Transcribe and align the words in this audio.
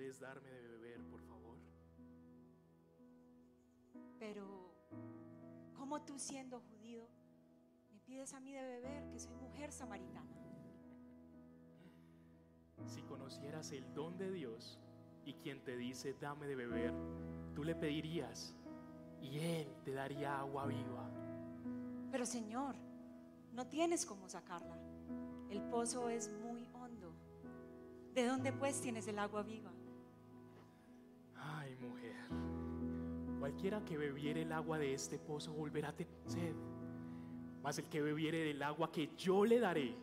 ¿Puedes 0.00 0.18
darme 0.18 0.48
de 0.48 0.66
beber, 0.66 1.04
por 1.10 1.20
favor? 1.20 1.58
Pero, 4.18 4.72
¿cómo 5.74 6.00
tú 6.06 6.18
siendo 6.18 6.58
judío 6.58 7.06
me 7.92 8.00
pides 8.00 8.32
a 8.32 8.40
mí 8.40 8.50
de 8.54 8.62
beber 8.62 9.10
que 9.10 9.18
soy 9.18 9.34
mujer 9.34 9.70
samaritana? 9.70 10.34
Si 12.86 13.02
conocieras 13.02 13.72
el 13.72 13.92
don 13.92 14.16
de 14.16 14.30
Dios 14.30 14.80
y 15.26 15.34
quien 15.34 15.62
te 15.64 15.76
dice 15.76 16.14
dame 16.18 16.46
de 16.46 16.56
beber, 16.56 16.94
tú 17.54 17.62
le 17.62 17.74
pedirías 17.74 18.56
y 19.20 19.38
Él 19.38 19.68
te 19.84 19.92
daría 19.92 20.40
agua 20.40 20.64
viva. 20.64 21.10
Pero 22.10 22.24
Señor, 22.24 22.74
no 23.52 23.66
tienes 23.66 24.06
cómo 24.06 24.30
sacarla. 24.30 24.78
El 25.50 25.60
pozo 25.64 26.08
es 26.08 26.30
muy 26.40 26.66
hondo. 26.72 27.12
¿De 28.14 28.24
dónde 28.24 28.50
pues 28.50 28.80
tienes 28.80 29.06
el 29.06 29.18
agua 29.18 29.42
viva? 29.42 29.70
Cualquiera 33.40 33.82
que 33.86 33.96
bebiere 33.96 34.42
el 34.42 34.52
agua 34.52 34.78
de 34.78 34.92
este 34.92 35.18
pozo 35.18 35.52
volverá 35.54 35.88
a 35.88 35.96
tener 35.96 36.12
sed. 36.26 36.54
Mas 37.62 37.78
el 37.78 37.86
que 37.86 38.02
bebiere 38.02 38.44
del 38.44 38.62
agua 38.62 38.92
que 38.92 39.16
yo 39.16 39.46
le 39.46 39.58
daré, 39.58 39.96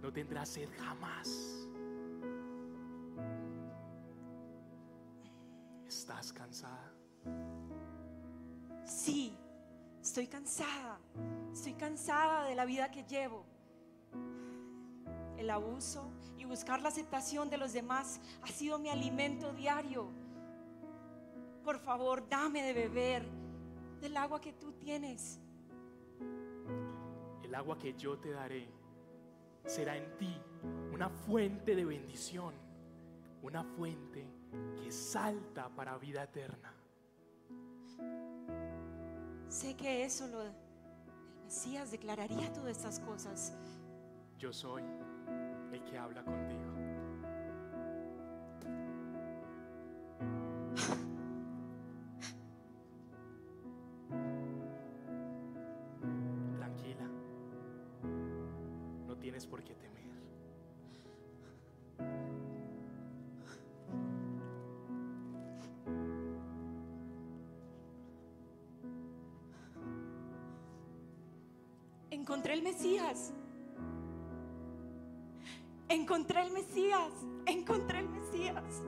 no 0.00 0.10
tendrá 0.10 0.46
sed 0.46 0.68
jamás. 0.78 1.68
¿Estás 5.86 6.32
cansada? 6.32 6.94
Sí, 8.86 9.36
estoy 10.00 10.26
cansada. 10.26 10.98
Estoy 11.52 11.74
cansada 11.74 12.44
de 12.46 12.54
la 12.54 12.64
vida 12.64 12.90
que 12.90 13.04
llevo. 13.04 13.44
El 15.36 15.50
abuso 15.50 16.10
y 16.38 16.44
buscar 16.46 16.80
la 16.80 16.88
aceptación 16.88 17.50
de 17.50 17.58
los 17.58 17.74
demás 17.74 18.18
ha 18.42 18.48
sido 18.48 18.78
mi 18.78 18.88
alimento 18.88 19.52
diario. 19.52 20.08
Por 21.70 21.78
favor, 21.78 22.28
dame 22.28 22.64
de 22.64 22.72
beber 22.72 23.24
del 24.00 24.16
agua 24.16 24.40
que 24.40 24.54
tú 24.54 24.72
tienes. 24.72 25.38
El 27.44 27.54
agua 27.54 27.78
que 27.78 27.94
yo 27.94 28.18
te 28.18 28.32
daré 28.32 28.68
será 29.64 29.96
en 29.96 30.18
ti 30.18 30.36
una 30.92 31.08
fuente 31.08 31.76
de 31.76 31.84
bendición, 31.84 32.54
una 33.42 33.62
fuente 33.62 34.26
que 34.82 34.90
salta 34.90 35.68
para 35.68 35.96
vida 35.96 36.24
eterna. 36.24 36.74
Sé 39.46 39.76
que 39.76 40.02
eso 40.04 40.26
lo 40.26 40.42
el 40.42 40.52
Mesías 41.44 41.92
declararía 41.92 42.52
todas 42.52 42.76
estas 42.76 42.98
cosas. 42.98 43.56
Yo 44.40 44.52
soy 44.52 44.82
el 45.72 45.84
que 45.84 45.96
habla 45.96 46.24
contigo. 46.24 46.49
Encontré 72.20 72.52
el 72.52 72.62
Mesías. 72.62 73.32
Encontré 75.88 76.42
el 76.42 76.50
Mesías. 76.50 77.12
Encontré 77.46 78.00
el 78.00 78.10
Mesías. 78.10 78.82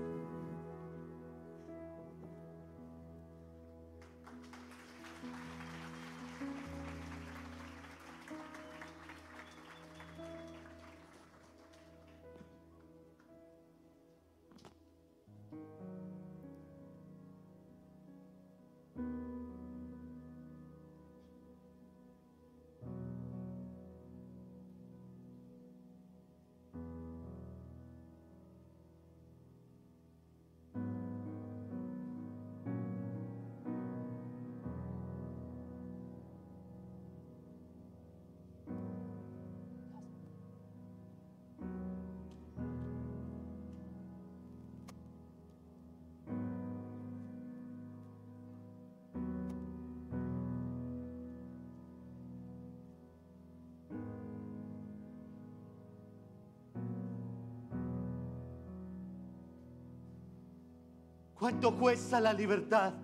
¿Cuánto 61.43 61.77
cuesta 61.77 62.21
la 62.21 62.33
libertad? 62.33 62.95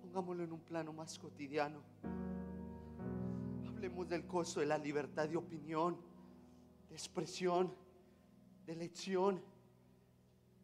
Pongámoslo 0.00 0.42
en 0.42 0.50
un 0.50 0.60
plano 0.60 0.90
más 0.94 1.18
cotidiano. 1.18 1.82
Hablemos 3.68 4.08
del 4.08 4.26
costo 4.26 4.60
de 4.60 4.66
la 4.66 4.78
libertad 4.78 5.28
de 5.28 5.36
opinión, 5.36 5.98
de 6.88 6.94
expresión, 6.94 7.74
de 8.64 8.72
elección, 8.72 9.42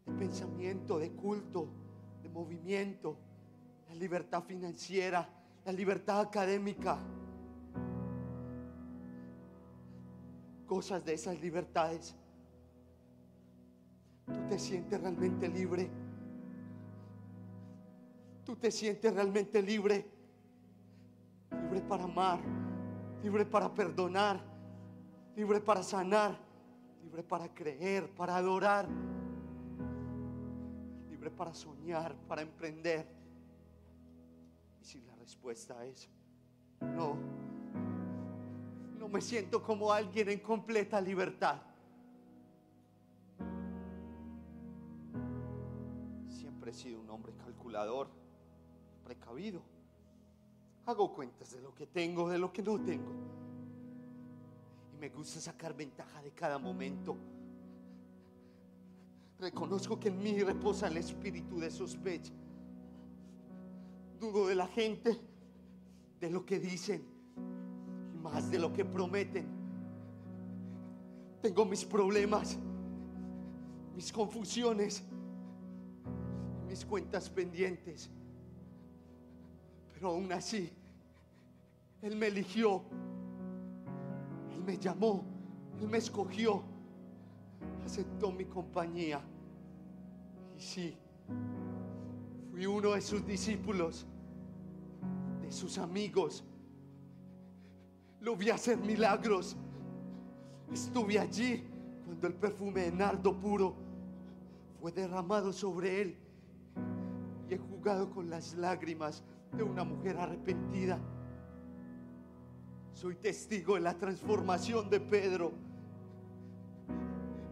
de 0.06 0.12
pensamiento, 0.14 0.98
de 0.98 1.12
culto, 1.12 1.68
de 2.22 2.30
movimiento, 2.30 3.18
la 3.86 3.94
libertad 3.94 4.42
financiera, 4.44 5.28
la 5.62 5.72
libertad 5.72 6.20
académica. 6.20 6.98
Cosas 10.66 11.04
de 11.04 11.12
esas 11.12 11.38
libertades 11.38 12.16
¿Tú 14.26 14.48
te 14.48 14.58
sientes 14.58 15.00
realmente 15.00 15.48
libre? 15.48 15.90
¿Tú 18.44 18.56
te 18.56 18.70
sientes 18.70 19.14
realmente 19.14 19.62
libre? 19.62 20.06
Libre 21.50 21.80
para 21.82 22.04
amar, 22.04 22.40
libre 23.22 23.44
para 23.44 23.72
perdonar, 23.72 24.40
libre 25.36 25.60
para 25.60 25.82
sanar, 25.82 26.38
libre 27.02 27.22
para 27.22 27.52
creer, 27.52 28.08
para 28.10 28.36
adorar, 28.36 28.88
libre 31.08 31.30
para 31.30 31.52
soñar, 31.54 32.14
para 32.28 32.42
emprender. 32.42 33.06
Y 34.80 34.84
si 34.84 35.00
la 35.02 35.14
respuesta 35.16 35.84
es 35.84 36.08
no, 36.80 37.16
no 38.98 39.08
me 39.08 39.20
siento 39.20 39.62
como 39.62 39.92
alguien 39.92 40.28
en 40.30 40.40
completa 40.40 41.00
libertad. 41.00 41.60
He 46.70 46.72
sido 46.72 47.00
un 47.00 47.10
hombre 47.10 47.32
calculador, 47.32 48.06
precavido. 49.02 49.60
Hago 50.86 51.12
cuentas 51.12 51.50
de 51.50 51.60
lo 51.60 51.74
que 51.74 51.88
tengo, 51.88 52.28
de 52.28 52.38
lo 52.38 52.52
que 52.52 52.62
no 52.62 52.80
tengo. 52.80 53.10
Y 54.94 54.96
me 54.96 55.08
gusta 55.08 55.40
sacar 55.40 55.76
ventaja 55.76 56.22
de 56.22 56.30
cada 56.30 56.58
momento. 56.58 57.16
Reconozco 59.40 59.98
que 59.98 60.10
en 60.10 60.22
mí 60.22 60.40
reposa 60.44 60.86
el 60.86 60.98
espíritu 60.98 61.58
de 61.58 61.72
sospecha. 61.72 62.32
Dudo 64.20 64.46
de 64.46 64.54
la 64.54 64.68
gente, 64.68 65.18
de 66.20 66.30
lo 66.30 66.46
que 66.46 66.60
dicen 66.60 67.04
y 68.14 68.18
más 68.18 68.48
de 68.48 68.60
lo 68.60 68.72
que 68.72 68.84
prometen. 68.84 69.44
Tengo 71.42 71.64
mis 71.64 71.84
problemas, 71.84 72.56
mis 73.96 74.12
confusiones, 74.12 75.02
mis 76.70 76.84
cuentas 76.84 77.28
pendientes. 77.28 78.08
Pero 79.92 80.10
aún 80.10 80.32
así, 80.32 80.70
Él 82.00 82.14
me 82.14 82.28
eligió, 82.28 82.84
Él 84.54 84.62
me 84.64 84.78
llamó, 84.78 85.24
Él 85.80 85.88
me 85.88 85.98
escogió, 85.98 86.62
aceptó 87.84 88.30
mi 88.30 88.44
compañía. 88.44 89.20
Y 90.56 90.60
sí, 90.60 90.96
fui 92.52 92.66
uno 92.66 92.92
de 92.92 93.00
sus 93.00 93.26
discípulos, 93.26 94.06
de 95.42 95.50
sus 95.50 95.76
amigos. 95.76 96.44
Lo 98.20 98.36
vi 98.36 98.50
hacer 98.50 98.78
milagros. 98.78 99.56
Estuve 100.72 101.18
allí 101.18 101.64
Cuando 102.04 102.28
el 102.28 102.34
perfume 102.34 102.82
de 102.82 102.92
nardo 102.92 103.36
puro 103.36 103.74
fue 104.80 104.92
derramado 104.92 105.52
sobre 105.52 106.00
él 106.00 106.19
y 107.50 107.54
he 107.54 107.58
jugado 107.58 108.08
con 108.10 108.30
las 108.30 108.54
lágrimas 108.54 109.24
de 109.52 109.64
una 109.64 109.82
mujer 109.82 110.16
arrepentida. 110.16 111.00
Soy 112.92 113.16
testigo 113.16 113.74
de 113.74 113.80
la 113.80 113.98
transformación 113.98 114.88
de 114.88 115.00
Pedro. 115.00 115.52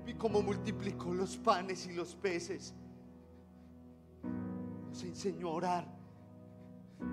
Vi 0.07 0.15
cómo 0.15 0.41
multiplicó 0.41 1.13
los 1.13 1.37
panes 1.37 1.87
y 1.87 1.95
los 1.95 2.15
peces. 2.15 2.75
Nos 4.89 5.03
enseñó 5.03 5.49
a 5.49 5.53
orar. 5.53 5.99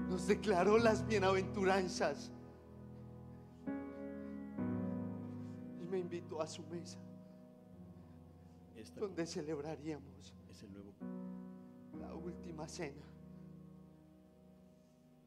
Nos 0.08 0.28
declaró 0.28 0.78
las 0.78 1.06
bienaventuranzas. 1.08 2.32
Y 5.82 5.88
me 5.88 6.00
invitó 6.00 6.40
a 6.40 6.48
su 6.48 6.64
mesa, 6.68 7.00
Esta 8.76 9.00
donde 9.00 9.26
celebraríamos 9.26 10.36
es 10.50 10.64
el 10.64 10.72
nuevo. 10.72 10.95
La 12.08 12.14
última 12.14 12.68
cena. 12.68 13.04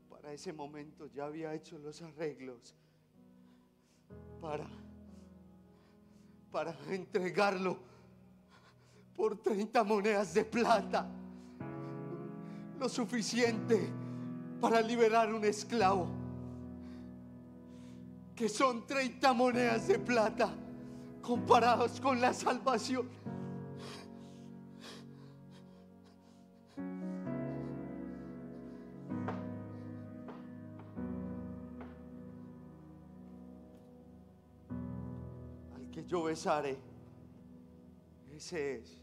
Para 0.08 0.32
ese 0.32 0.52
momento 0.52 1.06
ya 1.06 1.26
había 1.26 1.54
hecho 1.54 1.78
los 1.78 2.02
arreglos 2.02 2.75
para 4.40 4.66
para 6.50 6.75
entregarlo 6.88 7.76
por 9.16 9.36
30 9.36 9.84
monedas 9.84 10.32
de 10.34 10.44
plata. 10.44 11.06
Lo 12.78 12.88
suficiente 12.88 13.88
para 14.60 14.80
liberar 14.80 15.32
un 15.32 15.44
esclavo. 15.44 16.08
Que 18.34 18.48
son 18.48 18.86
30 18.86 19.32
monedas 19.32 19.88
de 19.88 19.98
plata 19.98 20.54
comparados 21.22 22.00
con 22.00 22.20
la 22.20 22.32
salvación. 22.32 23.08
Yo 36.08 36.22
besaré. 36.22 36.78
Ese 38.34 38.76
es. 38.76 39.02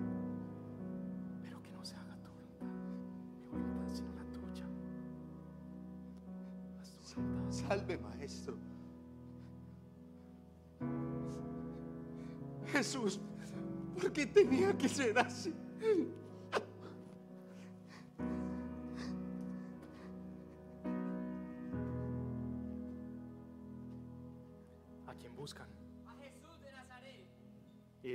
pero 1.43 1.61
que 1.61 1.71
no 1.71 1.85
se 1.85 1.95
haga 1.95 2.17
tu 2.17 2.29
voluntad, 2.31 2.65
mi 3.53 3.61
voluntad 3.61 3.93
sino 3.93 4.11
la 4.15 4.23
tuya. 4.33 4.65
Haz 6.81 6.91
tu 7.13 7.21
voluntad. 7.21 7.51
Salve, 7.51 7.97
maestro. 7.99 8.57
Jesús, 12.71 13.19
¿por 13.99 14.11
qué 14.11 14.25
tenía 14.25 14.75
que 14.75 14.89
ser 14.89 15.17
así? 15.19 15.53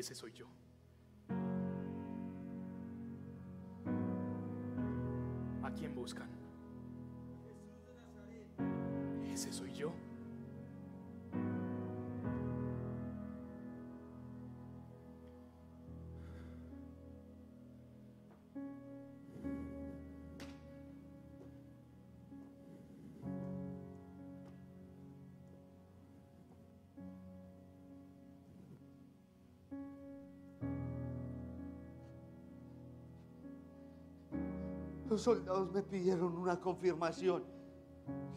Ese 0.02 0.16
soy 0.16 0.32
yo. 0.32 0.48
Los 35.12 35.20
soldados 35.20 35.70
me 35.70 35.82
pidieron 35.82 36.38
una 36.38 36.58
confirmación. 36.58 37.44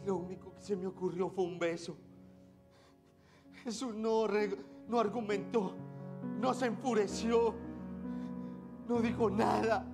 Lo 0.04 0.16
único 0.16 0.52
que 0.52 0.60
se 0.60 0.76
me 0.76 0.86
ocurrió 0.86 1.30
fue 1.30 1.44
un 1.44 1.58
beso. 1.58 1.96
Jesús 3.64 3.94
no, 3.94 4.26
no 4.86 5.00
argumentó, 5.00 5.72
no 6.38 6.52
se 6.52 6.66
enfureció, 6.66 7.54
no 8.86 9.00
dijo 9.00 9.30
nada. 9.30 9.86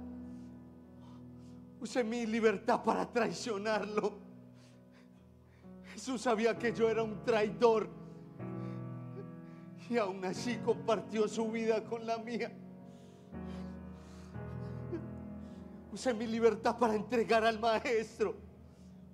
Usé 1.81 2.02
mi 2.02 2.26
libertad 2.26 2.82
para 2.82 3.08
traicionarlo. 3.08 4.14
Jesús 5.93 6.20
sabía 6.20 6.58
que 6.58 6.73
yo 6.73 6.90
era 6.90 7.05
un 7.05 7.25
traidor 7.25 7.88
y 9.88 9.99
aún 9.99 10.25
así 10.25 10.56
compartió 10.64 11.29
su 11.29 11.49
vida 11.49 11.84
con 11.84 12.05
la 12.05 12.19
mía. 12.19 12.50
Usé 15.92 16.14
mi 16.14 16.26
libertad 16.26 16.78
para 16.78 16.94
entregar 16.94 17.44
al 17.44 17.60
maestro, 17.60 18.34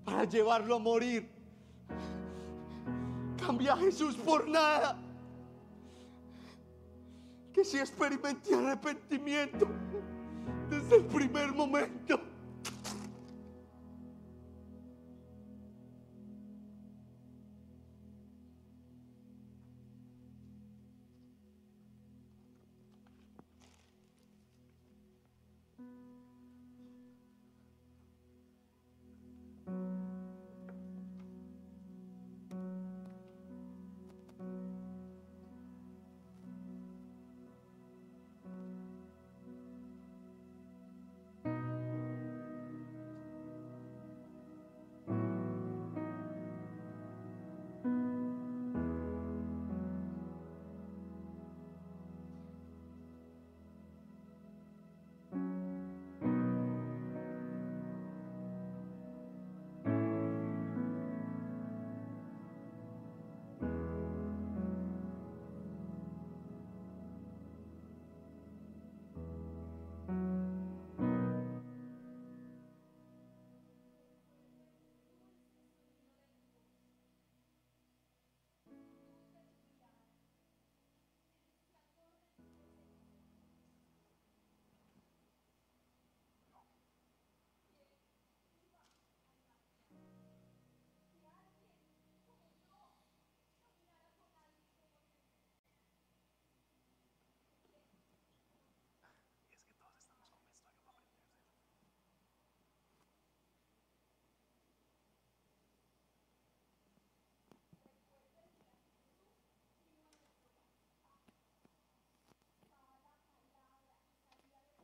para 0.05 0.23
llevarlo 0.25 0.77
a 0.77 0.79
morir. 0.79 1.29
Cambié 3.37 3.71
a 3.71 3.77
Jesús 3.77 4.15
por 4.15 4.47
nada. 4.49 4.97
Que 7.53 7.65
si 7.65 7.79
experimenté 7.79 8.55
arrepentimiento 8.55 9.67
desde 10.71 10.97
el 10.97 11.07
primer 11.07 11.53
momento. 11.53 12.21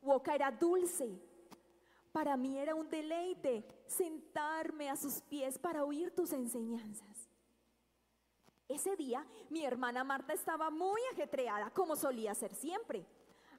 Boca 0.04 0.34
era 0.34 0.50
dulce, 0.50 1.20
Para 2.12 2.37
mí 2.37 2.56
era 2.56 2.76
un 2.76 2.88
deleite 2.88 3.64
sentarme 3.88 4.88
a 4.88 4.94
sus 4.94 5.20
pies 5.23 5.58
para 5.58 5.84
oír 5.84 6.14
tus 6.14 6.32
enseñanzas. 6.32 7.28
Ese 8.68 8.94
día 8.94 9.26
mi 9.50 9.64
hermana 9.64 10.04
Marta 10.04 10.32
estaba 10.32 10.70
muy 10.70 11.00
ajetreada, 11.12 11.70
como 11.70 11.96
solía 11.96 12.32
ser 12.34 12.54
siempre. 12.54 13.04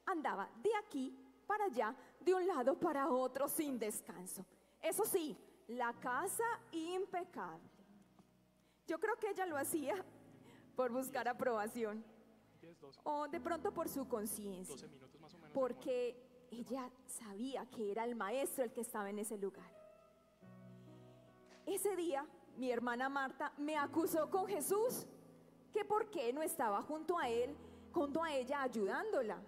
Andaba 0.06 0.48
de 0.62 0.70
aquí 0.76 1.14
para 1.46 1.66
allá, 1.66 1.94
de 2.20 2.34
un 2.34 2.46
lado 2.46 2.78
para 2.78 3.10
otro, 3.10 3.46
sin 3.46 3.78
descanso. 3.78 4.44
Eso 4.80 5.04
sí, 5.04 5.36
la 5.68 5.92
casa 6.00 6.44
impecable. 6.72 7.70
Yo 8.86 8.98
creo 8.98 9.16
que 9.18 9.30
ella 9.30 9.46
lo 9.46 9.56
hacía 9.56 10.02
por 10.74 10.92
buscar 10.92 11.28
aprobación 11.28 12.04
10, 12.60 12.80
12, 12.80 13.00
o 13.04 13.28
de 13.28 13.40
pronto 13.40 13.72
por 13.72 13.88
su 13.88 14.08
conciencia, 14.08 14.74
12 14.74 14.88
minutos 14.88 15.20
más 15.20 15.34
o 15.34 15.38
menos. 15.38 15.52
porque 15.52 16.25
ella 16.50 16.90
sabía 17.06 17.66
que 17.66 17.90
era 17.90 18.04
el 18.04 18.14
maestro 18.14 18.64
el 18.64 18.72
que 18.72 18.80
estaba 18.80 19.10
en 19.10 19.18
ese 19.18 19.38
lugar. 19.38 19.70
Ese 21.66 21.96
día 21.96 22.26
mi 22.56 22.70
hermana 22.70 23.08
Marta 23.08 23.52
me 23.58 23.76
acusó 23.76 24.30
con 24.30 24.46
Jesús 24.46 25.06
que 25.72 25.84
por 25.84 26.10
qué 26.10 26.32
no 26.32 26.42
estaba 26.42 26.80
junto 26.82 27.18
a 27.18 27.28
él, 27.28 27.54
junto 27.92 28.22
a 28.22 28.32
ella 28.32 28.62
ayudándola. 28.62 29.38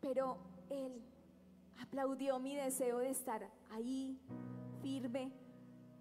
Pero 0.00 0.38
él 0.70 1.02
aplaudió 1.80 2.38
mi 2.38 2.56
deseo 2.56 2.98
de 2.98 3.10
estar 3.10 3.50
ahí, 3.70 4.18
firme, 4.80 5.32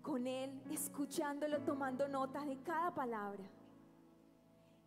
con 0.01 0.27
él, 0.27 0.61
escuchándolo, 0.69 1.61
tomando 1.61 2.07
nota 2.07 2.45
de 2.45 2.57
cada 2.61 2.93
palabra. 2.93 3.43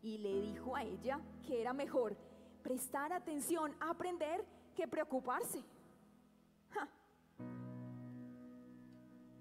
Y 0.00 0.18
le 0.18 0.40
dijo 0.40 0.76
a 0.76 0.84
ella 0.84 1.20
que 1.44 1.60
era 1.60 1.72
mejor 1.72 2.16
prestar 2.62 3.12
atención, 3.12 3.74
aprender, 3.80 4.44
que 4.78 4.86
preocuparse. 4.86 5.60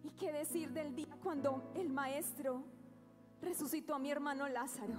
¿Y 0.04 0.10
qué 0.18 0.32
decir 0.32 0.72
del 0.72 0.96
día 0.96 1.16
cuando 1.22 1.72
el 1.76 1.90
maestro 1.90 2.64
resucitó 3.40 3.94
a 3.94 4.00
mi 4.00 4.10
hermano 4.10 4.50
Lázaro? 4.50 4.96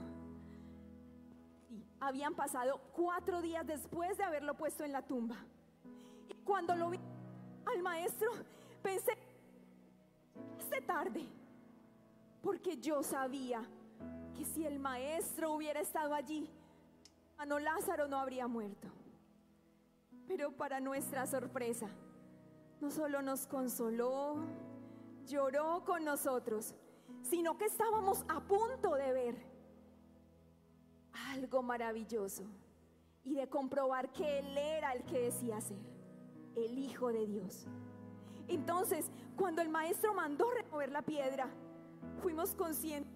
Y 1.68 1.84
habían 1.98 2.36
pasado 2.36 2.80
cuatro 2.92 3.42
días 3.42 3.66
después 3.66 4.16
de 4.16 4.22
haberlo 4.22 4.56
puesto 4.56 4.84
en 4.84 4.92
la 4.92 5.02
tumba. 5.02 5.34
Y 6.28 6.34
cuando 6.44 6.76
lo 6.76 6.90
vi 6.90 7.00
al 7.66 7.82
maestro, 7.82 8.30
pensé, 8.80 9.18
es 10.60 10.86
tarde, 10.86 11.26
porque 12.42 12.76
yo 12.76 13.02
sabía 13.02 13.60
que 14.36 14.44
si 14.44 14.64
el 14.64 14.78
maestro 14.78 15.50
hubiera 15.50 15.80
estado 15.80 16.14
allí, 16.14 16.48
hermano 17.32 17.58
Lázaro 17.58 18.06
no 18.06 18.16
habría 18.18 18.46
muerto. 18.46 18.97
Pero 20.28 20.52
para 20.52 20.78
nuestra 20.78 21.26
sorpresa, 21.26 21.88
no 22.80 22.90
solo 22.90 23.22
nos 23.22 23.46
consoló, 23.46 24.36
lloró 25.26 25.82
con 25.84 26.04
nosotros, 26.04 26.74
sino 27.22 27.56
que 27.58 27.64
estábamos 27.64 28.24
a 28.28 28.40
punto 28.40 28.94
de 28.94 29.12
ver 29.12 29.36
algo 31.32 31.62
maravilloso 31.62 32.44
y 33.24 33.34
de 33.34 33.48
comprobar 33.48 34.12
que 34.12 34.38
Él 34.38 34.56
era 34.56 34.92
el 34.92 35.02
que 35.04 35.18
decía 35.20 35.60
ser, 35.60 35.78
el 36.54 36.78
Hijo 36.78 37.08
de 37.12 37.26
Dios. 37.26 37.66
Entonces, 38.46 39.10
cuando 39.36 39.60
el 39.62 39.68
maestro 39.68 40.14
mandó 40.14 40.50
remover 40.50 40.90
la 40.90 41.02
piedra, 41.02 41.48
fuimos 42.22 42.54
conscientes 42.54 43.12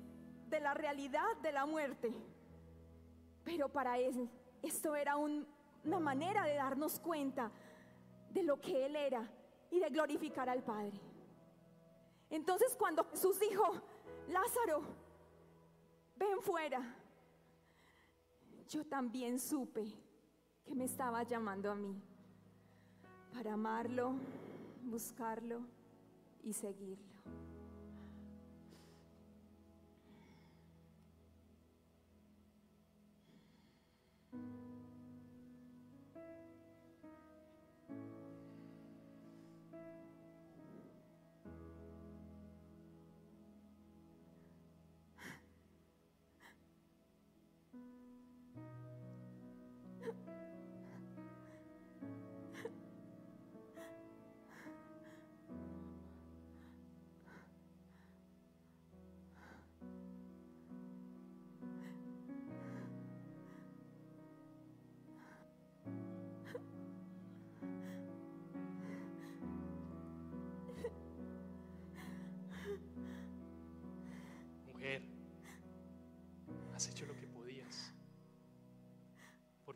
de 0.48 0.60
la 0.60 0.74
realidad 0.74 1.36
de 1.42 1.52
la 1.52 1.64
muerte. 1.64 2.12
Pero 3.44 3.68
para 3.70 3.98
él, 3.98 4.28
esto 4.62 4.94
era 4.94 5.16
un- 5.16 5.46
una 5.84 6.00
manera 6.00 6.44
de 6.44 6.54
darnos 6.54 6.98
cuenta 7.00 7.50
de 8.30 8.42
lo 8.42 8.60
que 8.60 8.86
Él 8.86 8.96
era 8.96 9.28
y 9.70 9.80
de 9.80 9.88
glorificar 9.88 10.48
al 10.48 10.62
Padre. 10.62 11.00
Entonces 12.30 12.74
cuando 12.76 13.04
Jesús 13.04 13.38
dijo, 13.40 13.64
Lázaro, 14.28 14.82
ven 16.16 16.40
fuera, 16.40 16.96
yo 18.68 18.86
también 18.86 19.38
supe 19.38 19.86
que 20.64 20.74
me 20.74 20.84
estaba 20.84 21.22
llamando 21.24 21.70
a 21.70 21.74
mí 21.74 22.00
para 23.32 23.54
amarlo, 23.54 24.14
buscarlo 24.82 25.60
y 26.42 26.52
seguirlo. 26.52 27.12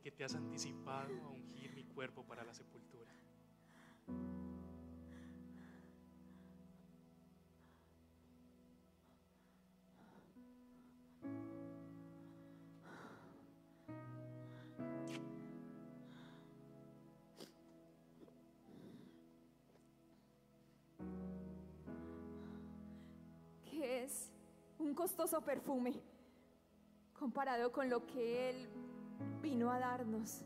Porque 0.06 0.18
te 0.18 0.24
has 0.24 0.36
anticipado 0.36 1.20
a 1.24 1.30
ungir 1.30 1.72
mi 1.74 1.82
cuerpo 1.82 2.22
para 2.22 2.44
la 2.44 2.54
sepultura. 2.54 3.10
que 23.68 24.04
es 24.04 24.30
un 24.78 24.94
costoso 24.94 25.40
perfume 25.40 25.94
comparado 27.18 27.72
con 27.72 27.90
lo 27.90 28.06
que 28.06 28.50
Él 28.50 28.85
vino 29.42 29.70
a 29.70 29.78
darnos. 29.78 30.44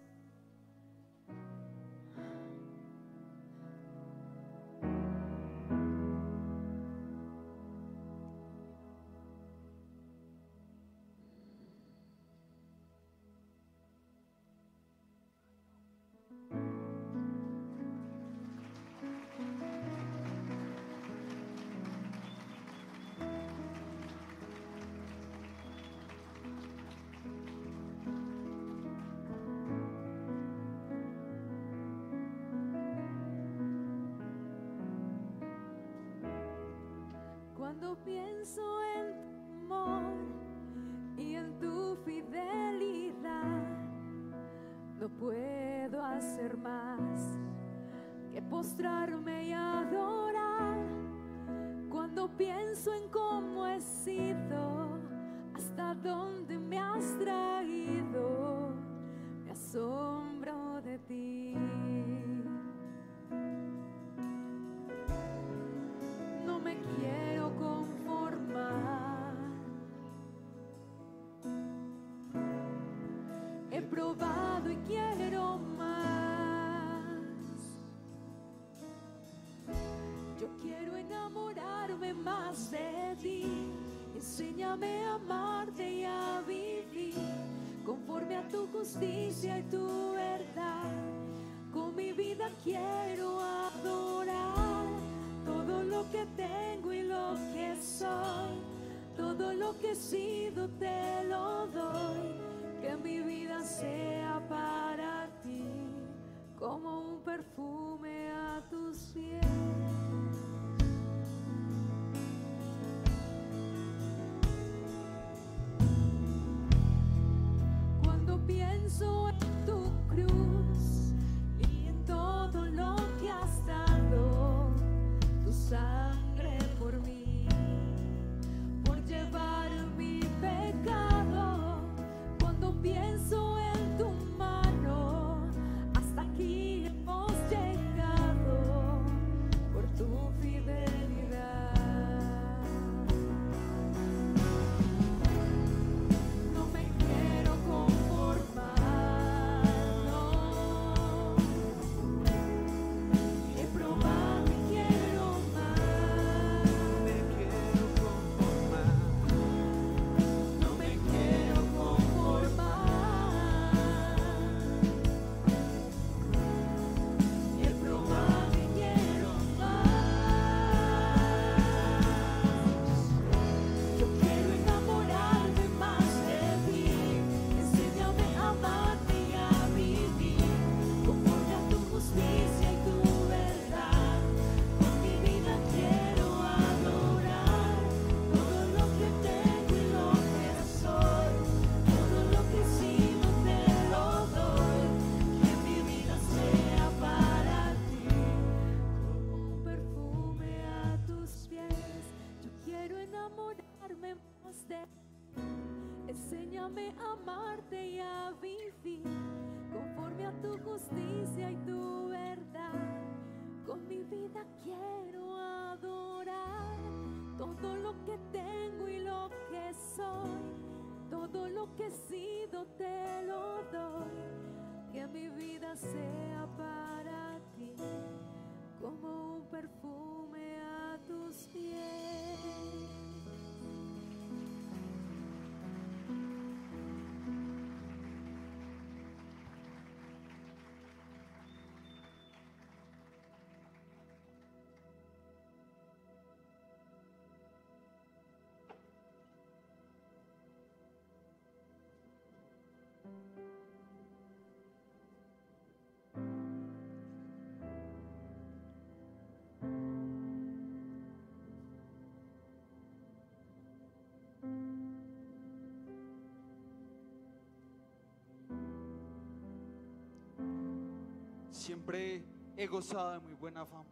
Siempre 271.61 272.23
he 272.57 272.67
gozado 272.67 273.13
de 273.13 273.19
muy 273.19 273.35
buena 273.35 273.67
fama. 273.67 273.85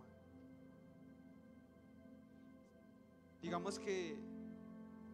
Digamos 3.42 3.78
que 3.78 4.16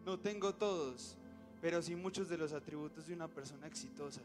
no 0.05 0.17
tengo 0.17 0.55
todos, 0.55 1.17
pero 1.61 1.81
sí 1.81 1.97
muchos 1.97 2.29
de 2.29 2.37
los 2.37 2.53
atributos 2.53 3.07
de 3.07 3.13
una 3.13 3.27
persona 3.27 3.67
exitosa. 3.67 4.21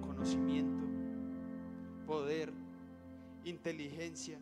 Conocimiento, 0.00 0.84
poder, 2.08 2.52
inteligencia. 3.44 4.40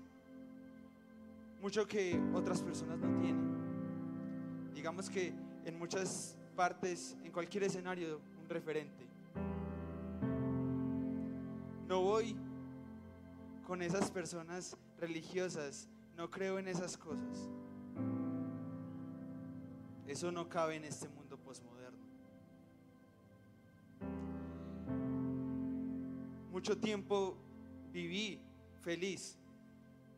Mucho 1.60 1.86
que 1.86 2.18
otras 2.32 2.62
personas 2.62 2.98
no 2.98 3.14
tienen. 3.20 4.72
Digamos 4.74 5.10
que 5.10 5.34
en 5.66 5.78
muchas 5.78 6.38
partes, 6.56 7.14
en 7.22 7.30
cualquier 7.30 7.64
escenario, 7.64 8.22
un 8.42 8.48
referente. 8.48 9.04
No 11.88 12.00
voy 12.00 12.45
con 13.66 13.82
esas 13.82 14.10
personas 14.12 14.76
religiosas, 14.98 15.88
no 16.16 16.30
creo 16.30 16.58
en 16.58 16.68
esas 16.68 16.96
cosas. 16.96 17.50
Eso 20.06 20.30
no 20.30 20.48
cabe 20.48 20.76
en 20.76 20.84
este 20.84 21.08
mundo 21.08 21.36
posmoderno. 21.36 22.06
Mucho 26.52 26.78
tiempo 26.78 27.36
viví 27.92 28.40
feliz 28.82 29.36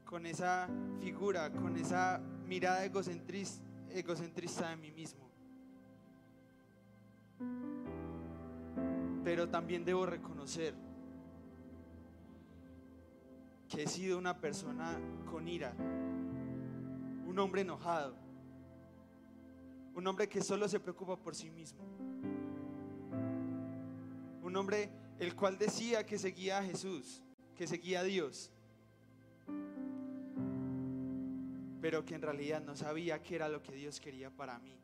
con 0.05 0.27
esa 0.27 0.69
figura, 1.01 1.51
con 1.51 1.77
esa 1.79 2.21
mirada 2.47 2.85
egocentris- 2.85 3.61
egocentrista 3.91 4.69
de 4.69 4.77
mí 4.77 4.93
mismo. 4.93 5.27
Pero 9.25 9.49
también 9.49 9.85
debo 9.87 10.05
reconocer 10.05 10.75
que 13.69 13.83
he 13.83 13.87
sido 13.87 14.19
una 14.19 14.41
persona 14.41 14.99
con 15.31 15.47
ira, 15.47 15.75
un 17.27 17.39
hombre 17.39 17.61
enojado, 17.61 18.15
un 19.95 20.07
hombre 20.07 20.29
que 20.29 20.41
solo 20.41 20.69
se 20.69 20.81
preocupa 20.81 21.17
por 21.17 21.35
sí 21.35 21.51
mismo, 21.51 21.81
un 24.43 24.57
hombre 24.57 24.91
el 25.19 25.35
cual 25.35 25.59
decía 25.59 26.07
que 26.07 26.19
seguía 26.19 26.59
a 26.59 26.63
Jesús, 26.63 27.23
que 27.55 27.67
seguía 27.67 28.01
a 28.01 28.05
Dios, 28.05 28.51
pero 31.81 32.05
que 32.05 32.15
en 32.15 32.23
realidad 32.23 32.63
no 32.63 32.75
sabía 32.75 33.23
qué 33.23 33.37
era 33.37 33.49
lo 33.49 33.63
que 33.63 33.73
Dios 33.73 34.01
quería 34.01 34.31
para 34.31 34.59
mí. 34.59 34.79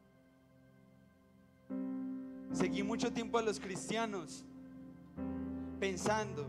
Seguí 2.52 2.82
mucho 2.82 3.12
tiempo 3.12 3.38
a 3.38 3.42
los 3.42 3.58
cristianos 3.58 4.44
pensando, 5.80 6.48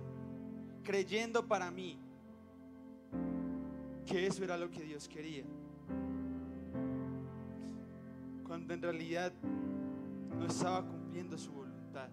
creyendo 0.83 1.47
para 1.47 1.71
mí 1.71 1.97
que 4.05 4.27
eso 4.27 4.43
era 4.43 4.57
lo 4.57 4.69
que 4.69 4.83
Dios 4.83 5.07
quería. 5.07 5.43
Cuando 8.45 8.73
en 8.73 8.81
realidad 8.81 9.33
no 10.37 10.45
estaba 10.45 10.85
cumpliendo 10.85 11.37
su 11.37 11.51
voluntad. 11.51 12.09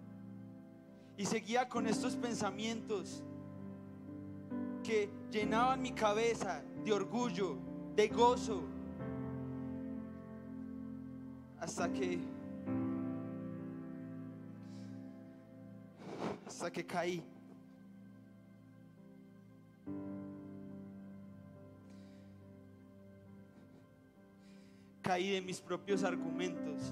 Y 1.16 1.26
seguía 1.26 1.68
con 1.68 1.86
estos 1.86 2.16
pensamientos 2.16 3.22
que 4.82 5.10
llenaban 5.30 5.80
mi 5.82 5.92
cabeza 5.92 6.62
de 6.84 6.92
orgullo, 6.92 7.56
de 7.94 8.08
gozo, 8.08 8.62
hasta 11.60 11.92
que 11.92 12.18
hasta 16.46 16.70
que 16.70 16.84
caí. 16.84 17.22
Caí 25.12 25.28
de 25.28 25.42
mis 25.42 25.60
propios 25.60 26.04
argumentos. 26.04 26.90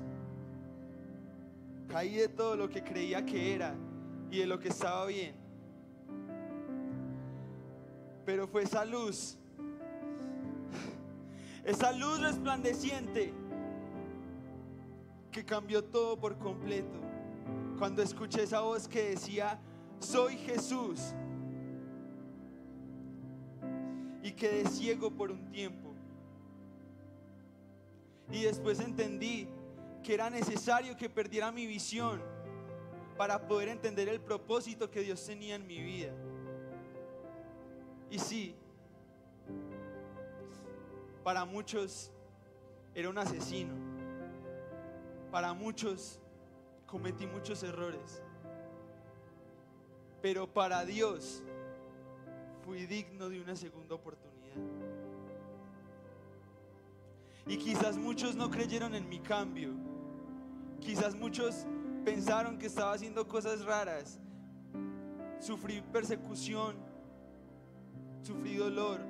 Caí 1.89 2.17
de 2.17 2.29
todo 2.29 2.55
lo 2.55 2.69
que 2.69 2.85
creía 2.85 3.25
que 3.25 3.55
era 3.55 3.75
y 4.31 4.41
de 4.41 4.47
lo 4.47 4.59
que 4.59 4.69
estaba 4.69 5.07
bien. 5.07 5.35
Pero 8.27 8.47
fue 8.47 8.65
esa 8.65 8.85
luz, 8.85 9.39
esa 11.65 11.93
luz 11.93 12.21
resplandeciente 12.21 13.33
que 15.33 15.43
cambió 15.43 15.83
todo 15.83 16.21
por 16.21 16.37
completo. 16.37 17.01
Cuando 17.79 18.03
escuché 18.03 18.43
esa 18.43 18.61
voz 18.61 18.87
que 18.87 19.13
decía, 19.13 19.59
soy 19.99 20.37
Jesús. 20.37 21.15
Y 24.23 24.33
quedé 24.33 24.69
ciego 24.69 25.11
por 25.11 25.31
un 25.31 25.51
tiempo. 25.51 25.90
Y 28.33 28.43
después 28.43 28.81
entendí 28.81 29.49
que 30.03 30.15
era 30.15 30.31
necesario 30.31 30.97
que 30.97 31.11
perdiera 31.11 31.51
mi 31.53 31.67
visión 31.67 32.23
para 33.17 33.47
poder 33.47 33.69
entender 33.69 34.09
el 34.09 34.21
propósito 34.21 34.91
que 34.91 35.01
Dios 35.01 35.25
tenía 35.25 35.57
en 35.57 35.67
mi 35.67 35.81
vida. 35.81 36.13
Y 38.11 38.19
sí, 38.19 38.55
para 41.23 41.45
muchos 41.45 42.11
era 42.95 43.09
un 43.09 43.19
asesino. 43.19 43.75
Para 45.31 45.53
muchos 45.53 46.19
cometí 46.87 47.27
muchos 47.27 47.63
errores. 47.63 48.23
Pero 50.23 50.53
para 50.53 50.85
Dios 50.85 51.43
fui 52.65 52.87
digno 52.87 53.29
de 53.29 53.41
una 53.41 53.55
segunda 53.55 53.95
oportunidad. 53.95 54.90
Y 57.51 57.57
quizás 57.57 57.99
muchos 57.99 58.37
no 58.37 58.49
creyeron 58.49 58.95
en 58.95 59.09
mi 59.09 59.19
cambio. 59.19 59.73
Quizás 60.79 61.17
muchos 61.17 61.67
pensaron 62.05 62.57
que 62.57 62.67
estaba 62.67 62.93
haciendo 62.93 63.27
cosas 63.27 63.65
raras. 63.65 64.21
Sufrí 65.41 65.83
persecución, 65.93 66.77
sufrí 68.23 68.55
dolor, 68.55 69.01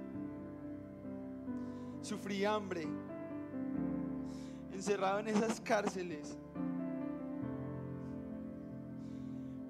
sufrí 2.00 2.46
hambre, 2.46 2.88
encerrado 4.72 5.18
en 5.18 5.28
esas 5.28 5.60
cárceles. 5.60 6.38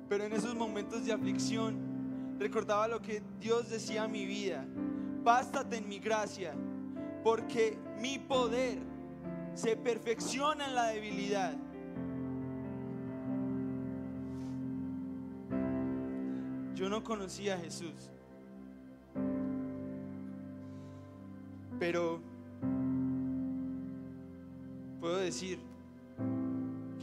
Pero 0.09 0.23
en 0.23 0.33
esos 0.33 0.55
momentos 0.55 1.05
de 1.05 1.13
aflicción 1.13 2.37
recordaba 2.39 2.87
lo 2.87 3.03
que 3.03 3.21
Dios 3.41 3.69
decía 3.69 4.05
a 4.05 4.09
mi 4.09 4.27
vida. 4.27 4.65
Bástate 5.25 5.79
en 5.79 5.89
mi 5.89 5.99
gracia, 5.99 6.55
porque 7.23 7.77
mi 8.01 8.19
poder 8.19 8.79
se 9.55 9.77
perfecciona 9.77 10.67
en 10.67 10.75
la 10.75 10.87
debilidad. 10.87 11.55
Yo 16.75 16.89
no 16.89 17.05
conocía 17.05 17.57
a 17.57 17.59
Jesús, 17.59 18.11
pero 21.79 22.21
puedo 24.99 25.19
decir 25.19 25.59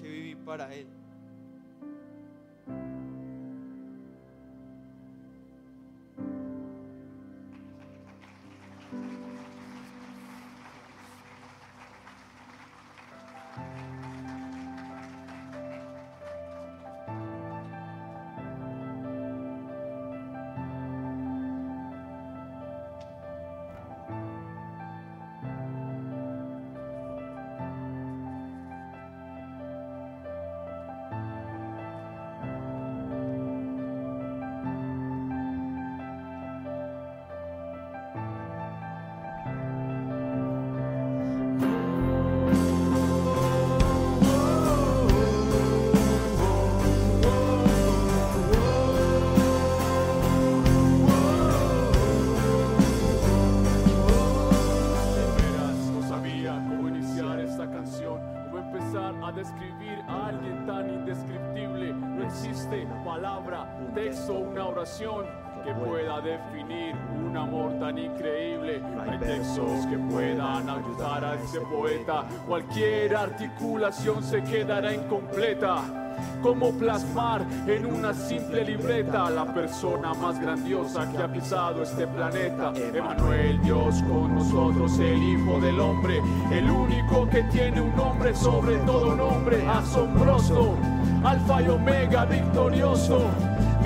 que 0.01 0.09
viví 0.09 0.35
para 0.35 0.73
Él. 0.73 0.87
Oración 64.87 65.25
que 65.65 65.73
pueda 65.73 66.21
definir 66.21 66.95
un 67.25 67.35
amor 67.35 67.77
tan 67.79 67.97
increíble. 67.97 68.81
Hay 68.99 69.19
que 69.19 69.97
puedan 70.09 70.69
ayudar 70.69 71.25
a 71.25 71.35
ese 71.35 71.59
poeta. 71.59 72.23
Cualquier 72.47 73.15
articulación 73.15 74.23
se 74.23 74.41
quedará 74.43 74.93
incompleta. 74.93 75.81
Cómo 76.41 76.71
plasmar 76.71 77.45
en 77.67 77.85
una 77.85 78.13
simple 78.13 78.63
libreta 78.63 79.29
la 79.29 79.53
persona 79.53 80.13
más 80.13 80.39
grandiosa 80.39 81.11
que 81.11 81.17
ha 81.17 81.31
pisado 81.31 81.83
este 81.83 82.07
planeta. 82.07 82.71
Emanuel, 82.75 83.61
Dios 83.61 84.01
con 84.03 84.35
nosotros, 84.35 84.97
el 84.99 85.21
Hijo 85.21 85.59
del 85.59 85.79
Hombre, 85.79 86.21
el 86.51 86.71
único 86.71 87.27
que 87.29 87.43
tiene 87.43 87.81
un 87.81 87.95
nombre 87.95 88.33
sobre 88.33 88.77
todo 88.77 89.15
nombre, 89.15 89.67
asombroso, 89.67 90.75
Alfa 91.23 91.61
y 91.61 91.67
Omega, 91.67 92.25
victorioso. 92.25 93.29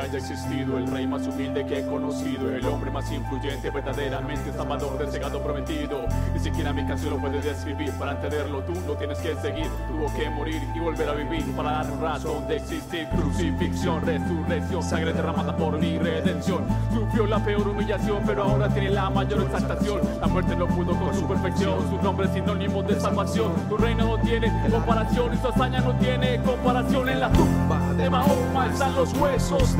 Haya 0.00 0.18
existido, 0.18 0.78
el 0.78 0.86
rey 0.90 1.06
más 1.06 1.26
humilde 1.26 1.64
que 1.66 1.80
he 1.80 1.86
conocido, 1.86 2.50
el 2.50 2.64
hombre 2.66 2.90
más 2.90 3.10
influyente, 3.12 3.70
verdaderamente 3.70 4.52
salvador 4.52 4.98
del 4.98 5.10
cegado 5.10 5.42
prometido. 5.42 6.06
Ni 6.32 6.40
siquiera 6.40 6.72
mi 6.72 6.86
canción 6.86 7.14
lo 7.14 7.20
puede 7.20 7.40
describir, 7.40 7.92
para 7.98 8.12
entenderlo 8.12 8.62
tú 8.62 8.72
lo 8.86 8.96
tienes 8.96 9.18
que 9.18 9.34
seguir. 9.36 9.66
Tuvo 9.88 10.12
que 10.14 10.30
morir 10.30 10.62
y 10.74 10.78
volver 10.78 11.08
a 11.08 11.12
vivir 11.12 11.44
para 11.54 11.72
dar 11.72 12.00
razón 12.00 12.46
de 12.48 12.56
existir. 12.56 13.08
Crucifixión, 13.08 14.04
resurrección, 14.04 14.82
sangre 14.82 15.12
derramada 15.12 15.56
por 15.56 15.78
mi 15.78 15.98
redención. 15.98 16.64
Sufrió 16.92 17.26
la 17.26 17.38
peor 17.44 17.68
humillación, 17.68 18.22
pero 18.26 18.44
ahora 18.44 18.68
tiene 18.68 18.90
la 18.90 19.10
mayor 19.10 19.42
exaltación. 19.42 20.00
La 20.20 20.26
muerte 20.26 20.56
no 20.56 20.66
pudo 20.66 20.98
con 20.98 21.14
su 21.14 21.26
perfección, 21.26 21.88
su 21.90 21.96
nombre 22.02 22.26
es 22.26 22.32
sinónimo 22.32 22.82
de 22.82 22.98
salvación. 22.98 23.52
Tu 23.68 23.76
reino 23.76 24.04
no 24.04 24.18
tiene 24.18 24.50
comparación 24.70 25.34
y 25.34 25.36
su 25.36 25.48
hazaña 25.48 25.80
no 25.80 25.94
tiene 25.96 26.40
comparación. 26.42 27.08
En 27.08 27.20
la 27.20 27.30
tumba 27.30 27.92
de 27.94 28.08
Mahoma 28.08 28.66
están 28.66 28.94
los 28.94 29.12
huesos 29.14 29.76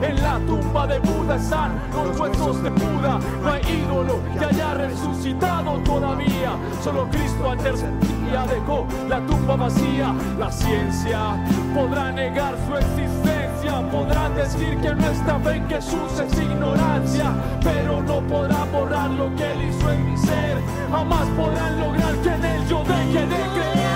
En 0.00 0.22
la 0.22 0.38
tumba 0.46 0.86
de 0.86 1.00
Buda 1.00 1.34
están 1.34 1.72
los 1.92 2.18
huesos 2.20 2.62
de 2.62 2.70
Buda. 2.70 3.18
No 3.42 3.50
hay 3.50 3.62
ídolo 3.62 4.20
que 4.38 4.44
haya 4.44 4.74
resucitado 4.74 5.78
todavía. 5.80 6.52
Solo 6.84 7.08
Cristo 7.10 7.50
al 7.50 7.58
tercer 7.58 7.90
día 7.98 8.46
dejó 8.46 8.86
la 9.08 9.20
tumba 9.26 9.56
vacía. 9.56 10.14
La 10.38 10.52
ciencia 10.52 11.36
podrá 11.74 12.12
negar 12.12 12.54
su 12.68 12.76
existencia. 12.76 13.90
Podrán 13.90 14.36
decir 14.36 14.78
que 14.80 14.94
nuestra 14.94 15.40
fe 15.40 15.56
en 15.56 15.68
Jesús 15.68 16.20
es 16.24 16.40
ignorancia. 16.40 17.32
Pero 17.64 18.00
no 18.02 18.20
podrán 18.20 18.70
borrar 18.70 19.10
lo 19.10 19.34
que 19.34 19.50
Él 19.50 19.68
hizo 19.68 19.90
en 19.90 20.12
mi 20.12 20.16
ser. 20.16 20.58
Jamás 20.92 21.26
podrán 21.30 21.80
lograr 21.80 22.14
que 22.22 22.28
en 22.28 22.44
Él 22.44 22.68
yo 22.68 22.84
deje 22.84 23.26
de 23.26 23.26
creer. 23.26 23.87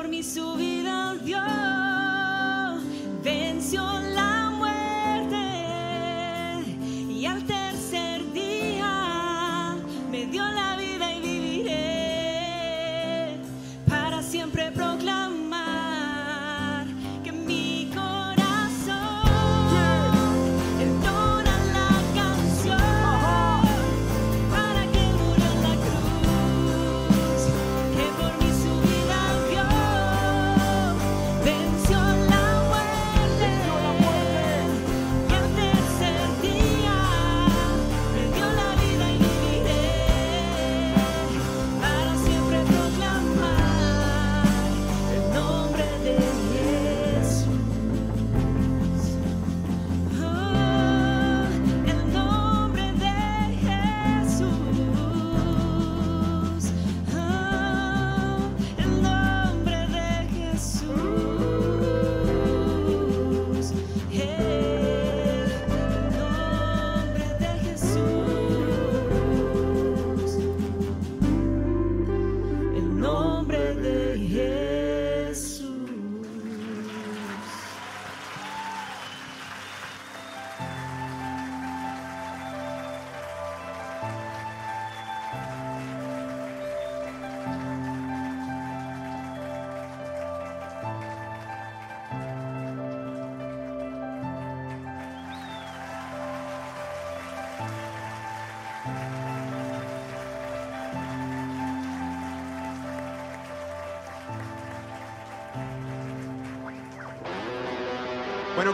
Por 0.00 0.08
mí 0.08 0.22
su 0.22 0.54
vida 0.54 1.14
dio, 1.22 1.36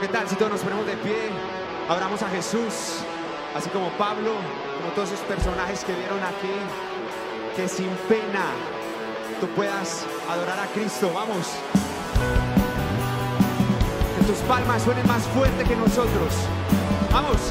¿qué 0.07 0.13
tal 0.13 0.29
si 0.29 0.37
todos 0.37 0.53
nos 0.53 0.61
ponemos 0.61 0.87
de 0.87 0.97
pie? 0.99 1.31
Abramos 1.89 2.23
a 2.23 2.29
Jesús, 2.29 2.99
así 3.57 3.69
como 3.71 3.89
Pablo, 3.99 4.35
como 4.79 4.93
todos 4.95 5.11
esos 5.11 5.25
personajes 5.27 5.83
que 5.83 5.95
vieron 5.95 6.21
aquí, 6.23 6.55
que 7.57 7.69
sin 7.69 7.89
pena 8.09 8.45
tú 9.41 9.49
puedas 9.49 10.07
adorar 10.31 10.61
a 10.61 10.67
Cristo. 10.69 11.11
Vamos. 11.13 11.49
Que 14.17 14.27
tus 14.27 14.39
palmas 14.43 14.83
suenen 14.83 15.07
más 15.09 15.25
fuerte 15.29 15.65
que 15.65 15.75
nosotros. 15.75 16.35
Vamos. 17.13 17.51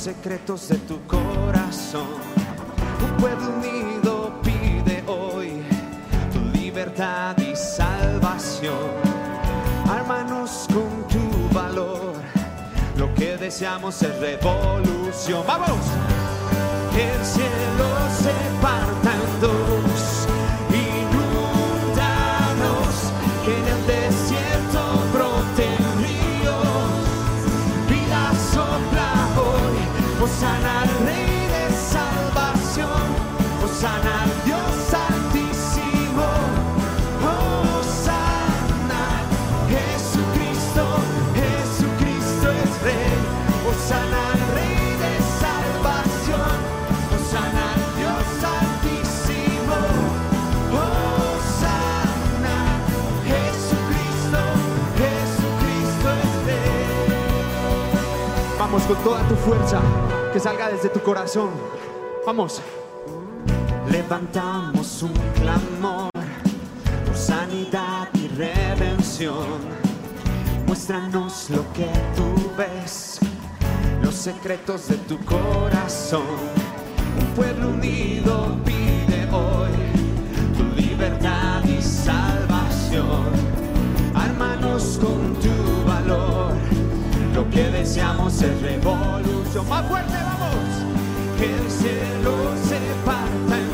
Secretos 0.00 0.68
de 0.68 0.76
tu 0.78 0.98
corazón. 1.06 2.06
Un 3.04 3.16
pueblo 3.18 3.50
unido 3.50 4.32
pide 4.42 5.04
hoy 5.06 5.62
tu 6.32 6.40
libertad 6.58 7.36
y 7.36 7.54
salvación. 7.54 8.74
Ármanos 9.90 10.66
con 10.68 11.06
tu 11.06 11.54
valor, 11.54 12.14
lo 12.96 13.14
que 13.14 13.36
deseamos 13.36 14.02
es 14.02 14.18
revolución. 14.18 15.44
¡Vamos! 15.46 16.09
Con 58.90 59.04
toda 59.04 59.26
tu 59.28 59.36
fuerza, 59.36 59.80
que 60.32 60.40
salga 60.40 60.70
desde 60.70 60.88
tu 60.88 61.00
corazón. 61.00 61.50
Vamos 62.26 62.60
levantamos 64.10 65.04
un 65.04 65.12
clamor 65.36 66.10
por 67.06 67.16
sanidad 67.16 68.08
y 68.14 68.26
redención. 68.26 69.60
Muéstranos 70.66 71.48
lo 71.50 71.72
que 71.72 71.86
tú 72.16 72.50
ves, 72.58 73.20
los 74.02 74.16
secretos 74.16 74.88
de 74.88 74.96
tu 74.96 75.16
corazón. 75.24 76.24
Un 77.20 77.26
pueblo 77.36 77.68
unido 77.68 78.58
pide 78.64 79.28
hoy 79.30 79.70
tu 80.58 80.64
libertad 80.74 81.62
y 81.62 81.80
salvación. 81.80 83.30
Armanos 84.12 84.98
con 85.00 85.36
tu 85.36 85.86
valor, 85.86 86.54
lo 87.32 87.48
que 87.48 87.70
deseamos 87.70 88.42
es 88.42 88.60
revolución. 88.60 89.68
Más 89.68 89.86
fuerte, 89.86 90.14
vamos. 90.14 91.38
Que 91.38 91.54
el 91.54 91.70
cielo 91.70 92.56
se 92.68 92.80
parta. 93.06 93.69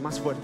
mais 0.00 0.18
forte. 0.18 0.39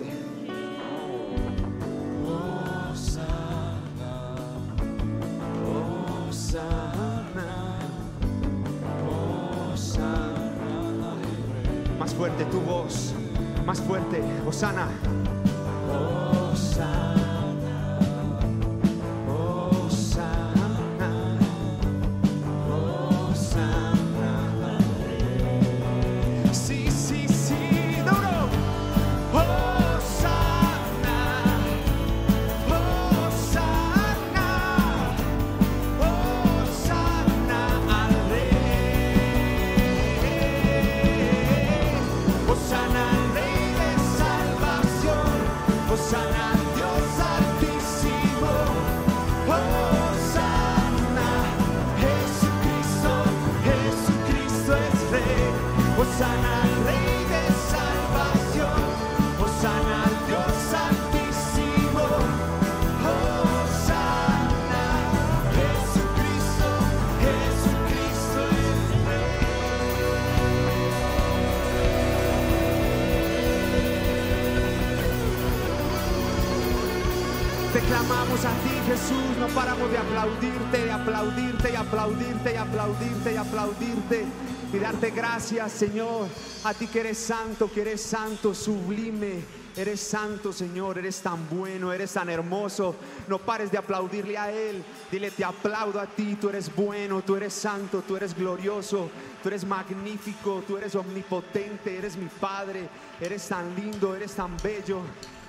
aplaudirte 81.06 81.72
y 81.72 81.76
aplaudirte 81.76 82.52
y 82.52 82.56
aplaudirte 82.56 83.32
y 83.32 83.36
aplaudirte 83.36 84.24
y 84.72 84.78
darte 84.78 85.10
gracias, 85.10 85.70
Señor, 85.70 86.26
a 86.64 86.74
ti 86.74 86.88
que 86.88 87.00
eres 87.00 87.18
santo, 87.18 87.70
que 87.72 87.82
eres 87.82 88.02
santo, 88.02 88.54
sublime. 88.54 89.66
Eres 89.76 90.00
santo, 90.00 90.54
Señor, 90.54 90.96
eres 90.96 91.20
tan 91.20 91.50
bueno, 91.50 91.92
eres 91.92 92.14
tan 92.14 92.30
hermoso. 92.30 92.96
No 93.28 93.38
pares 93.38 93.70
de 93.70 93.76
aplaudirle 93.76 94.38
a 94.38 94.50
Él. 94.50 94.82
Dile, 95.12 95.30
te 95.30 95.44
aplaudo 95.44 96.00
a 96.00 96.06
ti, 96.06 96.36
tú 96.40 96.48
eres 96.48 96.74
bueno, 96.74 97.20
tú 97.20 97.36
eres 97.36 97.52
santo, 97.52 98.02
tú 98.08 98.16
eres 98.16 98.34
glorioso, 98.34 99.10
tú 99.42 99.48
eres 99.50 99.66
magnífico, 99.66 100.64
tú 100.66 100.78
eres 100.78 100.94
omnipotente, 100.94 101.98
eres 101.98 102.16
mi 102.16 102.26
Padre, 102.40 102.88
eres 103.20 103.46
tan 103.46 103.76
lindo, 103.76 104.16
eres 104.16 104.32
tan 104.32 104.56
bello. 104.62 105.00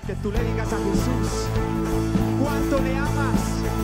Que 0.06 0.14
tú 0.16 0.30
le 0.30 0.44
digas 0.44 0.74
a 0.74 0.78
Jesús, 0.78 1.48
¿cuánto 2.44 2.80
le 2.82 2.98
amas? 2.98 3.77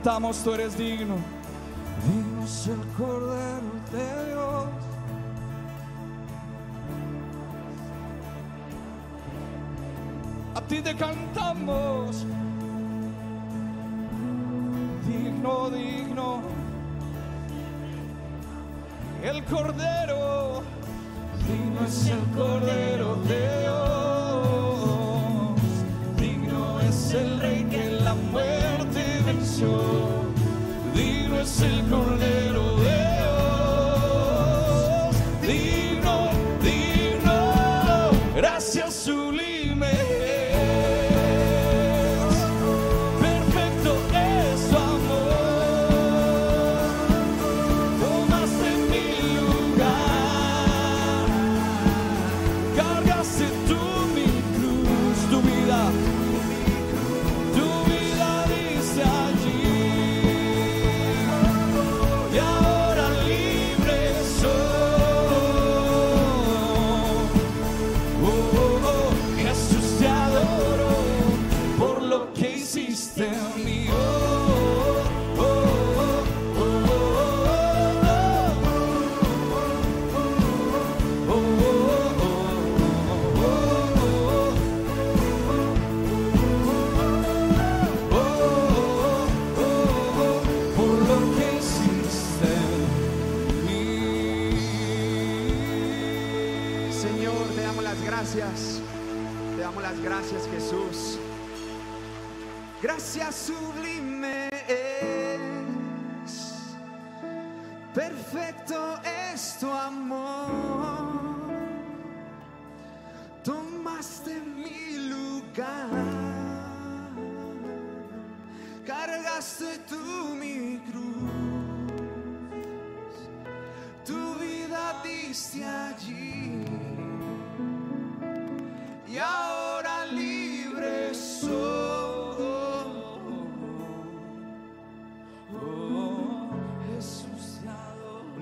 Cantamos, 0.00 0.42
tú 0.42 0.54
eres. 0.54 0.78
Digno 0.78 1.16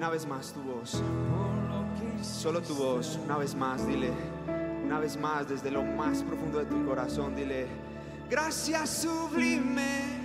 Una 0.09 0.15
vez 0.15 0.27
más 0.27 0.55
tu 0.55 0.63
voz. 0.63 1.03
Solo 2.23 2.63
tu 2.63 2.75
voz, 2.75 3.19
una 3.27 3.37
vez 3.37 3.55
más, 3.55 3.87
dile, 3.87 4.11
una 4.83 4.99
vez 4.99 5.19
más, 5.19 5.47
desde 5.47 5.71
lo 5.71 5.83
más 5.83 6.23
profundo 6.23 6.59
de 6.61 6.65
tu 6.65 6.83
corazón, 6.87 7.37
dile, 7.37 7.67
gracias 8.31 9.03
sublime. 9.03 10.18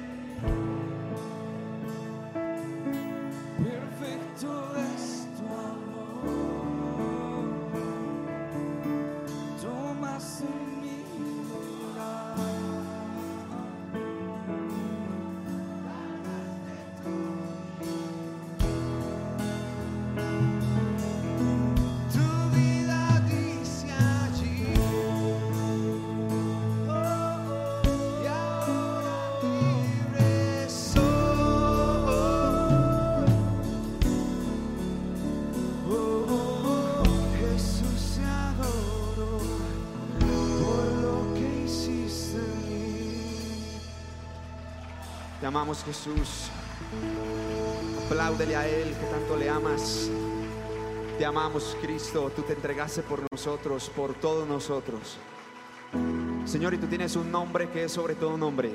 Amamos 45.54 45.84
Jesús. 45.84 46.49
Apláudele 48.08 48.56
a 48.56 48.68
Él 48.68 48.89
que 48.89 49.06
tanto 49.06 49.38
le 49.38 49.51
amas. 49.51 50.10
Te 51.20 51.26
amamos, 51.28 51.78
Cristo. 51.80 52.32
Tú 52.36 52.41
te 52.41 52.54
entregaste 52.54 53.04
por 53.04 53.22
nosotros, 53.32 53.91
por 53.95 54.16
todos 54.16 54.47
nosotros. 54.47 55.18
Señor, 56.45 56.74
y 56.74 56.80
tú 56.80 56.88
tienes 56.88 57.16
un 57.16 57.32
nombre 57.32 57.70
que 57.70 57.84
es 57.84 57.91
sobre 57.91 58.16
todo 58.16 58.36
nombre. 58.36 58.74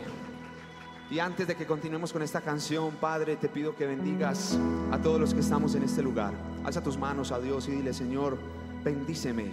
Y 1.10 1.18
antes 1.18 1.48
de 1.48 1.56
que 1.56 1.66
continuemos 1.66 2.12
con 2.12 2.22
esta 2.22 2.42
canción, 2.42 2.92
Padre, 3.00 3.34
te 3.34 3.48
pido 3.48 3.74
que 3.74 3.84
bendigas 3.84 4.56
a 4.92 4.98
todos 4.98 5.18
los 5.18 5.34
que 5.34 5.40
estamos 5.40 5.74
en 5.74 5.82
este 5.82 6.00
lugar. 6.00 6.32
Alza 6.64 6.80
tus 6.80 6.96
manos 6.96 7.32
a 7.32 7.40
Dios 7.40 7.66
y 7.66 7.72
dile, 7.72 7.92
Señor, 7.92 8.38
bendíceme. 8.84 9.50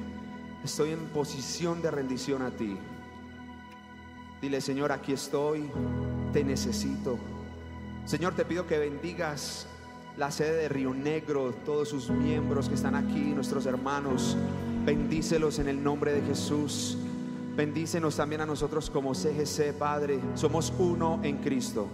Estoy 0.63 0.91
en 0.91 0.99
posición 1.07 1.82
de 1.82 1.89
rendición 1.89 2.43
a 2.43 2.51
ti. 2.51 2.78
Dile, 4.43 4.61
Señor, 4.61 4.91
aquí 4.91 5.13
estoy, 5.13 5.71
te 6.36 6.43
necesito. 6.43 7.17
Señor, 8.05 8.33
te 8.33 8.43
pido 8.43 8.67
que 8.67 8.77
bendigas 8.77 9.67
la 10.17 10.31
sede 10.31 10.63
de 10.63 10.67
Río 10.67 10.93
Negro, 10.93 11.53
todos 11.65 11.88
sus 11.88 12.09
miembros 12.09 12.67
que 12.67 12.75
están 12.75 12.93
aquí, 12.93 13.31
nuestros 13.33 13.65
hermanos. 13.65 14.36
Bendícelos 14.83 15.59
en 15.59 15.69
el 15.69 15.81
nombre 15.81 16.11
de 16.11 16.21
Jesús. 16.23 16.97
Bendícenos 17.55 18.17
también 18.17 18.41
a 18.41 18.45
nosotros 18.45 18.89
como 18.89 19.15
CGC, 19.15 19.71
Padre. 19.79 20.19
Somos 20.33 20.73
uno 20.77 21.21
en 21.23 21.38
Cristo. 21.38 21.88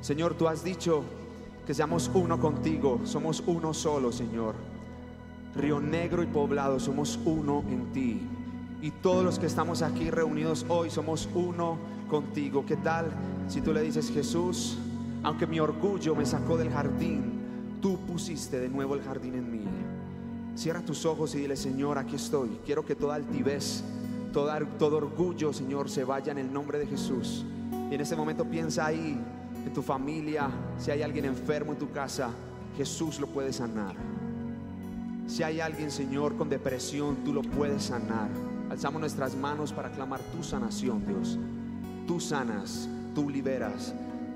Señor, 0.00 0.36
tú 0.38 0.48
has 0.48 0.64
dicho 0.64 1.04
que 1.66 1.74
seamos 1.74 2.10
uno 2.14 2.40
contigo. 2.40 2.98
Somos 3.04 3.44
uno 3.46 3.74
solo, 3.74 4.10
Señor. 4.10 4.54
Río 5.54 5.80
Negro 5.80 6.22
y 6.22 6.26
Poblado, 6.28 6.80
somos 6.80 7.20
uno 7.26 7.62
en 7.68 7.92
ti. 7.92 8.22
Y 8.80 8.90
todos 8.90 9.22
los 9.22 9.38
que 9.38 9.44
estamos 9.44 9.82
aquí 9.82 10.10
reunidos 10.10 10.64
hoy 10.70 10.88
somos 10.88 11.28
uno 11.34 11.76
contigo. 12.12 12.64
¿Qué 12.66 12.76
tal 12.76 13.06
si 13.48 13.62
tú 13.62 13.72
le 13.72 13.80
dices, 13.80 14.10
Jesús, 14.12 14.76
aunque 15.22 15.46
mi 15.46 15.58
orgullo 15.58 16.14
me 16.14 16.26
sacó 16.26 16.58
del 16.58 16.70
jardín, 16.70 17.78
tú 17.80 17.98
pusiste 18.06 18.60
de 18.60 18.68
nuevo 18.68 18.94
el 18.94 19.02
jardín 19.02 19.34
en 19.34 19.50
mí? 19.50 19.64
Cierra 20.54 20.82
tus 20.82 21.06
ojos 21.06 21.34
y 21.34 21.38
dile, 21.38 21.56
Señor, 21.56 21.96
aquí 21.96 22.16
estoy. 22.16 22.60
Quiero 22.66 22.84
que 22.84 22.94
toda 22.94 23.14
altivez, 23.14 23.82
toda- 24.30 24.60
todo 24.78 24.98
orgullo, 24.98 25.54
Señor, 25.54 25.88
se 25.88 26.04
vaya 26.04 26.32
en 26.32 26.38
el 26.38 26.52
nombre 26.52 26.78
de 26.78 26.86
Jesús. 26.86 27.46
Y 27.90 27.94
en 27.94 28.00
este 28.02 28.14
momento 28.14 28.44
piensa 28.44 28.84
ahí, 28.86 29.18
en 29.64 29.72
tu 29.72 29.80
familia, 29.80 30.50
si 30.78 30.90
hay 30.90 31.00
alguien 31.00 31.24
enfermo 31.24 31.72
en 31.72 31.78
tu 31.78 31.90
casa, 31.90 32.28
Jesús 32.76 33.20
lo 33.20 33.26
puede 33.28 33.54
sanar. 33.54 33.96
Si 35.26 35.42
hay 35.42 35.60
alguien, 35.60 35.90
Señor, 35.90 36.36
con 36.36 36.50
depresión, 36.50 37.16
tú 37.24 37.32
lo 37.32 37.40
puedes 37.40 37.84
sanar. 37.84 38.28
Alzamos 38.68 39.00
nuestras 39.00 39.34
manos 39.34 39.72
para 39.72 39.90
clamar 39.90 40.20
tu 40.20 40.42
sanación, 40.42 41.06
Dios. 41.06 41.38
Tú 42.12 42.20
sanas, 42.20 42.90
tú 43.14 43.30
liberas, 43.30 43.94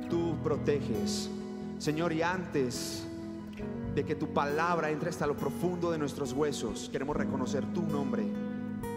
tú 0.08 0.34
proteges. 0.42 1.28
Señor, 1.76 2.10
y 2.14 2.22
antes 2.22 3.06
de 3.94 4.02
que 4.02 4.14
tu 4.14 4.32
palabra 4.32 4.90
entre 4.90 5.10
hasta 5.10 5.26
lo 5.26 5.36
profundo 5.36 5.90
de 5.90 5.98
nuestros 5.98 6.32
huesos, 6.32 6.88
queremos 6.90 7.14
reconocer 7.14 7.70
tu 7.74 7.82
nombre, 7.82 8.24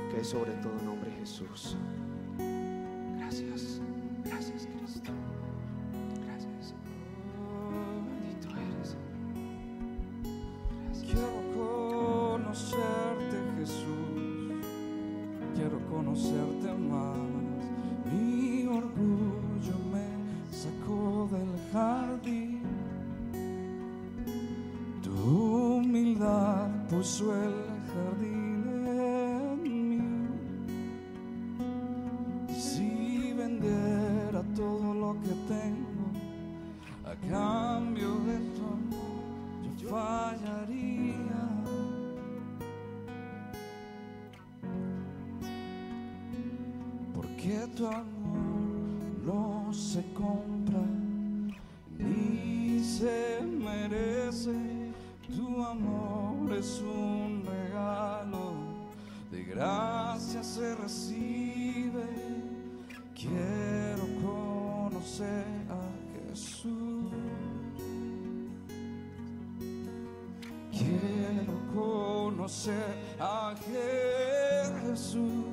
que 0.09 0.21
es 0.21 0.29
sobre 0.29 0.51
todo 0.51 0.71
nombre 0.85 1.11
Jesús. 1.11 1.75
Quiero 63.13 64.07
conocer 64.23 65.45
a 65.69 66.29
Jesús. 66.31 67.11
Quiero 70.71 71.53
conocer 71.75 72.95
a 73.19 73.53
Jesús. 74.87 75.45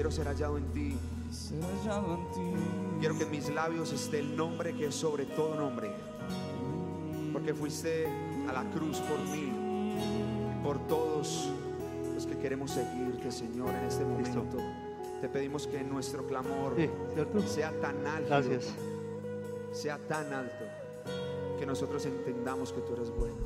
Quiero 0.00 0.10
ser 0.10 0.28
hallado 0.28 0.56
en 0.56 0.64
ti. 0.72 0.92
Él. 0.92 1.34
Ser 1.34 1.62
hallado 1.62 2.14
en 2.14 2.30
ti. 2.30 2.60
Quiero 3.00 3.18
que 3.18 3.24
en 3.24 3.30
mis 3.30 3.50
labios 3.50 3.92
esté 3.92 4.20
el 4.20 4.34
nombre 4.34 4.74
que 4.74 4.86
es 4.86 4.94
sobre 4.94 5.26
todo 5.26 5.54
nombre. 5.54 5.90
Porque 7.34 7.52
fuiste 7.52 8.06
a 8.48 8.52
la 8.54 8.64
cruz 8.70 8.96
por 9.00 9.18
mí, 9.28 9.52
por 10.64 10.78
todos 10.88 11.50
los 12.14 12.24
que 12.24 12.38
queremos 12.38 12.70
seguirte, 12.70 13.30
Señor, 13.30 13.68
en 13.74 13.84
este 13.84 14.02
momento. 14.06 14.46
Te 15.20 15.28
pedimos 15.28 15.66
que 15.66 15.84
nuestro 15.84 16.26
clamor 16.26 16.76
sea 17.46 17.78
tan 17.78 18.06
alto, 18.06 18.28
Gracias. 18.30 18.74
sea 19.70 19.98
tan 19.98 20.32
alto, 20.32 20.64
que 21.58 21.66
nosotros 21.66 22.06
entendamos 22.06 22.72
que 22.72 22.80
tú 22.80 22.94
eres 22.94 23.10
bueno. 23.10 23.36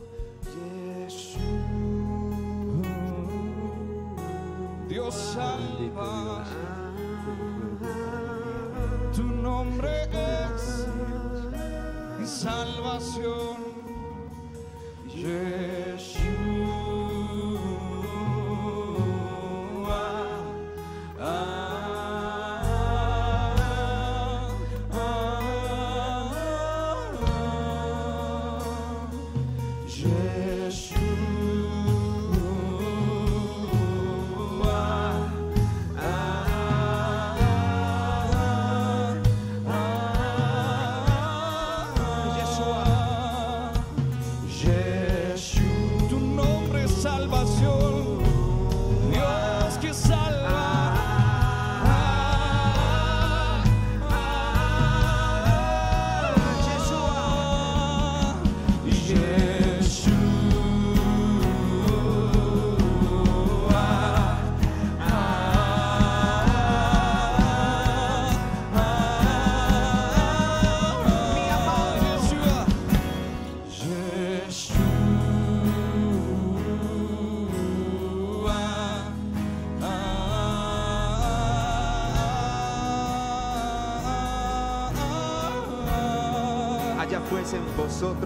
Dios 4.94 5.12
salva. 5.34 6.44
Tu 9.12 9.24
nombre 9.24 9.90
es 10.12 10.86
salvación. 12.24 13.56
Yeshua. 15.08 16.33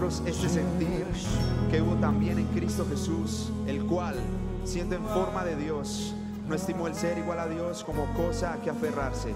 Este 0.07 0.47
sentir 0.47 1.05
que 1.69 1.81
hubo 1.81 1.95
también 1.95 2.39
en 2.39 2.45
Cristo 2.47 2.85
Jesús, 2.89 3.51
el 3.67 3.83
cual, 3.83 4.15
siendo 4.63 4.95
en 4.95 5.03
forma 5.03 5.43
de 5.43 5.57
Dios, 5.57 6.15
no 6.47 6.55
estimó 6.55 6.87
el 6.87 6.95
ser 6.95 7.17
igual 7.17 7.37
a 7.37 7.47
Dios 7.47 7.83
como 7.83 8.05
cosa 8.13 8.53
a 8.53 8.61
que 8.61 8.69
aferrarse, 8.69 9.33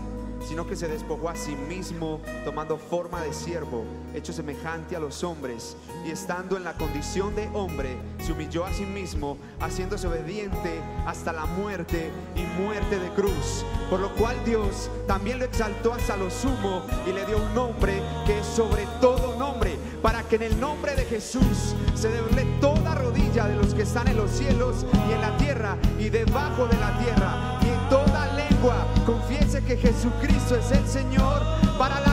sino 0.47 0.65
que 0.65 0.77
se 0.77 0.87
despojó 0.87 1.29
a 1.29 1.35
sí 1.35 1.55
mismo, 1.67 2.21
tomando 2.45 2.77
forma 2.77 3.21
de 3.21 3.33
siervo, 3.33 3.83
hecho 4.13 4.31
semejante 4.31 4.95
a 4.95 4.99
los 4.99 5.23
hombres, 5.23 5.75
y 6.05 6.11
estando 6.11 6.55
en 6.55 6.63
la 6.63 6.73
condición 6.73 7.35
de 7.35 7.49
hombre, 7.53 7.97
se 8.19 8.31
humilló 8.31 8.65
a 8.65 8.73
sí 8.73 8.85
mismo, 8.85 9.37
haciéndose 9.59 10.07
obediente 10.07 10.79
hasta 11.05 11.33
la 11.33 11.45
muerte 11.45 12.09
y 12.35 12.61
muerte 12.61 12.99
de 12.99 13.09
cruz. 13.09 13.65
Por 13.89 13.99
lo 13.99 14.13
cual 14.15 14.37
Dios 14.45 14.89
también 15.07 15.39
lo 15.39 15.45
exaltó 15.45 15.93
hasta 15.93 16.15
lo 16.15 16.31
sumo 16.31 16.83
y 17.05 17.11
le 17.11 17.25
dio 17.25 17.37
un 17.37 17.53
nombre 17.53 18.01
que 18.25 18.39
es 18.39 18.45
sobre 18.45 18.87
todo 19.01 19.35
nombre, 19.37 19.77
para 20.03 20.21
que 20.23 20.35
en 20.35 20.43
el 20.43 20.59
nombre 20.59 20.95
de 20.95 21.05
Jesús 21.05 21.73
se 21.95 22.09
doble 22.15 22.43
toda 22.59 22.93
rodilla 22.93 23.47
de 23.47 23.55
los 23.55 23.73
que 23.73 23.83
están 23.83 24.09
en 24.09 24.17
los 24.17 24.29
cielos 24.31 24.85
y 25.07 25.13
en 25.13 25.21
la 25.21 25.35
tierra 25.37 25.77
y 25.97 26.09
debajo 26.09 26.67
de 26.67 26.77
la 26.77 26.99
tierra, 26.99 27.59
y 27.63 27.69
en 27.69 27.89
toda 27.89 28.27
lengua 28.33 28.85
confiese 29.05 29.63
que 29.63 29.77
Jesucristo 29.77 30.57
es 30.57 30.71
el 30.71 30.85
Señor, 30.85 31.41
para 31.77 32.01
la 32.01 32.12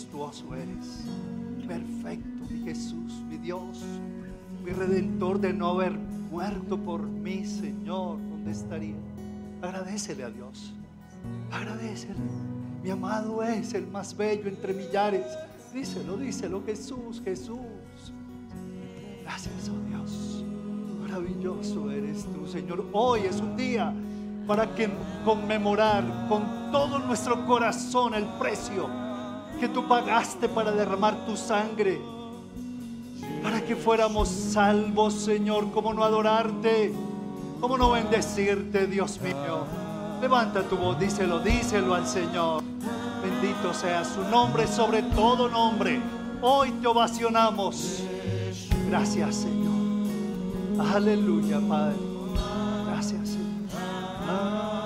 Majestuoso 0.00 0.54
eres. 0.54 1.04
Perfecto, 1.68 2.46
mi 2.50 2.64
Jesús, 2.64 3.22
mi 3.28 3.36
Dios, 3.36 3.84
mi 4.64 4.72
redentor 4.72 5.38
de 5.38 5.52
no 5.52 5.68
haber 5.68 5.92
muerto 5.92 6.78
por 6.78 7.02
mí, 7.02 7.44
Señor. 7.44 8.16
¿Dónde 8.30 8.50
estaría? 8.50 8.94
Agradecele 9.60 10.24
a 10.24 10.30
Dios. 10.30 10.72
Agradecele. 11.52 12.14
Mi 12.82 12.88
amado 12.88 13.42
es 13.42 13.74
el 13.74 13.86
más 13.88 14.16
bello 14.16 14.48
entre 14.48 14.72
millares. 14.72 15.26
Díselo, 15.74 16.16
díselo, 16.16 16.62
Jesús, 16.64 17.20
Jesús. 17.22 17.58
Gracias, 19.22 19.68
oh 19.68 19.86
Dios. 19.86 20.44
Maravilloso 21.02 21.90
eres 21.90 22.24
tú, 22.24 22.46
Señor. 22.46 22.86
Hoy 22.92 23.20
es 23.28 23.38
un 23.38 23.54
día 23.54 23.92
para 24.46 24.74
que 24.74 24.88
conmemorar 25.26 26.26
con 26.26 26.72
todo 26.72 26.98
nuestro 27.00 27.44
corazón 27.44 28.14
el 28.14 28.24
precio 28.38 29.09
que 29.60 29.68
tú 29.68 29.86
pagaste 29.86 30.48
para 30.48 30.72
derramar 30.72 31.26
tu 31.26 31.36
sangre. 31.36 32.00
Para 33.42 33.60
que 33.60 33.76
fuéramos 33.76 34.28
salvos, 34.28 35.14
Señor. 35.14 35.70
¿Cómo 35.70 35.92
no 35.92 36.02
adorarte? 36.02 36.92
¿Cómo 37.60 37.76
no 37.76 37.90
bendecirte, 37.90 38.86
Dios 38.86 39.20
mío? 39.20 39.66
Levanta 40.20 40.62
tu 40.62 40.76
voz, 40.76 40.98
díselo, 40.98 41.40
díselo 41.40 41.94
al 41.94 42.06
Señor. 42.06 42.62
Bendito 43.22 43.74
sea 43.74 44.02
su 44.04 44.22
nombre 44.24 44.66
sobre 44.66 45.02
todo 45.02 45.48
nombre. 45.48 46.00
Hoy 46.40 46.70
te 46.72 46.86
ovacionamos. 46.86 48.02
Gracias, 48.88 49.36
Señor. 49.36 49.70
Aleluya, 50.94 51.60
Padre. 51.60 51.96
Gracias, 52.86 53.28
Señor. 53.28 54.79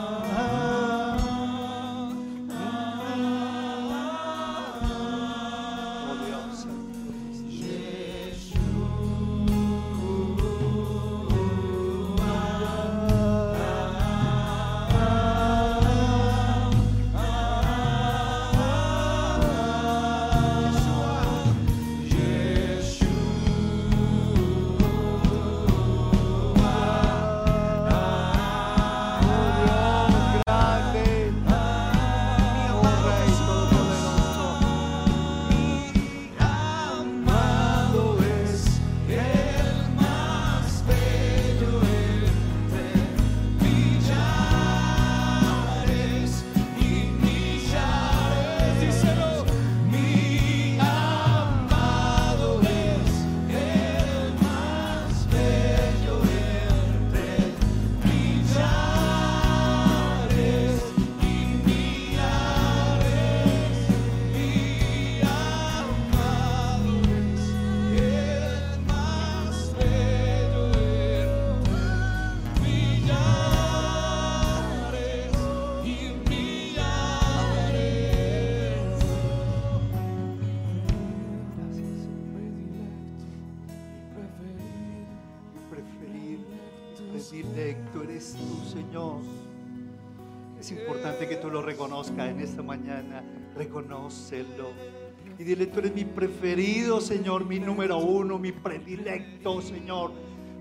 Y 95.38 95.44
dile, 95.44 95.66
tú 95.66 95.80
eres 95.80 95.94
mi 95.94 96.04
preferido, 96.04 97.00
Señor, 97.00 97.44
mi 97.44 97.58
número 97.58 97.98
uno, 97.98 98.38
mi 98.38 98.52
predilecto, 98.52 99.60
Señor. 99.60 100.12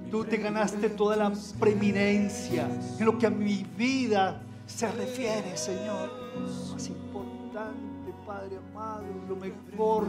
Tú 0.10 0.24
te 0.26 0.38
ganaste 0.38 0.90
toda 0.90 1.16
la 1.16 1.34
preeminencia 1.60 2.68
en 3.00 3.06
lo 3.06 3.18
que 3.18 3.28
a 3.28 3.30
mi 3.30 3.66
vida 3.78 4.42
se 4.66 4.92
refiere, 4.92 5.56
Señor. 5.58 6.10
Lo 6.36 6.74
más 6.74 6.88
importante, 6.88 8.14
Padre 8.26 8.58
amado, 8.72 9.04
lo 9.28 9.36
mejor, 9.36 10.08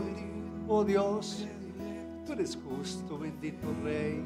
oh 0.69 0.85
Dios. 0.85 1.47
Tú 2.27 2.33
eres 2.33 2.57
justo, 2.57 3.19
bendito 3.19 3.67
Rey. 3.83 4.23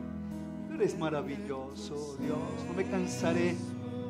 Tú 0.68 0.74
eres 0.74 0.96
maravilloso, 0.96 1.94
oh 1.94 2.16
Dios. 2.22 2.38
No 2.68 2.74
me 2.74 2.84
cansaré 2.84 3.56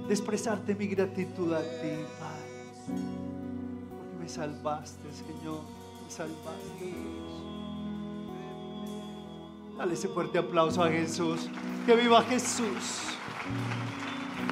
de 0.06 0.14
expresarte 0.14 0.74
mi 0.74 0.86
gratitud 0.88 1.52
a 1.54 1.60
ti, 1.60 1.90
Padre. 2.18 3.27
Salvaste, 4.28 5.08
Señor. 5.10 5.62
Salvaste. 6.08 6.94
Dale 9.78 9.94
ese 9.94 10.08
fuerte 10.08 10.38
aplauso 10.38 10.82
a 10.82 10.90
Jesús. 10.90 11.48
Que 11.86 11.96
viva 11.96 12.22
Jesús. 12.24 13.16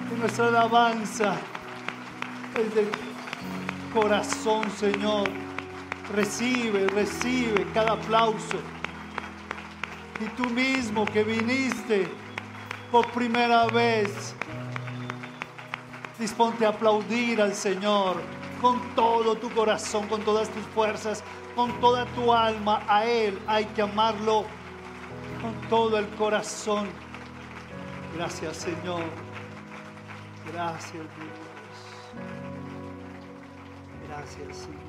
Que 0.09 0.16
nuestra 0.16 0.49
alabanza 0.49 1.37
es 2.59 2.74
de 2.74 2.89
corazón, 3.93 4.64
Señor. 4.70 5.29
Recibe, 6.14 6.87
recibe 6.89 7.66
cada 7.74 7.93
aplauso. 7.93 8.59
Y 10.20 10.24
tú 10.41 10.49
mismo 10.49 11.05
que 11.05 11.22
viniste 11.22 12.09
por 12.91 13.11
primera 13.12 13.66
vez, 13.66 14.35
disponte 16.18 16.64
a 16.64 16.70
aplaudir 16.70 17.43
al 17.43 17.53
Señor 17.53 18.36
con 18.67 18.81
todo 18.97 19.37
tu 19.37 19.49
corazón, 19.51 20.09
con 20.09 20.23
todas 20.23 20.51
tus 20.51 20.64
fuerzas, 20.75 21.23
con 21.55 21.81
toda 21.81 22.05
tu 22.17 22.33
alma. 22.33 22.83
A 22.89 23.07
Él 23.07 23.39
hay 23.47 23.64
que 23.67 23.83
amarlo 23.83 24.45
con 25.41 25.55
todo 25.69 25.97
el 25.99 26.09
corazón. 26.17 26.89
Gracias, 28.17 28.57
Señor. 28.57 29.05
Gracias, 30.53 30.93
Dios. 30.93 31.39
Gracias, 34.09 34.57
Señor. 34.57 34.81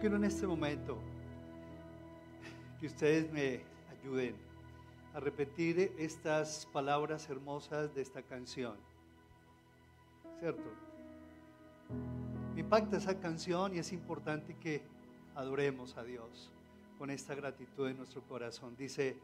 Quiero 0.00 0.16
en 0.16 0.24
este 0.24 0.46
momento 0.46 0.98
que 2.78 2.86
ustedes 2.86 3.28
me 3.32 3.60
ayuden 3.90 4.36
a 5.14 5.18
repetir 5.18 5.92
estas 5.98 6.68
palabras 6.72 7.28
hermosas 7.28 7.92
de 7.92 8.02
esta 8.02 8.22
canción. 8.22 8.89
¿Cierto? 10.40 10.70
Me 12.54 12.60
impacta 12.60 12.96
esa 12.96 13.18
canción 13.20 13.74
y 13.74 13.78
es 13.78 13.92
importante 13.92 14.56
que 14.56 14.82
adoremos 15.34 15.96
a 15.98 16.02
Dios 16.02 16.50
con 16.98 17.10
esta 17.10 17.34
gratitud 17.34 17.88
en 17.88 17.98
nuestro 17.98 18.22
corazón. 18.22 18.74
Dice, 18.76 19.16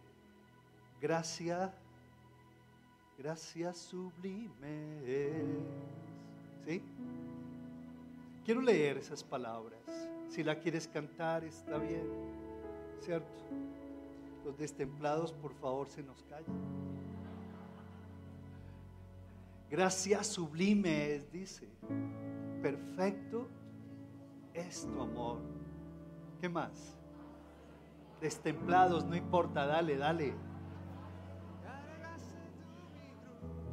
gracia, 1.01 1.75
gracia 3.19 3.73
sublime. 3.73 5.01
¿Sí? 6.67 6.83
Quiero 8.45 8.61
leer 8.61 8.99
esas 8.99 9.25
palabras. 9.25 9.81
Si 10.29 10.45
la 10.45 10.59
quieres 10.61 10.87
cantar, 10.87 11.45
está 11.45 11.79
bien. 11.79 12.07
¿Cierto? 13.01 13.27
Los 14.45 14.59
destemplados, 14.59 15.33
por 15.33 15.55
favor, 15.55 15.89
se 15.89 16.03
nos 16.03 16.23
callen. 16.25 17.16
Gracia 19.71 20.23
sublime 20.23 21.15
es, 21.15 21.33
dice. 21.33 21.69
Perfecto 22.63 23.49
es 24.55 24.87
tu 24.87 25.01
amor. 25.01 25.39
¿Qué 26.41 26.49
más? 26.49 26.97
Destemplados, 28.21 29.05
no 29.05 29.17
importa, 29.17 29.67
dale, 29.67 29.97
dale. 29.97 30.35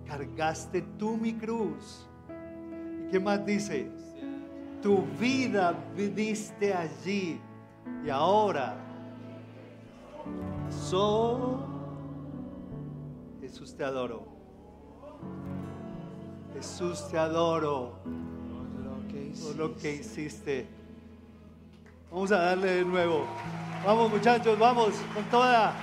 Cargaste 0.06 0.82
tú 0.98 1.18
mi 1.18 1.34
cruz. 1.34 2.08
¿Y 3.08 3.12
qué 3.12 3.20
más 3.20 3.46
dice? 3.46 3.90
Tu 4.82 5.02
vida 5.20 5.74
viviste 5.96 6.74
allí 6.74 7.40
y 8.06 8.10
ahora 8.10 8.76
soy 10.70 11.58
Jesús 13.42 13.76
te 13.76 13.84
adoro. 13.84 14.26
Jesús 16.54 17.08
te 17.10 17.18
adoro 17.18 17.94
por 19.42 19.56
lo 19.56 19.76
que 19.76 19.96
hiciste. 19.96 20.68
Vamos 22.12 22.32
a 22.32 22.38
darle 22.38 22.76
de 22.76 22.86
nuevo. 22.86 23.26
Vamos 23.84 24.12
muchachos, 24.12 24.58
vamos 24.60 24.94
con 25.14 25.24
toda. 25.26 25.74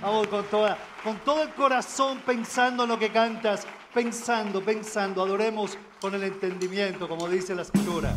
Vamos 0.00 0.28
con 0.28 0.44
toda. 0.44 0.78
Con 1.02 1.16
todo 1.18 1.42
el 1.42 1.50
corazón 1.50 2.20
pensando 2.24 2.84
en 2.84 2.88
lo 2.88 2.98
que 2.98 3.10
cantas. 3.10 3.66
Pensando, 3.92 4.62
pensando. 4.62 5.22
Adoremos 5.22 5.76
con 6.00 6.14
el 6.14 6.22
entendimiento, 6.22 7.08
como 7.08 7.28
dice 7.28 7.54
la 7.54 7.62
escritura. 7.62 8.14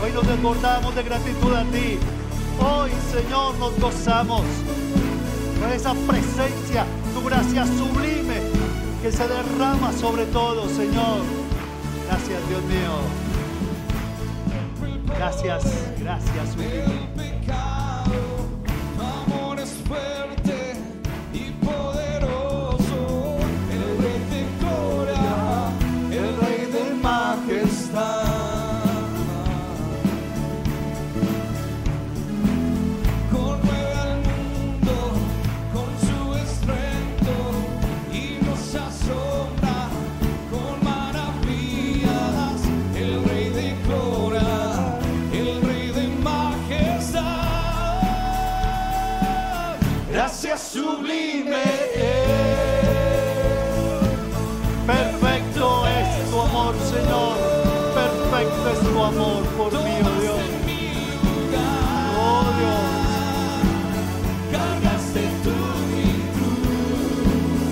Hoy 0.00 0.12
nos 0.12 0.26
desbordamos 0.26 0.94
de 0.94 1.02
gratitud 1.02 1.52
a 1.52 1.64
ti. 1.64 1.98
Hoy, 2.60 2.90
Señor, 3.12 3.56
nos 3.58 3.78
gozamos 3.80 4.42
con 5.60 5.72
esa 5.72 5.94
presencia, 5.94 6.84
tu 7.14 7.24
gracia 7.24 7.66
sublime 7.66 8.40
que 9.02 9.12
se 9.12 9.26
derrama 9.26 9.92
sobre 9.92 10.24
todo, 10.26 10.68
Señor. 10.68 11.20
Gracias, 12.06 12.48
Dios 12.48 12.62
mío. 12.64 13.28
Gracias, 15.16 15.64
gracias, 15.98 16.52
sublime. 16.52 17.08
Amor 18.98 19.60
amor 59.08 59.42
por 59.56 59.72
mí, 59.72 59.94
oh 60.04 60.20
Dios. 60.20 60.40
Oh 62.20 62.44
Dios. 62.58 62.84
Cargaste 64.52 65.22
mi 65.92 66.08
cruz, 66.34 67.68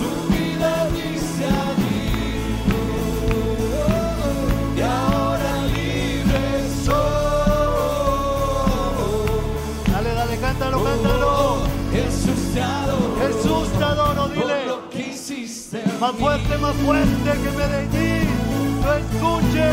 tu 0.00 0.10
vida 0.32 0.72
dice 0.96 1.44
allí, 1.68 2.04
y 4.76 4.78
ahora 4.80 5.52
libre 5.74 6.46
soy. 6.84 7.92
Dale, 9.92 10.10
dale, 10.14 10.36
cántalo, 10.38 10.76
cántalo. 10.84 11.32
Jesús 11.92 12.40
te 12.54 12.60
adoro, 12.62 13.08
Jesús 13.20 13.68
te 13.78 13.84
adoro, 13.84 14.22
dile. 14.28 14.58
Más 16.00 16.12
fuerte, 16.16 16.52
más 16.58 16.74
fuerte 16.76 17.30
que 17.42 17.50
Medellín. 17.50 18.29
Lo 18.29 18.29
escuche, 19.20 19.68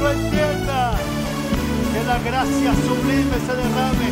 lo 0.00 0.10
entienda. 0.10 0.92
Que 1.92 2.04
la 2.04 2.18
gracia 2.18 2.72
sublime 2.86 3.36
se 3.46 3.54
derrame 3.54 4.08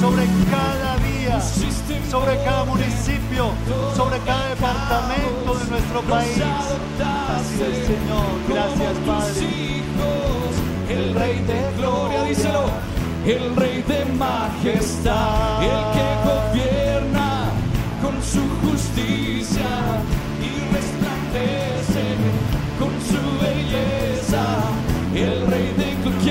sobre 0.00 0.26
cada 0.50 0.96
día, 1.08 1.40
sobre 2.10 2.36
cada 2.44 2.64
municipio, 2.64 3.50
sobre 3.96 4.18
cada 4.20 4.48
departamento 4.48 5.54
de 5.54 5.70
nuestro 5.70 6.00
país. 6.02 6.38
Así 6.38 7.62
es, 7.62 7.86
Señor. 7.86 8.26
Gracias, 8.48 8.94
Padre. 9.06 9.82
el 10.88 11.14
rey 11.14 11.38
de 11.40 11.72
gloria, 11.76 12.24
díselo, 12.24 12.64
el 13.26 13.56
rey 13.56 13.82
de 13.82 14.04
majestad, 14.18 15.62
el 15.62 15.80
que 15.94 16.06
gobierna 16.24 16.99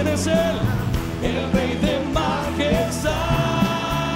¿quién 0.02 0.14
es 0.14 0.28
él? 0.28 0.58
El 1.22 1.52
rey 1.52 1.76
de 1.82 2.00
majestad. 2.14 3.12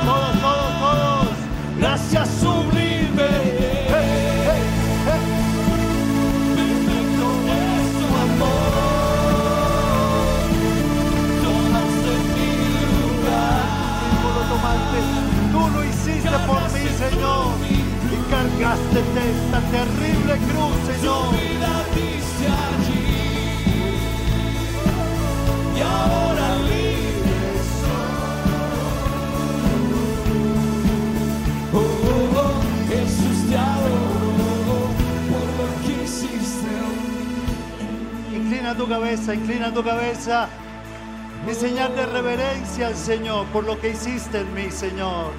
Todos, 0.06 0.42
todos, 0.42 0.80
todos. 0.80 1.28
Gracias 1.78 2.30
sublime. 2.40 3.28
Hey, 3.90 4.46
hey, 4.48 4.64
hey. 5.08 5.24
Perfecto 6.56 7.28
es 7.52 7.88
tu 8.00 8.08
amor. 8.24 8.64
Tomaste 11.44 12.14
mi 12.36 12.52
lugar. 13.04 13.64
Tú 14.22 14.28
lo 14.38 14.42
tomaste, 14.54 15.00
tú 15.52 15.62
lo 15.74 15.84
hiciste 15.84 16.38
por 16.48 16.64
mí, 16.74 16.86
Señor. 17.04 17.48
Y 18.14 18.18
cargaste 18.32 19.00
de 19.16 19.24
esta 19.36 19.60
terrible 19.76 20.34
cruz, 20.48 20.76
Tu 20.80 20.94
Señor. 20.94 21.24
vida 21.32 21.72
dice 21.96 22.48
tu 38.76 38.90
cabeza, 38.90 39.34
inclina 39.34 39.74
tu 39.74 39.84
cabeza. 39.84 40.50
Mi 41.46 41.54
señal 41.54 41.96
de 41.96 42.06
reverencia 42.06 42.88
al 42.88 42.96
Señor 42.96 43.46
por 43.48 43.64
lo 43.66 43.80
que 43.80 43.90
hiciste 43.90 44.40
en 44.40 44.54
mí, 44.54 44.72
Señor. 44.72 45.32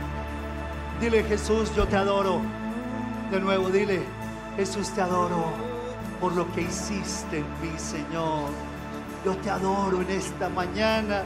Dile, 1.00 1.24
Jesús, 1.24 1.74
yo 1.74 1.86
te 1.86 1.96
adoro. 1.96 2.40
De 3.30 3.40
nuevo, 3.40 3.70
dile, 3.70 4.02
Jesús, 4.56 4.90
te 4.90 5.00
adoro 5.00 5.52
por 6.20 6.34
lo 6.34 6.50
que 6.52 6.62
hiciste 6.62 7.38
en 7.38 7.46
mí, 7.60 7.78
Señor. 7.78 8.50
Yo 9.24 9.34
te 9.38 9.48
adoro 9.48 10.02
en 10.02 10.10
esta 10.10 10.50
mañana, 10.50 11.22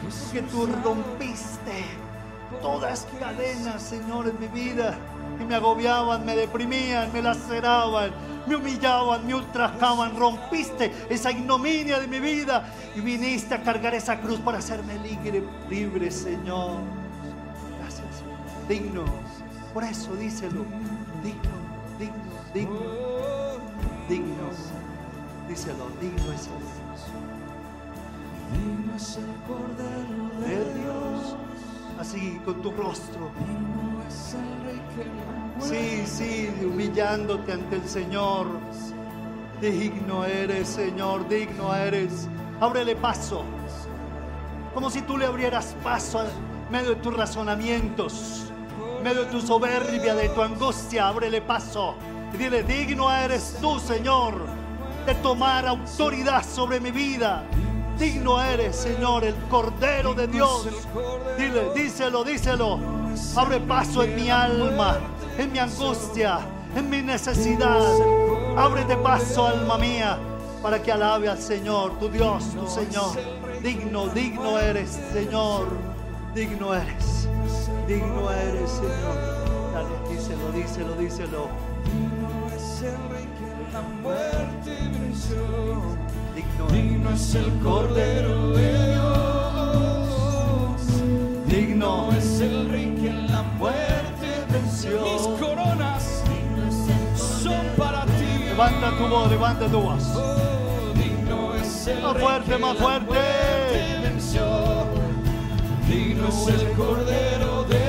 porque 0.00 0.42
tú 0.42 0.68
rompiste 0.84 1.84
todas 2.60 3.06
cadenas, 3.18 3.82
Señor, 3.82 4.28
en 4.28 4.38
mi 4.38 4.46
vida, 4.46 4.96
que 5.36 5.44
me 5.44 5.56
agobiaban, 5.56 6.24
me 6.24 6.36
deprimían, 6.36 7.12
me 7.12 7.20
laceraban. 7.20 8.12
me 8.46 8.56
humillaban, 8.56 9.26
me 9.26 9.34
ultrajaban, 9.34 10.16
rompiste 10.16 10.92
esa 11.08 11.32
ignominia 11.32 11.98
de 11.98 12.06
mi 12.06 12.20
vida 12.20 12.72
y 12.94 13.00
viniste 13.00 13.54
a 13.54 13.62
cargar 13.62 13.94
esa 13.94 14.20
cruz 14.20 14.38
para 14.38 14.58
hacerme 14.58 14.98
libre, 14.98 15.42
libre, 15.68 16.10
Señor. 16.10 16.78
Gracias, 17.80 18.22
digno. 18.68 19.04
Por 19.74 19.82
eso 19.82 20.14
díselo, 20.14 20.64
digno, 21.24 21.50
digno, 21.98 22.20
digno, 22.54 22.80
digno. 24.08 24.50
Díselo, 25.48 25.88
digno 26.00 26.32
es 26.32 26.48
es 28.96 29.16
el 29.16 29.24
Cordero 29.46 30.30
de 30.40 30.80
Dios. 30.80 31.36
Así, 31.98 32.40
con 32.44 32.60
tu 32.62 32.70
rostro. 32.72 33.30
Sí, 35.60 36.04
sí, 36.06 36.50
humillándote 36.64 37.52
ante 37.52 37.76
el 37.76 37.88
Señor. 37.88 38.46
Digno 39.60 40.24
eres, 40.24 40.68
Señor, 40.68 41.28
digno 41.28 41.74
eres. 41.74 42.28
Ábrele 42.60 42.96
paso. 42.96 43.44
Como 44.74 44.90
si 44.90 45.02
tú 45.02 45.16
le 45.16 45.26
abrieras 45.26 45.76
paso 45.84 46.24
en 46.24 46.72
medio 46.72 46.90
de 46.90 46.96
tus 46.96 47.16
razonamientos, 47.16 48.50
en 48.98 49.04
medio 49.04 49.24
de 49.24 49.30
tu 49.30 49.40
soberbia, 49.40 50.14
de 50.14 50.28
tu 50.30 50.42
angustia. 50.42 51.08
Ábrele 51.08 51.40
paso. 51.40 51.94
Y 52.32 52.38
dile, 52.38 52.62
digno 52.62 53.12
eres 53.12 53.56
tú, 53.60 53.78
Señor, 53.78 54.34
de 55.06 55.14
tomar 55.16 55.66
autoridad 55.66 56.44
sobre 56.44 56.80
mi 56.80 56.90
vida. 56.90 57.44
Digno 58.02 58.42
eres, 58.42 58.74
Señor, 58.74 59.22
el 59.22 59.36
Cordero 59.48 60.12
de 60.12 60.26
Dios. 60.26 60.66
Dile, 61.38 61.72
díselo, 61.72 62.24
díselo. 62.24 62.80
Abre 63.36 63.60
paso 63.60 64.02
en 64.02 64.16
mi 64.16 64.28
alma, 64.28 64.98
en 65.38 65.52
mi 65.52 65.60
angustia, 65.60 66.40
en 66.74 66.90
mi 66.90 67.00
necesidad. 67.00 67.80
Ábrete 68.56 68.96
paso, 68.96 69.46
alma 69.46 69.78
mía, 69.78 70.18
para 70.60 70.82
que 70.82 70.90
alabe 70.90 71.28
al 71.28 71.38
Señor, 71.38 71.96
tu 72.00 72.08
Dios, 72.08 72.42
tu 72.56 72.66
Señor. 72.66 73.16
Digno, 73.62 74.08
digno 74.08 74.58
eres, 74.58 74.98
Señor. 75.12 75.68
Digno 76.34 76.74
eres. 76.74 77.28
Digno 77.86 78.32
eres, 78.32 78.68
Señor. 78.68 79.16
Dale, 79.74 80.10
díselo, 80.10 80.50
díselo, 80.50 80.94
díselo. 80.96 81.48
Digno 81.84 82.48
es 82.52 82.82
el 82.82 83.10
Rey 83.10 83.28
que 83.38 83.72
la 83.72 83.82
muerte 84.02 84.90
venció. 84.98 86.21
Digno, 86.72 87.10
es 87.10 87.34
el 87.34 87.58
Cordero 87.60 88.50
de 88.50 88.92
Dios. 88.92 89.12
digno 91.46 92.10
es 92.16 92.40
el 92.40 92.70
Rey 92.70 92.94
que 93.00 93.12
la 93.12 93.42
muerte 93.58 94.44
venció. 94.50 95.02
Mis 95.02 95.22
coronas 95.40 96.22
son 97.16 97.66
para 97.76 98.04
ti. 98.04 98.44
Levanta 98.48 98.90
tu 98.96 99.06
voz, 99.08 99.30
levanta 99.30 99.66
tu 99.68 99.80
voz. 99.80 100.04
Oh, 100.16 100.92
digno 100.94 101.54
es 101.54 101.86
el 101.86 102.02
Más 102.02 102.18
fuerte, 102.18 102.58
más 102.58 102.76
fuerte. 102.76 103.18
Digno 105.88 106.28
es 106.28 106.48
el 106.48 106.72
Cordero 106.72 107.64
de 107.64 107.78
Dios. 107.78 107.81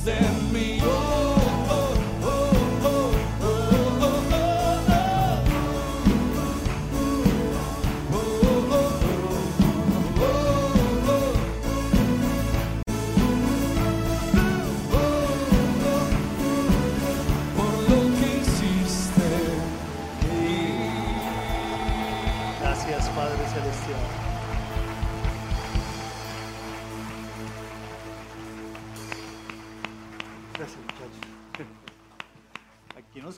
Hiciste 0.00 0.29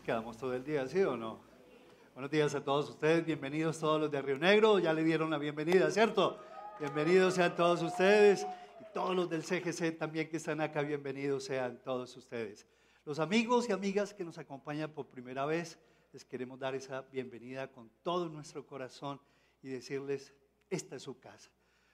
quedamos 0.02 0.36
todo 0.36 0.52
el 0.54 0.64
día, 0.64 0.84
¿sí 0.88 1.00
o 1.02 1.16
no? 1.16 1.38
Buenos 2.14 2.28
días 2.28 2.52
a 2.56 2.64
todos 2.64 2.90
ustedes, 2.90 3.24
bienvenidos 3.24 3.78
todos 3.78 4.00
los 4.00 4.10
de 4.10 4.20
Río 4.20 4.36
Negro, 4.36 4.80
ya 4.80 4.92
le 4.92 5.04
dieron 5.04 5.30
la 5.30 5.38
bienvenida, 5.38 5.92
¿cierto? 5.92 6.40
Bienvenidos 6.80 7.34
sean 7.34 7.54
todos 7.54 7.82
ustedes 7.82 8.44
y 8.80 8.92
todos 8.92 9.14
los 9.14 9.30
del 9.30 9.44
CGC 9.44 9.96
también 9.96 10.28
que 10.28 10.38
están 10.38 10.60
acá, 10.60 10.82
bienvenidos 10.82 11.44
sean 11.44 11.80
todos 11.84 12.16
ustedes. 12.16 12.66
Los 13.04 13.20
amigos 13.20 13.68
y 13.68 13.72
amigas 13.72 14.12
que 14.12 14.24
nos 14.24 14.38
acompañan 14.38 14.90
por 14.90 15.06
primera 15.06 15.46
vez, 15.46 15.78
les 16.12 16.24
queremos 16.24 16.58
dar 16.58 16.74
esa 16.74 17.02
bienvenida 17.02 17.70
con 17.70 17.88
todo 18.02 18.28
nuestro 18.28 18.66
corazón 18.66 19.20
y 19.62 19.68
decirles, 19.68 20.34
esta 20.68 20.96
es 20.96 21.02
su 21.02 21.20
casa. 21.20 21.48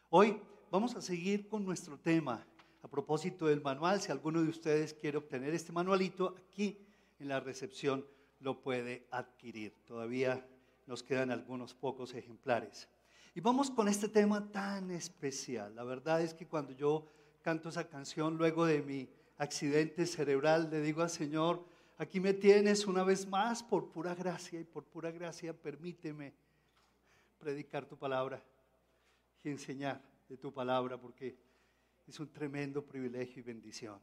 Hoy 0.09 0.41
vamos 0.71 0.97
a 0.97 1.03
seguir 1.03 1.47
con 1.47 1.63
nuestro 1.63 1.99
tema. 1.99 2.47
A 2.81 2.89
propósito 2.89 3.47
del 3.47 3.61
manual, 3.61 4.01
si 4.01 4.11
alguno 4.11 4.41
de 4.41 4.49
ustedes 4.49 4.95
quiere 4.95 5.19
obtener 5.19 5.53
este 5.53 5.73
manualito, 5.73 6.35
aquí 6.49 6.88
en 7.19 7.29
la 7.29 7.41
recepción 7.41 8.07
lo 8.41 8.61
puede 8.61 9.07
adquirir. 9.11 9.75
Todavía 9.85 10.47
nos 10.87 11.03
quedan 11.03 11.31
algunos 11.31 11.75
pocos 11.75 12.14
ejemplares. 12.14 12.89
Y 13.35 13.41
vamos 13.41 13.71
con 13.71 13.89
este 13.89 14.09
tema 14.09 14.51
tan 14.51 14.91
especial. 14.91 15.75
La 15.75 15.85
verdad 15.85 16.23
es 16.23 16.35
que 16.35 16.47
cuando 16.47 16.73
yo 16.73 17.07
canto 17.43 17.69
esa 17.69 17.89
canción, 17.89 18.37
luego 18.37 18.66
de 18.66 18.83
mi 18.83 19.09
accidente 19.37 20.07
cerebral, 20.07 20.71
le 20.71 20.81
digo 20.81 21.03
al 21.03 21.11
Señor, 21.11 21.64
aquí 21.99 22.21
me 22.21 22.35
tienes 22.35 22.87
una 22.87 23.05
vez 23.05 23.27
más 23.29 23.62
por 23.62 23.91
pura 23.91 24.14
gracia 24.14 24.59
y 24.59 24.64
por 24.64 24.85
pura 24.85 25.11
gracia 25.11 25.53
permíteme 25.53 26.35
predicar 27.39 27.87
tu 27.87 27.97
palabra 27.97 28.43
y 29.43 29.51
enseñar 29.51 30.03
de 30.29 30.37
tu 30.37 30.53
palabra 30.53 30.99
porque 30.99 31.39
es 32.07 32.19
un 32.19 32.33
tremendo 32.33 32.85
privilegio 32.85 33.41
y 33.41 33.43
bendición. 33.43 34.01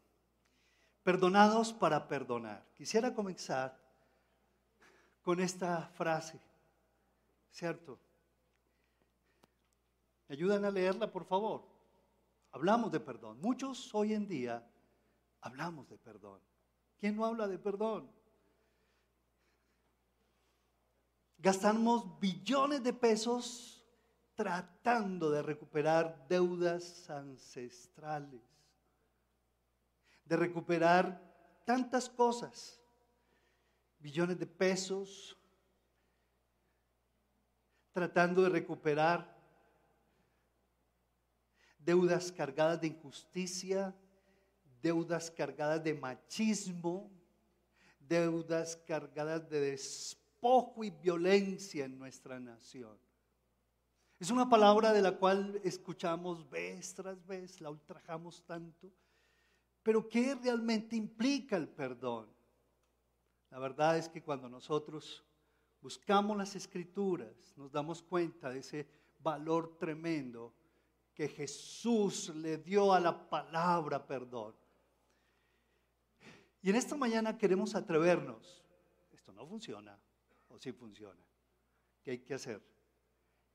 Perdonados 1.05 1.71
para 1.71 2.07
perdonar. 2.07 2.65
Quisiera 2.73 3.13
comenzar 3.13 3.77
con 5.21 5.39
esta 5.39 5.87
frase, 5.89 6.39
¿cierto? 7.51 7.99
¿Me 10.27 10.33
ayudan 10.33 10.65
a 10.65 10.71
leerla, 10.71 11.11
por 11.11 11.23
favor? 11.23 11.63
Hablamos 12.53 12.91
de 12.91 12.99
perdón. 12.99 13.39
Muchos 13.39 13.93
hoy 13.93 14.15
en 14.15 14.27
día 14.27 14.67
hablamos 15.41 15.87
de 15.89 15.99
perdón. 15.99 16.39
¿Quién 16.97 17.15
no 17.15 17.23
habla 17.23 17.47
de 17.47 17.59
perdón? 17.59 18.09
Gastamos 21.37 22.19
billones 22.19 22.83
de 22.83 22.93
pesos 22.93 23.85
tratando 24.33 25.29
de 25.29 25.43
recuperar 25.43 26.25
deudas 26.27 27.07
ancestrales, 27.11 28.41
de 30.25 30.35
recuperar 30.35 31.21
tantas 31.63 32.09
cosas, 32.09 32.81
billones 33.99 34.37
de 34.37 34.45
pesos, 34.45 35.37
tratando 37.91 38.43
de 38.43 38.49
recuperar 38.49 39.35
deudas 41.79 42.31
cargadas 42.31 42.81
de 42.81 42.87
injusticia, 42.87 43.95
deudas 44.81 45.31
cargadas 45.31 45.83
de 45.83 45.93
machismo, 45.93 47.11
deudas 47.99 48.75
cargadas 48.75 49.47
de 49.49 49.59
despojo 49.71 50.83
y 50.83 50.89
violencia 50.89 51.85
en 51.85 51.97
nuestra 51.97 52.39
nación. 52.39 52.97
Es 54.19 54.29
una 54.31 54.49
palabra 54.49 54.93
de 54.93 55.01
la 55.01 55.17
cual 55.17 55.59
escuchamos 55.63 56.49
vez 56.49 56.93
tras 56.95 57.25
vez, 57.25 57.61
la 57.61 57.69
ultrajamos 57.69 58.43
tanto, 58.45 58.91
Pero 59.85 60.09
¿qué 60.09 60.33
realmente 60.33 60.95
implica 60.95 61.55
el 61.55 61.67
perdón? 61.67 62.27
La 63.51 63.59
verdad 63.59 63.99
es 63.99 64.09
que 64.09 64.23
cuando 64.23 64.49
nosotros 64.49 65.23
buscamos 65.79 66.35
las 66.35 66.55
escrituras, 66.55 67.53
nos 67.55 67.71
damos 67.71 68.01
cuenta 68.01 68.49
de 68.49 68.61
ese 68.61 68.87
valor 69.19 69.77
tremendo 69.77 70.55
que 71.13 71.27
Jesús 71.27 72.29
le 72.29 72.57
dio 72.57 72.93
a 72.93 72.99
la 72.99 73.29
palabra 73.29 74.03
perdón. 74.07 74.55
Y 76.63 76.71
en 76.71 76.77
esta 76.77 76.95
mañana 76.95 77.37
queremos 77.37 77.75
atrevernos. 77.75 78.63
Esto 79.13 79.33
no 79.33 79.45
funciona, 79.45 79.99
o 80.47 80.57
sí 80.57 80.71
funciona. 80.71 81.21
¿Qué 82.01 82.09
hay 82.09 82.19
que 82.23 82.33
hacer? 82.33 82.59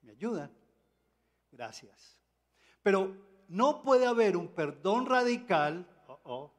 ¿Me 0.02 0.12
ayudan? 0.12 0.56
Gracias. 1.50 2.20
Pero 2.84 3.16
no 3.48 3.82
puede 3.82 4.06
haber 4.06 4.36
un 4.36 4.46
perdón 4.54 5.06
radical, 5.06 5.88
oh, 6.24 6.52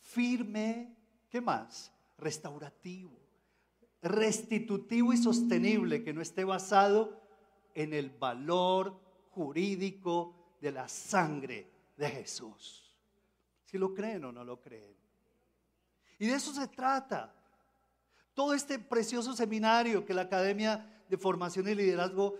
firme, 0.00 0.96
¿qué 1.28 1.40
más? 1.40 1.92
Restaurativo, 2.18 3.18
restitutivo 4.02 5.12
y 5.12 5.16
sostenible, 5.16 6.02
que 6.02 6.12
no 6.12 6.22
esté 6.22 6.44
basado 6.44 7.20
en 7.74 7.92
el 7.92 8.10
valor 8.10 8.98
jurídico 9.30 10.34
de 10.60 10.72
la 10.72 10.88
sangre 10.88 11.70
de 11.96 12.08
Jesús. 12.08 12.94
Si 13.64 13.76
lo 13.78 13.92
creen 13.92 14.24
o 14.24 14.32
no 14.32 14.44
lo 14.44 14.60
creen. 14.60 14.96
Y 16.18 16.26
de 16.26 16.34
eso 16.34 16.52
se 16.54 16.68
trata. 16.68 17.34
Todo 18.32 18.54
este 18.54 18.78
precioso 18.78 19.34
seminario 19.34 20.04
que 20.04 20.14
la 20.14 20.22
Academia 20.22 21.04
de 21.08 21.18
Formación 21.18 21.68
y 21.68 21.74
Liderazgo 21.74 22.38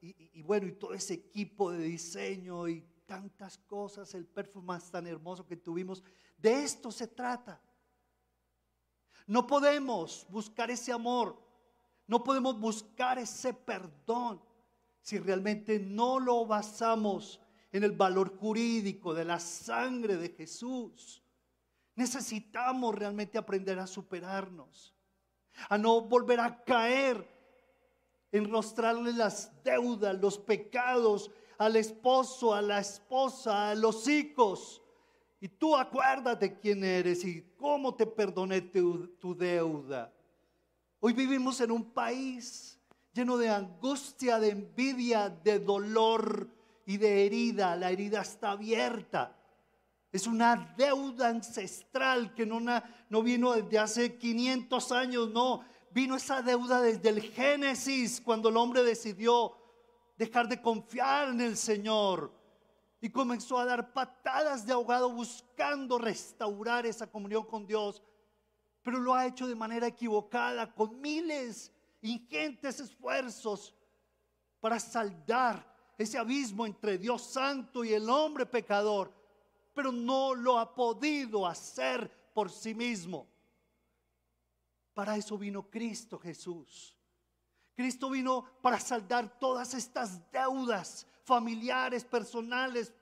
y, 0.00 0.42
bueno, 0.42 0.68
y 0.68 0.72
todo 0.72 0.94
ese 0.94 1.14
equipo 1.14 1.72
de 1.72 1.82
diseño 1.82 2.68
y 2.68 2.84
tantas 3.06 3.58
cosas, 3.58 4.14
el 4.14 4.26
performance 4.26 4.90
tan 4.90 5.06
hermoso 5.06 5.46
que 5.46 5.56
tuvimos, 5.56 6.02
de 6.36 6.64
esto 6.64 6.90
se 6.90 7.06
trata. 7.06 7.60
No 9.26 9.46
podemos 9.46 10.26
buscar 10.28 10.70
ese 10.70 10.92
amor, 10.92 11.40
no 12.06 12.22
podemos 12.22 12.58
buscar 12.60 13.18
ese 13.18 13.54
perdón 13.54 14.40
si 15.00 15.18
realmente 15.18 15.78
no 15.78 16.20
lo 16.20 16.46
basamos 16.46 17.40
en 17.72 17.84
el 17.84 17.92
valor 17.92 18.36
jurídico 18.36 19.14
de 19.14 19.24
la 19.24 19.38
sangre 19.40 20.16
de 20.16 20.30
Jesús. 20.30 21.22
Necesitamos 21.94 22.94
realmente 22.94 23.38
aprender 23.38 23.78
a 23.78 23.86
superarnos, 23.86 24.94
a 25.68 25.78
no 25.78 26.02
volver 26.02 26.40
a 26.40 26.62
caer 26.64 27.36
enrostrarle 28.32 29.12
las 29.12 29.50
deudas, 29.62 30.18
los 30.20 30.38
pecados 30.38 31.30
al 31.58 31.76
esposo, 31.76 32.54
a 32.54 32.62
la 32.62 32.80
esposa, 32.80 33.70
a 33.70 33.74
los 33.74 34.08
hijos. 34.08 34.82
Y 35.40 35.48
tú 35.48 35.76
acuérdate 35.76 36.58
quién 36.58 36.82
eres 36.84 37.24
y 37.24 37.42
cómo 37.56 37.94
te 37.94 38.06
perdoné 38.06 38.60
tu, 38.62 39.08
tu 39.18 39.34
deuda. 39.34 40.12
Hoy 41.00 41.12
vivimos 41.12 41.60
en 41.60 41.70
un 41.70 41.92
país 41.92 42.78
lleno 43.12 43.36
de 43.36 43.48
angustia, 43.48 44.38
de 44.38 44.50
envidia, 44.50 45.28
de 45.28 45.58
dolor 45.58 46.48
y 46.84 46.96
de 46.96 47.26
herida. 47.26 47.76
La 47.76 47.90
herida 47.90 48.22
está 48.22 48.52
abierta. 48.52 49.36
Es 50.12 50.26
una 50.26 50.74
deuda 50.76 51.28
ancestral 51.28 52.34
que 52.34 52.46
no, 52.46 52.60
no 52.60 53.22
vino 53.22 53.52
desde 53.52 53.78
hace 53.78 54.16
500 54.16 54.92
años, 54.92 55.30
no 55.30 55.64
Vino 55.96 56.14
esa 56.14 56.42
deuda 56.42 56.82
desde 56.82 57.08
el 57.08 57.22
Génesis, 57.22 58.20
cuando 58.20 58.50
el 58.50 58.58
hombre 58.58 58.82
decidió 58.82 59.55
dejar 60.16 60.48
de 60.48 60.60
confiar 60.60 61.28
en 61.28 61.40
el 61.40 61.56
Señor 61.56 62.32
y 63.00 63.10
comenzó 63.10 63.58
a 63.58 63.66
dar 63.66 63.92
patadas 63.92 64.66
de 64.66 64.72
ahogado 64.72 65.10
buscando 65.10 65.98
restaurar 65.98 66.86
esa 66.86 67.10
comunión 67.10 67.44
con 67.44 67.66
Dios. 67.66 68.02
Pero 68.82 68.98
lo 68.98 69.14
ha 69.14 69.26
hecho 69.26 69.46
de 69.46 69.54
manera 69.54 69.86
equivocada, 69.86 70.72
con 70.72 71.00
miles, 71.00 71.72
ingentes 72.00 72.80
esfuerzos 72.80 73.74
para 74.60 74.80
saldar 74.80 75.74
ese 75.98 76.18
abismo 76.18 76.66
entre 76.66 76.98
Dios 76.98 77.22
santo 77.22 77.84
y 77.84 77.92
el 77.92 78.08
hombre 78.08 78.46
pecador. 78.46 79.12
Pero 79.74 79.92
no 79.92 80.34
lo 80.34 80.58
ha 80.58 80.74
podido 80.74 81.46
hacer 81.46 82.10
por 82.32 82.50
sí 82.50 82.74
mismo. 82.74 83.28
Para 84.94 85.16
eso 85.16 85.36
vino 85.36 85.68
Cristo 85.70 86.18
Jesús. 86.18 86.95
Cristo 87.76 88.08
vino 88.08 88.44
para 88.62 88.80
saldar 88.80 89.38
todas 89.38 89.74
estas 89.74 90.20
deudas 90.32 91.06
familiares, 91.24 92.04
personales, 92.04 92.92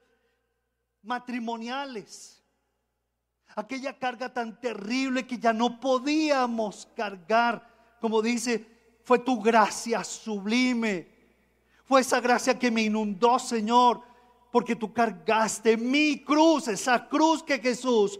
matrimoniales. 1.02 2.42
Aquella 3.54 3.96
carga 3.96 4.32
tan 4.32 4.60
terrible 4.60 5.26
que 5.26 5.38
ya 5.38 5.52
no 5.52 5.78
podíamos 5.78 6.88
cargar. 6.96 7.96
Como 8.00 8.20
dice, 8.20 8.66
fue 9.04 9.20
tu 9.20 9.40
gracia 9.40 10.02
sublime. 10.02 11.08
Fue 11.84 12.00
esa 12.00 12.20
gracia 12.20 12.58
que 12.58 12.70
me 12.70 12.82
inundó, 12.82 13.38
Señor, 13.38 14.02
porque 14.50 14.74
tú 14.74 14.92
cargaste 14.92 15.76
mi 15.76 16.24
cruz, 16.24 16.66
esa 16.66 17.08
cruz 17.08 17.44
que 17.44 17.60
Jesús 17.60 18.18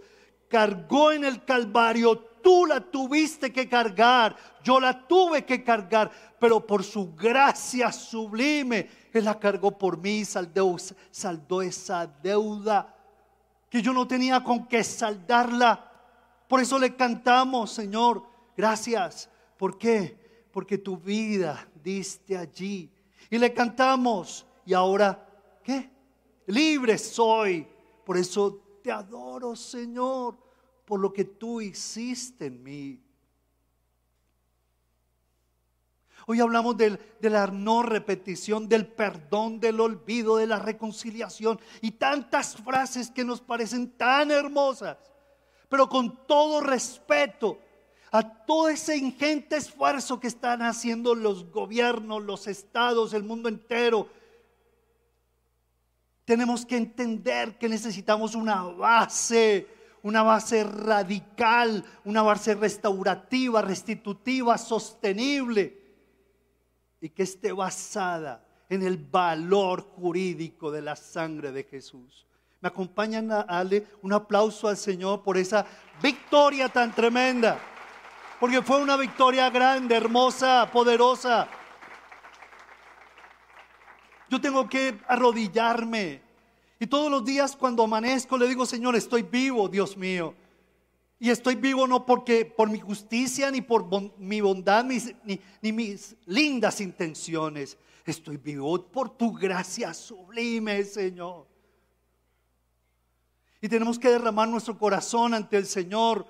cargó 0.49 1.11
en 1.11 1.25
el 1.25 1.45
Calvario 1.45 2.34
tú 2.45 2.67
la 2.67 2.81
tuviste 2.81 3.53
que 3.53 3.69
cargar, 3.69 4.37
yo 4.63 4.79
la 4.79 5.09
tuve 5.09 5.45
que 5.45 5.65
cargar, 5.65 6.11
pero 6.39 6.65
por 6.65 6.85
su 6.85 7.15
gracia 7.17 7.91
sublime, 7.91 8.89
Él 9.13 9.25
la 9.25 9.41
cargó 9.41 9.77
por 9.77 9.99
mí, 9.99 10.25
saldó, 10.25 10.77
saldó 11.11 11.63
esa 11.63 12.07
deuda 12.07 12.95
que 13.69 13.83
yo 13.83 13.93
no 13.93 14.07
tenía 14.07 14.45
con 14.45 14.69
qué 14.69 14.85
saldarla. 14.85 15.91
Por 16.47 16.61
eso 16.61 16.79
le 16.79 16.95
cantamos, 16.95 17.73
Señor, 17.73 18.23
gracias. 18.57 19.29
¿Por 19.57 19.79
qué? 19.79 20.47
Porque 20.53 20.79
tu 20.79 20.97
vida 20.97 21.67
diste 21.83 22.37
allí. 22.37 22.89
Y 23.31 23.39
le 23.39 23.53
cantamos, 23.53 24.47
y 24.65 24.75
ahora, 24.75 25.27
¿qué? 25.65 25.91
Libre 26.47 26.99
soy. 26.99 27.67
Por 28.05 28.19
eso 28.19 28.81
te 28.83 28.93
adoro, 28.93 29.57
Señor 29.57 30.44
por 30.85 31.01
lo 31.01 31.13
que 31.13 31.25
tú 31.25 31.61
hiciste 31.61 32.47
en 32.47 32.63
mí. 32.63 33.01
Hoy 36.27 36.41
hablamos 36.41 36.77
de 36.77 36.99
la 37.21 37.47
no 37.49 37.83
repetición, 37.83 38.69
del 38.69 38.87
perdón, 38.87 39.61
del 39.61 39.79
olvido, 39.81 40.39
de 40.39 40.47
la 40.47 40.59
reconciliación 40.59 41.61
y 41.83 41.93
tantas 41.93 42.57
frases 42.57 43.11
que 43.11 43.25
nos 43.25 43.43
parecen 43.43 43.91
tan 43.91 44.31
hermosas, 44.31 44.97
pero 45.69 45.89
con 45.89 46.27
todo 46.27 46.63
respeto 46.63 47.59
a 48.11 48.23
todo 48.23 48.69
ese 48.69 48.97
ingente 48.97 49.57
esfuerzo 49.57 50.21
que 50.21 50.29
están 50.29 50.63
haciendo 50.63 51.15
los 51.15 51.51
gobiernos, 51.51 52.23
los 52.23 52.47
estados, 52.47 53.13
el 53.13 53.25
mundo 53.25 53.49
entero. 53.49 54.09
Tenemos 56.25 56.65
que 56.65 56.77
entender 56.77 57.59
que 57.59 57.69
necesitamos 57.69 58.35
una 58.35 58.63
base 58.63 59.67
una 60.05 60.23
base 60.23 60.65
radical, 60.65 61.83
una 62.05 62.23
base 62.23 62.55
restaurativa, 62.55 63.63
restitutiva, 63.63 64.59
sostenible 64.59 65.83
y 67.01 67.09
que 67.09 67.23
esté 67.23 67.53
basada 67.53 68.45
en 68.69 68.83
el 68.83 68.99
valor 68.99 69.81
jurídico 69.81 70.71
de 70.71 70.83
la 70.83 70.95
sangre 70.95 71.53
de 71.53 71.65
Jesús. 71.65 72.27
Me 72.61 72.69
acompañan 72.69 73.33
a 73.33 73.45
darle 73.45 73.87
un 74.03 74.13
aplauso 74.13 74.69
al 74.69 74.77
Señor 74.77 75.23
por 75.23 75.39
esa 75.39 75.65
victoria 76.03 76.69
tan 76.69 76.95
tremenda, 76.95 77.59
porque 78.39 78.61
fue 78.61 78.83
una 78.83 78.99
victoria 78.99 79.49
grande, 79.49 79.97
hermosa, 79.97 80.69
poderosa. 80.71 81.49
Yo 84.29 84.39
tengo 84.39 84.69
que 84.69 85.01
arrodillarme 85.09 86.24
y 86.85 86.87
todos 86.87 87.11
los 87.11 87.25
días 87.25 87.57
cuando 87.57 87.83
amanezco 87.83 88.37
le 88.37 88.47
digo, 88.47 88.67
Señor, 88.67 88.95
estoy 88.95 89.23
vivo, 89.23 89.71
Dios 89.71 89.97
mío. 89.97 90.35
Y 91.19 91.31
estoy 91.31 91.55
vivo 91.55 91.87
no 91.87 92.05
porque 92.05 92.45
por 92.45 92.69
mi 92.69 92.79
justicia, 92.79 93.51
ni 93.51 93.63
por 93.63 93.87
mi 94.19 94.43
bondad, 94.43 94.85
ni, 94.85 95.41
ni 95.63 95.73
mis 95.73 96.15
lindas 96.27 96.83
intenciones. 96.83 97.79
Estoy 98.05 98.37
vivo 98.37 98.85
por 98.85 99.17
tu 99.17 99.33
gracia 99.33 99.95
sublime, 99.95 100.85
Señor. 100.85 101.47
Y 103.63 103.69
tenemos 103.71 103.99
que 103.99 104.11
derramar 104.11 104.47
nuestro 104.47 104.79
corazón 104.79 105.33
ante 105.33 105.57
el 105.57 105.65
Señor. 105.65 106.27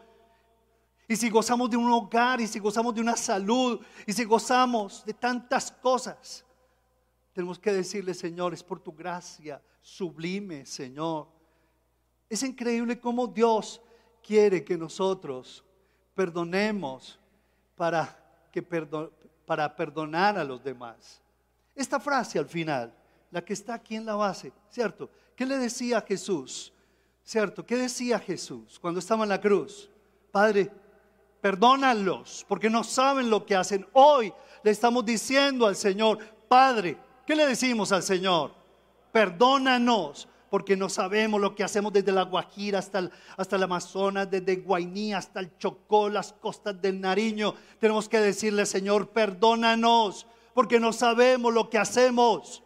Y 1.08 1.16
si 1.16 1.30
gozamos 1.30 1.68
de 1.68 1.76
un 1.76 1.90
hogar, 1.90 2.40
y 2.40 2.46
si 2.46 2.60
gozamos 2.60 2.94
de 2.94 3.00
una 3.00 3.16
salud, 3.16 3.80
y 4.06 4.12
si 4.12 4.22
gozamos 4.22 5.04
de 5.04 5.14
tantas 5.14 5.72
cosas, 5.72 6.44
tenemos 7.32 7.58
que 7.58 7.72
decirle, 7.72 8.14
Señor, 8.14 8.54
es 8.54 8.62
por 8.62 8.78
tu 8.78 8.92
gracia 8.92 9.60
sublime, 9.84 10.64
Señor. 10.64 11.28
Es 12.28 12.42
increíble 12.42 12.98
cómo 12.98 13.26
Dios 13.26 13.82
quiere 14.22 14.64
que 14.64 14.78
nosotros 14.78 15.62
perdonemos 16.14 17.18
para, 17.76 18.48
que 18.50 18.62
perdonar 18.62 20.38
a 20.38 20.44
los 20.44 20.64
demás. 20.64 21.20
Esta 21.74 22.00
frase 22.00 22.38
al 22.38 22.48
final 22.48 22.94
la 23.30 23.44
que 23.44 23.52
está 23.52 23.74
aquí 23.74 23.94
en 23.94 24.06
la 24.06 24.14
base, 24.14 24.52
¿cierto? 24.70 25.10
¿Qué 25.36 25.44
le 25.44 25.58
decía 25.58 26.00
Jesús? 26.00 26.72
¿Cierto? 27.22 27.66
¿Qué 27.66 27.76
decía 27.76 28.18
Jesús 28.18 28.78
cuando 28.80 29.00
estaba 29.00 29.24
en 29.24 29.28
la 29.28 29.40
cruz? 29.40 29.90
Padre, 30.30 30.70
perdónalos 31.42 32.44
porque 32.48 32.70
no 32.70 32.84
saben 32.84 33.28
lo 33.28 33.44
que 33.44 33.54
hacen. 33.54 33.86
Hoy 33.92 34.32
le 34.62 34.70
estamos 34.70 35.04
diciendo 35.04 35.66
al 35.66 35.76
Señor, 35.76 36.18
Padre, 36.48 36.96
¿qué 37.26 37.34
le 37.36 37.46
decimos 37.46 37.92
al 37.92 38.02
Señor? 38.02 38.63
Perdónanos 39.14 40.26
porque 40.50 40.76
no 40.76 40.88
sabemos 40.88 41.40
lo 41.40 41.54
que 41.54 41.62
hacemos 41.62 41.92
desde 41.92 42.10
la 42.10 42.24
Guajira 42.24 42.80
hasta 42.80 42.98
el, 42.98 43.12
hasta 43.36 43.54
el 43.54 43.62
Amazonas, 43.62 44.28
desde 44.28 44.56
Guainí 44.56 45.14
hasta 45.14 45.38
el 45.38 45.56
Chocó, 45.56 46.08
las 46.08 46.32
costas 46.32 46.82
del 46.82 47.00
Nariño. 47.00 47.54
Tenemos 47.78 48.08
que 48.08 48.18
decirle, 48.18 48.66
Señor, 48.66 49.10
perdónanos 49.10 50.26
porque 50.52 50.80
no 50.80 50.92
sabemos 50.92 51.54
lo 51.54 51.70
que 51.70 51.78
hacemos. 51.78 52.64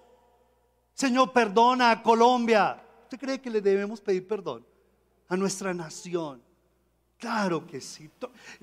Señor, 0.94 1.34
perdona 1.34 1.90
a 1.90 2.02
Colombia. 2.02 2.82
¿Usted 3.02 3.18
cree 3.18 3.42
que 3.42 3.50
le 3.50 3.60
debemos 3.60 4.00
pedir 4.00 4.26
perdón 4.26 4.66
a 5.28 5.36
nuestra 5.36 5.74
nación? 5.74 6.42
Claro 7.18 7.66
que 7.66 7.80
sí. 7.80 8.08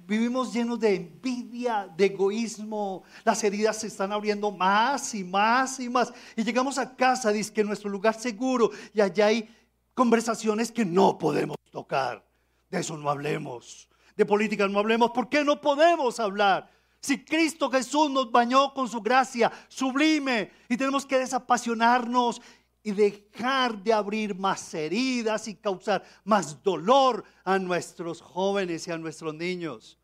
Vivimos 0.08 0.54
llenos 0.54 0.80
de 0.80 0.96
envidia, 0.96 1.90
de 1.96 2.06
egoísmo. 2.06 3.04
Las 3.26 3.44
heridas 3.44 3.82
se 3.82 3.88
están 3.88 4.14
abriendo 4.14 4.50
más 4.50 5.14
y 5.14 5.26
más 5.26 5.78
y 5.82 5.90
más. 5.90 6.14
Y 6.38 6.44
llegamos 6.44 6.78
a 6.78 6.96
casa, 6.96 7.34
dice 7.34 7.52
que 7.52 7.66
nuestro 7.66 7.90
lugar 7.90 8.14
seguro. 8.14 8.72
Y 8.94 9.02
allá 9.02 9.26
hay 9.26 9.54
conversaciones 9.94 10.72
que 10.72 10.86
no 10.86 11.18
podemos 11.18 11.58
tocar. 11.70 12.26
De 12.70 12.80
eso 12.80 12.98
no 12.98 13.10
hablemos. 13.10 13.90
De 14.16 14.26
política 14.26 14.70
no 14.70 14.80
hablemos. 14.80 15.12
¿Por 15.12 15.28
qué 15.28 15.44
no 15.44 15.60
podemos 15.60 16.22
hablar? 16.22 16.72
Si 17.02 17.26
Cristo 17.26 17.70
Jesús 17.70 18.10
nos 18.10 18.32
bañó 18.32 18.74
con 18.74 18.88
su 18.88 19.02
gracia 19.02 19.52
sublime 19.68 20.52
y 20.70 20.78
tenemos 20.78 21.06
que 21.06 21.20
desapasionarnos 21.20 22.42
y 22.86 22.92
dejar 22.92 23.84
de 23.84 23.92
abrir 23.92 24.36
más 24.36 24.72
heridas 24.76 25.48
y 25.48 25.56
causar 25.56 26.04
más 26.24 26.62
dolor 26.62 27.24
a 27.44 27.58
nuestros 27.58 28.22
jóvenes 28.22 28.88
y 28.88 28.92
a 28.92 28.98
nuestros 29.00 29.34
niños. 29.34 29.98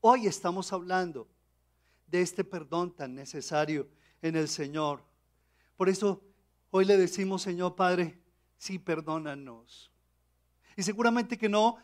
Hoy 0.00 0.26
estamos 0.26 0.72
hablando 0.72 1.28
de 2.08 2.22
este 2.22 2.42
perdón 2.42 2.92
tan 2.96 3.14
necesario 3.14 3.88
en 4.20 4.34
el 4.34 4.48
Señor. 4.48 5.04
Por 5.76 5.88
eso 5.88 6.24
hoy 6.70 6.86
le 6.86 6.96
decimos, 6.96 7.42
Señor 7.42 7.76
Padre, 7.76 8.20
sí, 8.58 8.80
perdónanos. 8.80 9.92
Y 10.76 10.82
seguramente 10.82 11.38
que 11.38 11.48
no, 11.48 11.76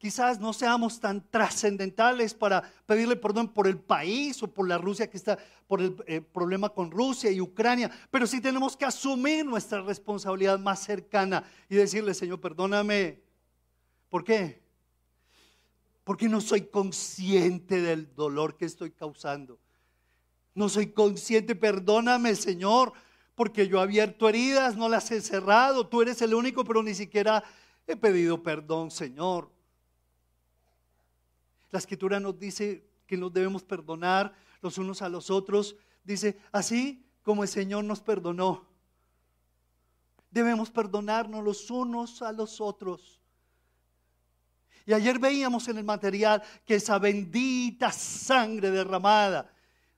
quizás 0.00 0.40
no 0.40 0.54
seamos 0.54 0.98
tan 0.98 1.22
trascendentales 1.30 2.32
para 2.32 2.62
pedirle 2.86 3.16
perdón 3.16 3.48
por 3.48 3.68
el 3.68 3.78
país 3.78 4.42
o 4.42 4.48
por 4.48 4.66
la 4.66 4.78
Rusia 4.78 5.10
que 5.10 5.18
está, 5.18 5.38
por 5.68 5.82
el 5.82 5.94
eh, 6.06 6.22
problema 6.22 6.70
con 6.70 6.90
Rusia 6.90 7.30
y 7.30 7.38
Ucrania, 7.38 7.90
pero 8.10 8.26
sí 8.26 8.40
tenemos 8.40 8.78
que 8.78 8.86
asumir 8.86 9.44
nuestra 9.44 9.82
responsabilidad 9.82 10.58
más 10.58 10.82
cercana 10.82 11.44
y 11.68 11.74
decirle, 11.74 12.14
Señor, 12.14 12.40
perdóname. 12.40 13.20
¿Por 14.08 14.24
qué? 14.24 14.62
Porque 16.02 16.30
no 16.30 16.40
soy 16.40 16.62
consciente 16.62 17.82
del 17.82 18.14
dolor 18.14 18.56
que 18.56 18.64
estoy 18.64 18.92
causando. 18.92 19.58
No 20.54 20.70
soy 20.70 20.92
consciente, 20.92 21.54
perdóname, 21.54 22.34
Señor, 22.36 22.94
porque 23.34 23.68
yo 23.68 23.78
he 23.78 23.82
abierto 23.82 24.30
heridas, 24.30 24.76
no 24.76 24.88
las 24.88 25.10
he 25.10 25.20
cerrado. 25.20 25.86
Tú 25.86 26.00
eres 26.00 26.22
el 26.22 26.32
único, 26.32 26.64
pero 26.64 26.82
ni 26.82 26.94
siquiera 26.94 27.44
he 27.86 27.96
pedido 27.96 28.42
perdón, 28.42 28.90
Señor. 28.90 29.59
La 31.70 31.78
escritura 31.78 32.20
nos 32.20 32.38
dice 32.38 32.86
que 33.06 33.16
nos 33.16 33.32
debemos 33.32 33.62
perdonar 33.62 34.34
los 34.60 34.78
unos 34.78 35.02
a 35.02 35.08
los 35.08 35.30
otros. 35.30 35.76
Dice, 36.04 36.38
así 36.52 37.04
como 37.22 37.42
el 37.42 37.48
Señor 37.48 37.84
nos 37.84 38.00
perdonó, 38.00 38.66
debemos 40.30 40.70
perdonarnos 40.70 41.44
los 41.44 41.70
unos 41.70 42.22
a 42.22 42.32
los 42.32 42.60
otros. 42.60 43.20
Y 44.86 44.92
ayer 44.92 45.18
veíamos 45.18 45.68
en 45.68 45.78
el 45.78 45.84
material 45.84 46.42
que 46.64 46.76
esa 46.76 46.98
bendita 46.98 47.92
sangre 47.92 48.70
derramada 48.70 49.52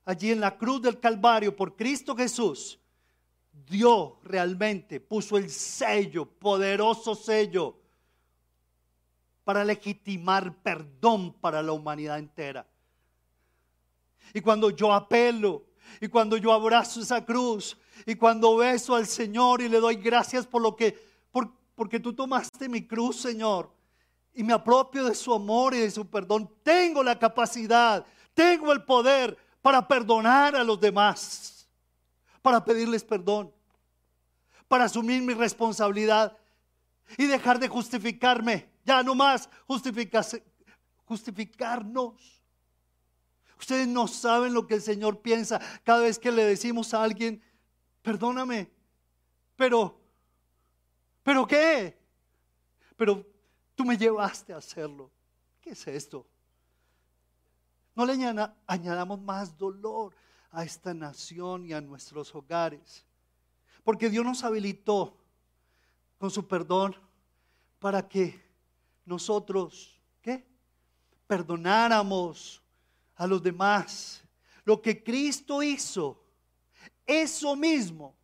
allí 0.05 0.31
en 0.31 0.41
la 0.41 0.57
cruz 0.57 0.83
del 0.83 0.99
Calvario 0.99 1.55
por 1.55 1.77
Cristo 1.77 2.17
Jesús, 2.17 2.79
dio 3.53 4.19
realmente, 4.25 5.01
puso 5.01 5.37
el 5.37 5.51
sello, 5.51 6.27
poderoso 6.27 7.15
sello, 7.15 7.79
para 9.45 9.65
legitimar 9.65 10.55
perdón 10.63 11.33
para 11.33 11.63
la 11.63 11.73
humanidad 11.73 12.19
entera. 12.19 12.67
Y 14.35 14.41
cuando 14.41 14.71
yo 14.71 14.93
apelo, 14.93 15.65
y 16.01 16.09
cuando 16.09 16.37
yo 16.37 16.53
abrazo 16.53 17.01
esa 17.01 17.25
cruz, 17.25 17.77
y 18.07 18.15
cuando 18.15 18.57
beso 18.57 18.95
al 18.95 19.07
Señor 19.07 19.61
y 19.61 19.69
le 19.69 19.79
doy 19.81 19.97
gracias 19.97 20.47
por 20.47 20.63
lo 20.63 20.75
que, 20.75 20.97
por- 21.31 21.53
porque 21.75 22.01
tú 22.01 22.13
tomaste 22.13 22.69
mi 22.69 22.87
cruz, 22.87 23.17
Señor, 23.21 23.71
y 24.35 24.43
me 24.43 24.53
apropio 24.55 25.05
de 25.05 25.15
su 25.15 25.35
amor 25.35 25.75
y 25.75 25.79
de 25.79 25.91
su 25.91 26.07
perdón, 26.09 26.51
tengo 26.63 27.03
la 27.03 27.19
capacidad, 27.19 28.07
tengo 28.33 28.73
el 28.73 28.85
poder 28.85 29.37
para 29.61 29.87
perdonar 29.87 30.57
a 30.57 30.65
los 30.65 30.81
demás, 30.81 31.69
para 32.41 32.65
pedirles 32.65 33.05
perdón, 33.05 33.53
para 34.69 34.85
asumir 34.85 35.21
mi 35.21 35.35
responsabilidad 35.35 36.37
y 37.19 37.27
dejar 37.27 37.59
de 37.59 37.69
justificarme, 37.69 38.69
ya 38.85 39.03
no 39.03 39.15
más 39.15 39.49
justificarnos. 41.07 42.43
Ustedes 43.59 43.87
no 43.87 44.09
saben 44.09 44.55
lo 44.55 44.67
que 44.67 44.75
el 44.75 44.83
Señor 44.83 45.21
piensa 45.21 45.61
cada 45.85 46.01
vez 46.01 46.19
que 46.19 46.33
le 46.33 46.45
decimos 46.45 46.95
a 46.95 47.03
alguien, 47.03 47.43
perdóname, 48.03 48.71
pero, 49.57 50.01
pero 51.23 51.47
qué, 51.47 51.97
pero 52.97 53.25
tú 53.75 53.85
me 53.85 53.97
llevaste 53.97 54.53
a 54.53 54.57
hacerlo. 54.57 55.11
¿Qué 55.61 55.71
es 55.71 55.87
esto? 55.87 56.27
No 57.95 58.05
le 58.05 58.15
añada- 58.15 58.57
añadamos 58.67 59.21
más 59.21 59.57
dolor 59.57 60.17
a 60.51 60.65
esta 60.65 60.93
nación 60.93 61.65
y 61.67 61.73
a 61.73 61.81
nuestros 61.81 62.35
hogares. 62.35 63.07
Porque 63.85 64.11
Dios 64.11 64.25
nos 64.25 64.43
habilitó 64.43 65.17
con 66.23 66.31
su 66.31 66.47
perdón 66.47 66.95
para 67.81 68.09
que 68.09 68.41
nosotros, 69.05 70.01
¿qué? 70.21 70.47
Perdonáramos 71.27 72.63
a 73.17 73.27
los 73.27 73.43
demás. 73.43 74.23
Lo 74.65 74.81
que 74.81 75.03
Cristo 75.03 75.65
hizo, 75.65 76.23
eso 77.05 77.57
mismo 77.57 78.15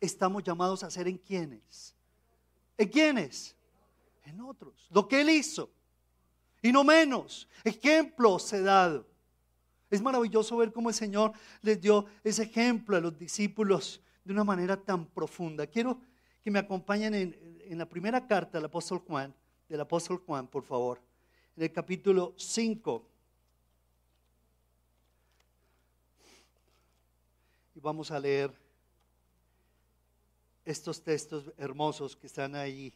estamos 0.00 0.42
llamados 0.42 0.82
a 0.82 0.86
hacer 0.86 1.06
en 1.06 1.18
quienes. 1.18 1.94
¿En 2.78 2.88
quiénes? 2.88 3.54
En 4.24 4.40
otros. 4.40 4.88
Lo 4.88 5.06
que 5.06 5.20
Él 5.20 5.28
hizo. 5.28 5.70
Y 6.62 6.72
no 6.72 6.82
menos. 6.82 7.46
Ejemplos 7.62 8.50
he 8.54 8.62
dado. 8.62 9.06
Es 9.90 10.00
maravilloso 10.00 10.56
ver 10.56 10.72
cómo 10.72 10.88
el 10.88 10.94
Señor 10.94 11.32
les 11.60 11.78
dio 11.78 12.06
ese 12.22 12.44
ejemplo 12.44 12.96
a 12.96 13.00
los 13.00 13.18
discípulos 13.18 14.00
de 14.24 14.32
una 14.32 14.44
manera 14.44 14.78
tan 14.78 15.04
profunda. 15.04 15.66
Quiero 15.66 16.00
que 16.44 16.50
me 16.50 16.58
acompañen 16.58 17.14
en, 17.14 17.58
en 17.64 17.78
la 17.78 17.88
primera 17.88 18.26
carta 18.26 18.58
del 18.58 18.66
apóstol 18.66 18.98
Juan, 18.98 19.34
del 19.66 19.80
apóstol 19.80 20.22
Juan, 20.26 20.46
por 20.46 20.62
favor, 20.62 21.00
en 21.56 21.62
el 21.62 21.72
capítulo 21.72 22.34
5. 22.36 23.02
Y 27.74 27.80
vamos 27.80 28.10
a 28.10 28.20
leer 28.20 28.52
estos 30.66 31.02
textos 31.02 31.50
hermosos 31.56 32.14
que 32.14 32.26
están 32.26 32.54
ahí. 32.54 32.92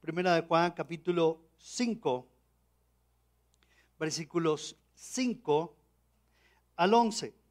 Primera 0.00 0.36
de 0.36 0.42
Juan, 0.42 0.70
capítulo 0.70 1.40
5, 1.58 2.28
versículos 3.98 4.76
5 4.94 5.74
al 6.76 6.94
11. 6.94 7.45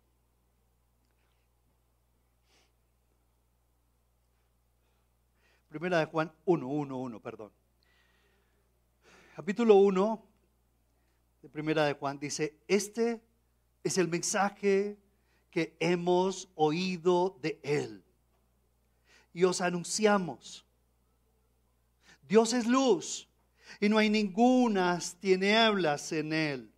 Primera 5.76 6.00
de 6.00 6.06
Juan 6.06 6.32
1, 6.46 6.68
1, 6.70 6.98
1, 6.98 7.20
perdón. 7.20 7.52
Capítulo 9.36 9.76
1 9.76 10.26
de 11.42 11.50
Primera 11.50 11.84
de 11.84 11.92
Juan 11.92 12.18
dice, 12.18 12.56
este 12.66 13.22
es 13.84 13.98
el 13.98 14.08
mensaje 14.08 14.98
que 15.52 15.76
hemos 15.82 16.48
oído 16.56 17.38
de 17.42 17.60
Él. 17.62 18.02
Y 19.34 19.44
os 19.44 19.60
anunciamos. 19.60 20.66
Dios 22.26 22.54
es 22.54 22.66
luz 22.68 23.28
y 23.82 23.90
no 23.90 23.98
hay 23.98 24.10
ningunas 24.10 25.18
tinieblas 25.20 26.10
en 26.14 26.32
Él. 26.32 26.72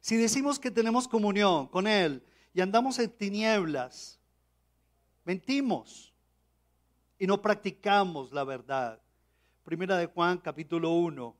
Si 0.00 0.14
decimos 0.16 0.60
que 0.60 0.70
tenemos 0.70 1.08
comunión 1.08 1.66
con 1.66 1.88
Él 1.88 2.22
y 2.54 2.60
andamos 2.60 2.96
en 3.00 3.10
tinieblas, 3.10 4.20
mentimos 5.24 6.13
y 7.18 7.26
no 7.26 7.40
practicamos 7.40 8.32
la 8.32 8.44
verdad. 8.44 9.00
Primera 9.64 9.96
de 9.96 10.06
Juan 10.06 10.38
capítulo 10.38 10.90
1, 10.90 11.36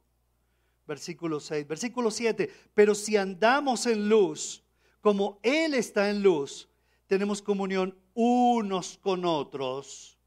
versículo 0.86 1.40
6, 1.40 1.66
versículo 1.66 2.10
7. 2.10 2.50
Pero 2.74 2.94
si 2.94 3.16
andamos 3.16 3.86
en 3.86 4.08
luz, 4.08 4.62
como 5.00 5.38
Él 5.42 5.74
está 5.74 6.08
en 6.08 6.22
luz, 6.22 6.68
tenemos 7.06 7.42
comunión 7.42 7.96
unos 8.14 8.98
con 8.98 9.24
otros. 9.24 10.18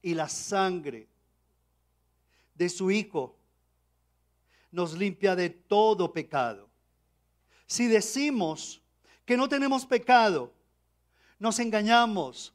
Y 0.00 0.14
la 0.14 0.28
sangre 0.28 1.08
de 2.54 2.68
su 2.68 2.90
Hijo 2.90 3.36
nos 4.70 4.94
limpia 4.94 5.36
de 5.36 5.50
todo 5.50 6.12
pecado. 6.12 6.68
Si 7.66 7.86
decimos 7.86 8.82
que 9.24 9.36
no 9.36 9.48
tenemos 9.48 9.86
pecado, 9.86 10.52
nos 11.38 11.58
engañamos 11.58 12.54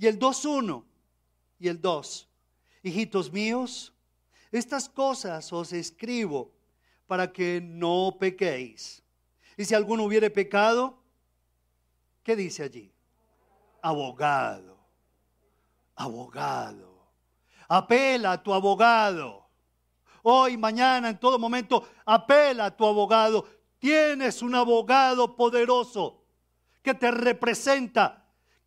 Y 0.00 0.06
el 0.06 0.18
2.1 0.18 0.82
y 1.58 1.68
el 1.68 1.78
2. 1.78 2.28
Hijitos 2.82 3.30
míos, 3.30 3.92
estas 4.50 4.88
cosas 4.88 5.52
os 5.52 5.74
escribo 5.74 6.50
para 7.06 7.30
que 7.30 7.60
no 7.60 8.16
pequéis. 8.18 9.02
Y 9.58 9.66
si 9.66 9.74
alguno 9.74 10.04
hubiere 10.04 10.30
pecado, 10.30 10.98
¿qué 12.22 12.34
dice 12.34 12.62
allí? 12.62 12.90
Abogado, 13.82 14.78
abogado. 15.94 17.06
Apela 17.68 18.32
a 18.32 18.42
tu 18.42 18.54
abogado. 18.54 19.46
Hoy, 20.22 20.56
mañana, 20.56 21.10
en 21.10 21.20
todo 21.20 21.38
momento, 21.38 21.86
apela 22.06 22.64
a 22.64 22.76
tu 22.76 22.86
abogado. 22.86 23.46
Tienes 23.78 24.40
un 24.40 24.54
abogado 24.54 25.36
poderoso 25.36 26.24
que 26.82 26.94
te 26.94 27.10
representa, 27.10 28.19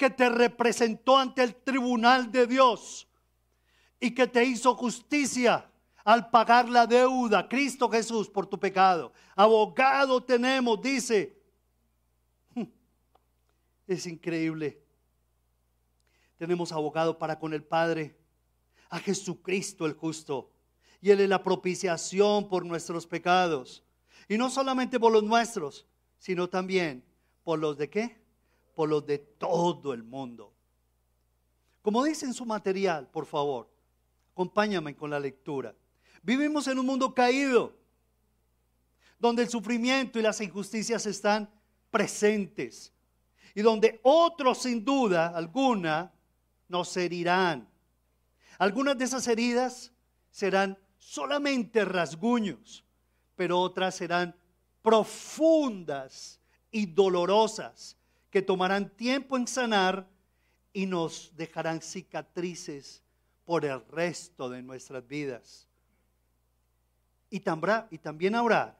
que 0.03 0.09
te 0.09 0.27
representó 0.27 1.17
ante 1.17 1.41
el 1.41 1.55
tribunal 1.55 2.29
de 2.29 2.45
Dios 2.45 3.07
y 4.01 4.13
que 4.13 4.27
te 4.27 4.43
hizo 4.43 4.75
justicia 4.75 5.71
al 6.03 6.29
pagar 6.29 6.67
la 6.67 6.85
deuda, 6.85 7.47
Cristo 7.47 7.89
Jesús, 7.89 8.27
por 8.27 8.45
tu 8.45 8.59
pecado. 8.59 9.13
Abogado 9.33 10.21
tenemos, 10.21 10.81
dice. 10.81 11.41
Es 13.87 14.05
increíble. 14.05 14.83
Tenemos 16.37 16.73
abogado 16.73 17.17
para 17.17 17.39
con 17.39 17.53
el 17.53 17.63
Padre, 17.63 18.17
a 18.89 18.99
Jesucristo 18.99 19.85
el 19.85 19.93
justo. 19.93 20.51
Y 20.99 21.11
Él 21.11 21.21
es 21.21 21.29
la 21.29 21.41
propiciación 21.43 22.49
por 22.49 22.65
nuestros 22.65 23.07
pecados. 23.07 23.85
Y 24.27 24.37
no 24.37 24.49
solamente 24.49 24.99
por 24.99 25.13
los 25.13 25.23
nuestros, 25.23 25.87
sino 26.19 26.49
también 26.49 27.05
por 27.45 27.57
los 27.57 27.77
de 27.77 27.89
qué? 27.89 28.22
Por 28.75 28.89
los 28.89 29.05
de 29.05 29.19
todo 29.19 29.93
el 29.93 30.03
mundo. 30.03 30.53
Como 31.81 32.03
dice 32.03 32.25
en 32.25 32.33
su 32.33 32.45
material, 32.45 33.09
por 33.09 33.25
favor, 33.25 33.69
acompáñame 34.31 34.95
con 34.95 35.09
la 35.09 35.19
lectura. 35.19 35.75
Vivimos 36.21 36.67
en 36.67 36.79
un 36.79 36.85
mundo 36.85 37.13
caído, 37.13 37.73
donde 39.19 39.43
el 39.43 39.49
sufrimiento 39.49 40.17
y 40.17 40.21
las 40.21 40.39
injusticias 40.41 41.05
están 41.05 41.49
presentes 41.91 42.93
y 43.53 43.61
donde 43.61 43.99
otros 44.03 44.63
sin 44.63 44.83
duda 44.83 45.27
alguna 45.27 46.11
nos 46.67 46.95
herirán. 46.97 47.69
Algunas 48.57 48.97
de 48.97 49.05
esas 49.05 49.27
heridas 49.27 49.91
serán 50.31 50.77
solamente 50.97 51.85
rasguños, 51.85 52.83
pero 53.35 53.59
otras 53.59 53.95
serán 53.95 54.35
profundas 54.81 56.39
y 56.71 56.85
dolorosas 56.85 57.97
que 58.33 58.41
tomarán 58.41 58.89
tiempo 58.89 59.37
en 59.37 59.47
sanar 59.47 60.09
y 60.73 60.87
nos 60.87 61.31
dejarán 61.37 61.83
cicatrices 61.83 63.03
por 63.45 63.63
el 63.63 63.85
resto 63.89 64.49
de 64.49 64.63
nuestras 64.63 65.07
vidas. 65.07 65.67
Y, 67.29 67.41
también 67.41 68.33
habrá 68.33 68.75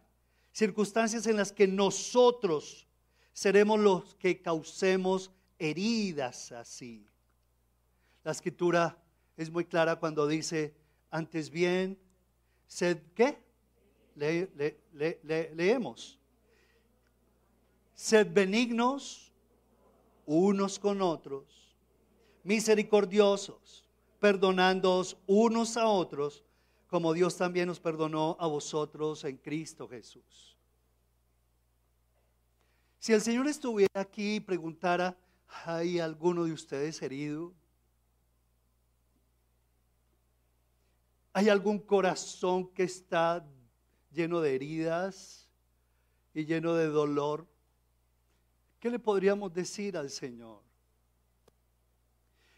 circunstancias 0.52 1.28
en 1.28 1.38
las 1.38 1.52
que 1.52 1.68
nosotros 1.68 2.88
seremos 3.32 3.80
los 3.80 4.16
que 4.16 4.42
causemos 4.42 5.30
heridas 5.60 6.52
así. 6.52 7.06
La 8.24 8.32
escritura 8.32 8.98
es 9.38 9.52
muy 9.52 9.66
clara 9.66 9.98
cuando 9.98 10.26
dice, 10.26 10.74
antes 11.12 11.52
bien, 11.52 12.00
sed 12.66 12.98
qué? 13.14 13.38
leemos. 14.16 16.20
Sed 17.94 18.34
benignos 18.34 19.30
unos 20.26 20.80
con 20.80 21.02
otros, 21.02 21.76
misericordiosos, 22.44 23.84
perdonándoos 24.20 25.18
unos 25.28 25.78
a 25.78 25.88
otros, 25.88 26.44
como 26.88 27.14
Dios 27.14 27.36
también 27.38 27.68
nos 27.68 27.80
perdonó 27.80 28.38
a 28.40 28.48
vosotros 28.48 29.24
en 29.24 29.38
Cristo 29.38 29.88
Jesús. 29.88 30.58
Si 33.00 33.12
el 33.12 33.22
Señor 33.22 33.48
estuviera 33.48 34.00
aquí 34.00 34.36
y 34.36 34.40
preguntara, 34.40 35.18
¿hay 35.66 36.00
alguno 36.00 36.46
de 36.46 36.54
ustedes 36.54 37.02
herido? 37.02 37.54
¿Hay 41.34 41.50
algún 41.50 41.80
corazón 41.80 42.68
que 42.68 42.84
está 42.84 43.46
lleno 44.12 44.40
de 44.40 44.56
heridas 44.56 45.50
y 46.34 46.46
lleno 46.46 46.76
de 46.76 46.88
dolor? 46.88 47.48
¿Qué 48.84 48.90
le 48.90 49.00
podríamos 49.00 49.54
decir 49.54 49.96
al 49.96 50.10
Señor? 50.10 50.60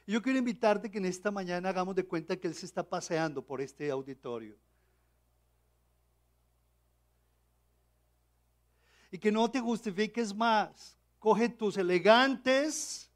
Yo 0.07 0.23
quiero 0.23 0.39
invitarte 0.39 0.89
que 0.89 0.97
en 0.97 1.06
esta 1.06 1.30
mañana 1.30 1.69
hagamos 1.69 1.93
de 1.93 2.03
cuenta 2.03 2.35
que 2.35 2.47
Él 2.47 2.56
se 2.56 2.65
está 2.65 2.81
paseando 2.81 3.43
por 3.43 3.61
este 3.61 3.91
auditorio. 3.91 4.57
Y 9.11 9.19
que 9.19 9.31
no 9.31 9.52
te 9.52 9.60
justifiques 9.60 10.34
más. 10.34 10.97
Coge 11.19 11.47
tus 11.47 11.77
elegantes, 11.77 13.07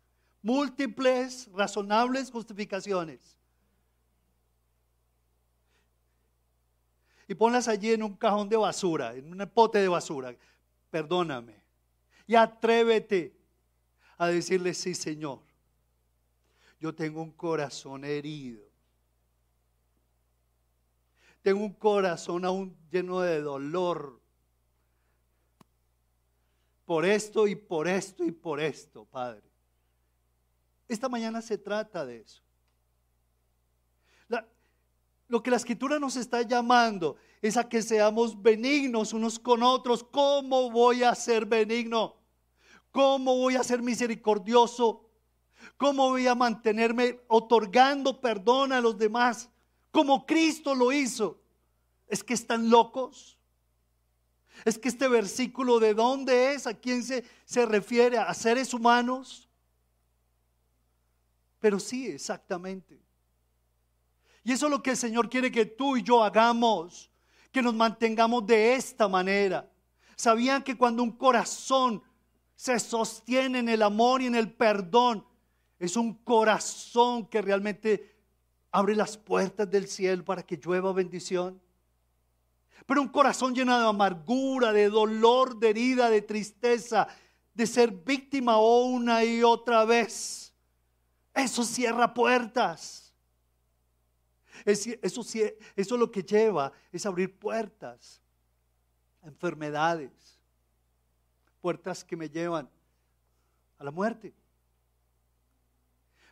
múltiples, 0.44 1.49
razonables 1.52 2.30
justificaciones. 2.30 3.36
Y 7.27 7.34
ponlas 7.34 7.68
allí 7.68 7.91
en 7.91 8.03
un 8.03 8.15
cajón 8.15 8.48
de 8.48 8.57
basura, 8.57 9.15
en 9.15 9.34
un 9.34 9.49
pote 9.49 9.80
de 9.80 9.88
basura. 9.88 10.36
Perdóname 10.91 11.69
y 12.30 12.35
atrévete 12.35 13.35
a 14.15 14.27
decirle, 14.27 14.76
sí 14.76 14.93
Señor, 14.93 15.41
yo 16.80 16.93
tengo 16.93 17.23
un 17.23 17.31
corazón 17.31 18.06
herido. 18.06 18.61
Tengo 21.41 21.61
un 21.61 21.73
corazón 21.73 22.45
aún 22.45 22.77
lleno 22.91 23.22
de 23.22 23.41
dolor. 23.41 24.22
Por 26.85 27.03
esto 27.03 27.47
y 27.47 27.56
por 27.56 27.88
esto 27.88 28.23
y 28.23 28.31
por 28.31 28.60
esto, 28.60 29.06
Padre. 29.06 29.49
Esta 30.88 31.10
mañana 31.10 31.41
se 31.41 31.57
trata 31.57 32.06
de 32.06 32.19
eso. 32.19 32.43
lo 35.27 35.41
que 35.41 35.49
la 35.49 35.57
escritura 35.57 35.97
nos 35.97 36.15
está 36.15 36.43
llamando 36.43 37.15
es 37.41 37.57
a 37.57 37.68
que 37.68 37.81
seamos 37.81 38.39
benignos 38.39 39.14
unos 39.14 39.39
con 39.39 39.64
otros. 39.64 40.03
¿Cómo 40.03 40.69
voy 40.69 41.01
a 41.01 41.15
ser 41.15 41.47
benigno? 41.47 42.19
¿Cómo 42.91 43.36
voy 43.38 43.56
a 43.56 43.64
ser 43.64 43.82
misericordioso? 43.82 45.10
¿Cómo 45.78 46.10
voy 46.10 46.28
a 46.28 46.36
mantenerme 46.36 47.20
otorgando 47.28 48.20
perdón 48.20 48.74
a 48.74 48.82
los 48.82 48.98
demás? 48.98 49.49
Como 49.91 50.26
Cristo 50.26 50.76
lo 50.76 50.91
hizo. 50.91 51.40
¿Es 52.07 52.24
que 52.24 52.34
están 52.34 52.70
locos? 52.70 53.38
¿Es 54.66 54.78
que 54.78 54.90
este 54.90 55.07
versículo 55.07 55.80
de 55.80 55.94
dónde 55.94 56.53
es? 56.53 56.68
¿A 56.68 56.74
quién 56.74 57.03
se, 57.03 57.24
se 57.45 57.66
refiere? 57.66 58.18
¿A 58.18 58.34
seres 58.34 58.74
humanos? 58.74 59.48
Pero 61.60 61.80
sí, 61.80 62.07
exactamente. 62.07 62.99
Y 64.44 64.52
eso 64.52 64.66
es 64.66 64.72
lo 64.72 64.82
que 64.82 64.91
el 64.91 64.98
Señor 64.98 65.30
quiere 65.30 65.52
que 65.52 65.66
tú 65.66 65.98
y 65.98 66.03
yo 66.03 66.24
hagamos, 66.24 67.11
que 67.52 67.61
nos 67.61 67.74
mantengamos 67.74 68.45
de 68.45 68.76
esta 68.76 69.07
manera. 69.07 69.70
¿Sabían 70.16 70.64
que 70.64 70.78
cuando 70.78 71.03
un 71.03 71.11
corazón 71.11 72.02
se 72.60 72.77
sostiene 72.77 73.60
en 73.60 73.69
el 73.69 73.81
amor 73.81 74.22
y 74.22 74.26
en 74.26 74.36
el 74.36 74.52
perdón. 74.52 75.26
Es 75.80 75.95
un 75.95 76.14
corazón 76.14 77.26
que 77.26 77.41
realmente 77.41 78.14
abre 78.69 78.98
las 78.98 79.15
puertas 79.15 79.72
del 79.72 79.88
cielo 79.88 80.26
para 80.26 80.44
que 80.44 80.57
llueva 80.57 80.91
bendición. 80.91 81.61
Pero 82.86 83.02
un 83.02 83.07
corazón 83.07 83.56
lleno 83.56 83.80
de 83.80 83.88
amargura, 83.88 84.73
de 84.73 84.90
dolor, 84.90 85.57
de 85.57 85.69
herida, 85.69 86.10
de 86.10 86.22
tristeza, 86.22 87.07
de 87.53 87.65
ser 87.65 87.91
víctima 87.91 88.60
una 88.60 89.23
y 89.23 89.41
otra 89.41 89.86
vez. 89.86 90.53
Eso 91.34 91.64
cierra 91.64 92.14
puertas. 92.14 93.15
Eso, 94.65 94.90
eso 95.77 95.95
lo 95.95 96.11
que 96.11 96.23
lleva 96.23 96.73
es 96.91 97.06
abrir 97.06 97.40
puertas 97.40 98.22
a 99.22 99.30
enfermedades, 99.30 100.39
puertas 101.61 102.03
que 102.03 102.15
me 102.15 102.30
llevan 102.30 102.69
a 103.77 103.84
la 103.84 103.91
muerte. 103.91 104.34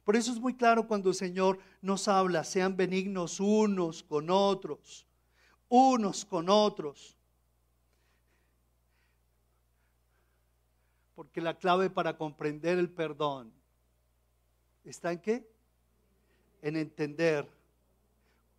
Por 0.03 0.15
eso 0.15 0.31
es 0.31 0.39
muy 0.39 0.53
claro 0.53 0.87
cuando 0.87 1.09
el 1.09 1.15
Señor 1.15 1.59
nos 1.81 2.07
habla, 2.07 2.45
sean 2.45 2.77
benignos 2.77 3.41
unos 3.41 4.03
con 4.03 4.29
otros, 4.29 5.05
unos 5.67 6.23
con 6.23 6.49
otros. 6.49 7.17
Porque 11.13 11.41
la 11.41 11.57
clave 11.57 11.89
para 11.89 12.15
comprender 12.15 12.77
el 12.77 12.89
perdón 12.89 13.51
está 14.85 15.11
en 15.11 15.19
qué? 15.19 15.49
En 16.61 16.77
entender 16.77 17.45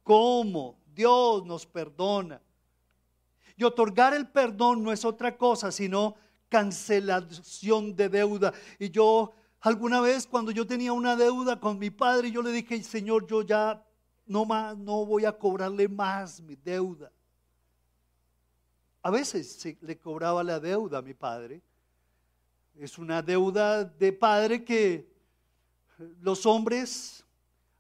cómo 0.03 0.77
Dios 0.95 1.47
nos 1.47 1.65
perdona. 1.65 2.43
Y 3.57 3.65
otorgar 3.65 4.13
el 4.13 4.29
perdón 4.29 4.83
no 4.83 4.93
es 4.93 5.05
otra 5.05 5.37
cosa 5.37 5.73
sino 5.73 6.15
cancelación 6.49 7.95
de 7.95 8.09
deuda. 8.09 8.53
Y 8.79 8.91
yo 8.91 9.35
Alguna 9.61 10.01
vez 10.01 10.27
cuando 10.27 10.53
yo 10.53 10.67
tenía 10.67 10.93
una 10.93 11.17
deuda 11.17 11.59
con 11.59 11.79
mi 11.79 11.91
padre, 11.91 12.31
yo 12.31 12.43
le 12.43 12.53
dije, 12.53 12.81
Señor, 12.83 13.27
yo 13.27 13.43
ya 13.43 13.85
no 14.27 14.45
más, 14.45 14.77
no 14.79 15.05
voy 15.05 15.25
a 15.25 15.33
cobrarle 15.33 15.89
más 15.89 16.41
mi 16.41 16.55
deuda. 16.55 17.11
A 19.03 19.11
veces 19.11 19.65
le 19.81 19.99
cobraba 19.99 20.45
la 20.45 20.61
deuda 20.61 20.99
a 20.99 21.03
mi 21.03 21.15
padre. 21.15 21.61
Es 22.77 22.99
una 22.99 23.21
deuda 23.21 23.85
de 23.85 24.13
padre 24.13 24.65
que 24.65 25.13
los 26.21 26.47
hombres 26.47 27.25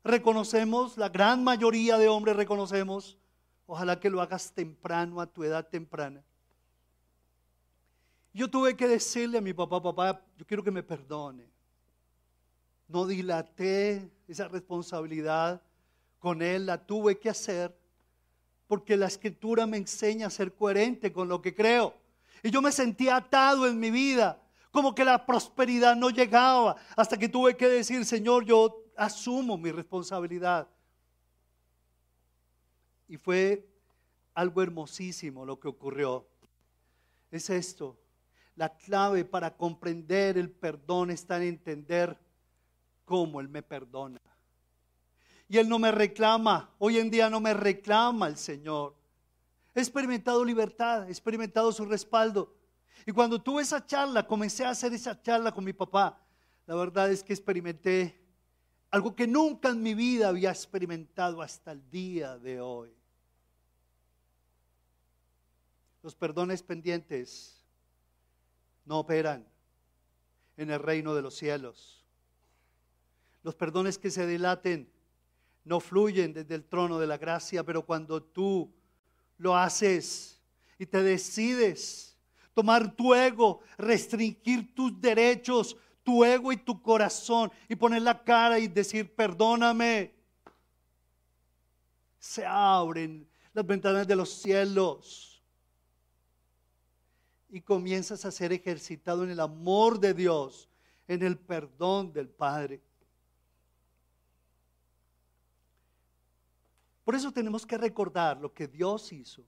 reconocemos, 0.02 0.96
la 0.96 1.08
gran 1.08 1.44
mayoría 1.44 1.96
de 1.96 2.08
hombres 2.08 2.34
reconocemos. 2.34 3.16
Ojalá 3.66 4.00
que 4.00 4.10
lo 4.10 4.20
hagas 4.20 4.52
temprano, 4.52 5.20
a 5.20 5.26
tu 5.26 5.44
edad 5.44 5.68
temprana. 5.68 6.24
Yo 8.38 8.48
tuve 8.48 8.76
que 8.76 8.86
decirle 8.86 9.38
a 9.38 9.40
mi 9.40 9.52
papá, 9.52 9.82
papá, 9.82 10.22
yo 10.36 10.46
quiero 10.46 10.62
que 10.62 10.70
me 10.70 10.82
perdone 10.82 11.58
no 12.88 13.06
dilaté 13.06 14.10
esa 14.26 14.48
responsabilidad 14.48 15.62
con 16.18 16.42
él, 16.42 16.66
la 16.66 16.84
tuve 16.84 17.18
que 17.18 17.28
hacer 17.28 17.76
porque 18.66 18.96
la 18.96 19.06
escritura 19.06 19.66
me 19.66 19.76
enseña 19.76 20.26
a 20.26 20.30
ser 20.30 20.54
coherente 20.54 21.12
con 21.12 21.28
lo 21.28 21.40
que 21.40 21.54
creo. 21.54 21.94
Y 22.42 22.50
yo 22.50 22.60
me 22.60 22.72
sentía 22.72 23.16
atado 23.16 23.66
en 23.66 23.78
mi 23.78 23.90
vida, 23.90 24.42
como 24.70 24.94
que 24.94 25.04
la 25.04 25.24
prosperidad 25.24 25.96
no 25.96 26.10
llegaba, 26.10 26.76
hasta 26.96 27.16
que 27.16 27.28
tuve 27.28 27.56
que 27.56 27.68
decir, 27.68 28.04
Señor, 28.04 28.44
yo 28.44 28.84
asumo 28.96 29.56
mi 29.56 29.70
responsabilidad. 29.70 30.68
Y 33.06 33.16
fue 33.16 33.66
algo 34.34 34.62
hermosísimo 34.62 35.46
lo 35.46 35.58
que 35.58 35.68
ocurrió. 35.68 36.26
Es 37.30 37.48
esto, 37.48 37.96
la 38.58 38.76
clave 38.76 39.24
para 39.24 39.56
comprender 39.56 40.36
el 40.36 40.50
perdón 40.50 41.12
está 41.12 41.36
en 41.36 41.44
entender 41.44 42.18
cómo 43.04 43.40
Él 43.40 43.48
me 43.48 43.62
perdona. 43.62 44.20
Y 45.48 45.58
Él 45.58 45.68
no 45.68 45.78
me 45.78 45.92
reclama, 45.92 46.74
hoy 46.78 46.98
en 46.98 47.08
día 47.08 47.30
no 47.30 47.40
me 47.40 47.54
reclama 47.54 48.26
el 48.26 48.36
Señor. 48.36 48.96
He 49.76 49.80
experimentado 49.80 50.44
libertad, 50.44 51.06
he 51.06 51.10
experimentado 51.10 51.70
su 51.70 51.84
respaldo. 51.84 52.52
Y 53.06 53.12
cuando 53.12 53.40
tuve 53.40 53.62
esa 53.62 53.86
charla, 53.86 54.26
comencé 54.26 54.64
a 54.64 54.70
hacer 54.70 54.92
esa 54.92 55.22
charla 55.22 55.52
con 55.52 55.64
mi 55.64 55.72
papá, 55.72 56.20
la 56.66 56.74
verdad 56.74 57.12
es 57.12 57.22
que 57.22 57.32
experimenté 57.32 58.20
algo 58.90 59.14
que 59.14 59.28
nunca 59.28 59.68
en 59.68 59.80
mi 59.80 59.94
vida 59.94 60.28
había 60.28 60.50
experimentado 60.50 61.40
hasta 61.42 61.70
el 61.70 61.88
día 61.90 62.36
de 62.38 62.60
hoy. 62.60 62.92
Los 66.02 66.16
perdones 66.16 66.60
pendientes 66.62 67.57
no 68.88 69.00
operan 69.00 69.46
en 70.56 70.70
el 70.70 70.80
reino 70.80 71.14
de 71.14 71.20
los 71.20 71.34
cielos. 71.36 72.06
Los 73.42 73.54
perdones 73.54 73.98
que 73.98 74.10
se 74.10 74.26
dilaten 74.26 74.90
no 75.62 75.78
fluyen 75.78 76.32
desde 76.32 76.54
el 76.54 76.64
trono 76.64 76.98
de 76.98 77.06
la 77.06 77.18
gracia, 77.18 77.62
pero 77.62 77.84
cuando 77.84 78.22
tú 78.22 78.74
lo 79.36 79.54
haces 79.54 80.40
y 80.78 80.86
te 80.86 81.02
decides 81.02 82.16
tomar 82.54 82.96
tu 82.96 83.14
ego, 83.14 83.60
restringir 83.76 84.74
tus 84.74 84.98
derechos, 84.98 85.76
tu 86.02 86.24
ego 86.24 86.50
y 86.50 86.56
tu 86.56 86.80
corazón 86.80 87.52
y 87.68 87.76
poner 87.76 88.00
la 88.00 88.24
cara 88.24 88.58
y 88.58 88.68
decir, 88.68 89.14
perdóname, 89.14 90.14
se 92.18 92.44
abren 92.46 93.28
las 93.52 93.66
ventanas 93.66 94.08
de 94.08 94.16
los 94.16 94.30
cielos 94.30 95.27
y 97.48 97.60
comienzas 97.60 98.24
a 98.24 98.30
ser 98.30 98.52
ejercitado 98.52 99.24
en 99.24 99.30
el 99.30 99.40
amor 99.40 99.98
de 99.98 100.14
Dios, 100.14 100.68
en 101.06 101.22
el 101.22 101.38
perdón 101.38 102.12
del 102.12 102.28
Padre. 102.28 102.82
Por 107.04 107.14
eso 107.14 107.32
tenemos 107.32 107.64
que 107.64 107.78
recordar 107.78 108.38
lo 108.38 108.52
que 108.52 108.68
Dios 108.68 109.12
hizo. 109.12 109.42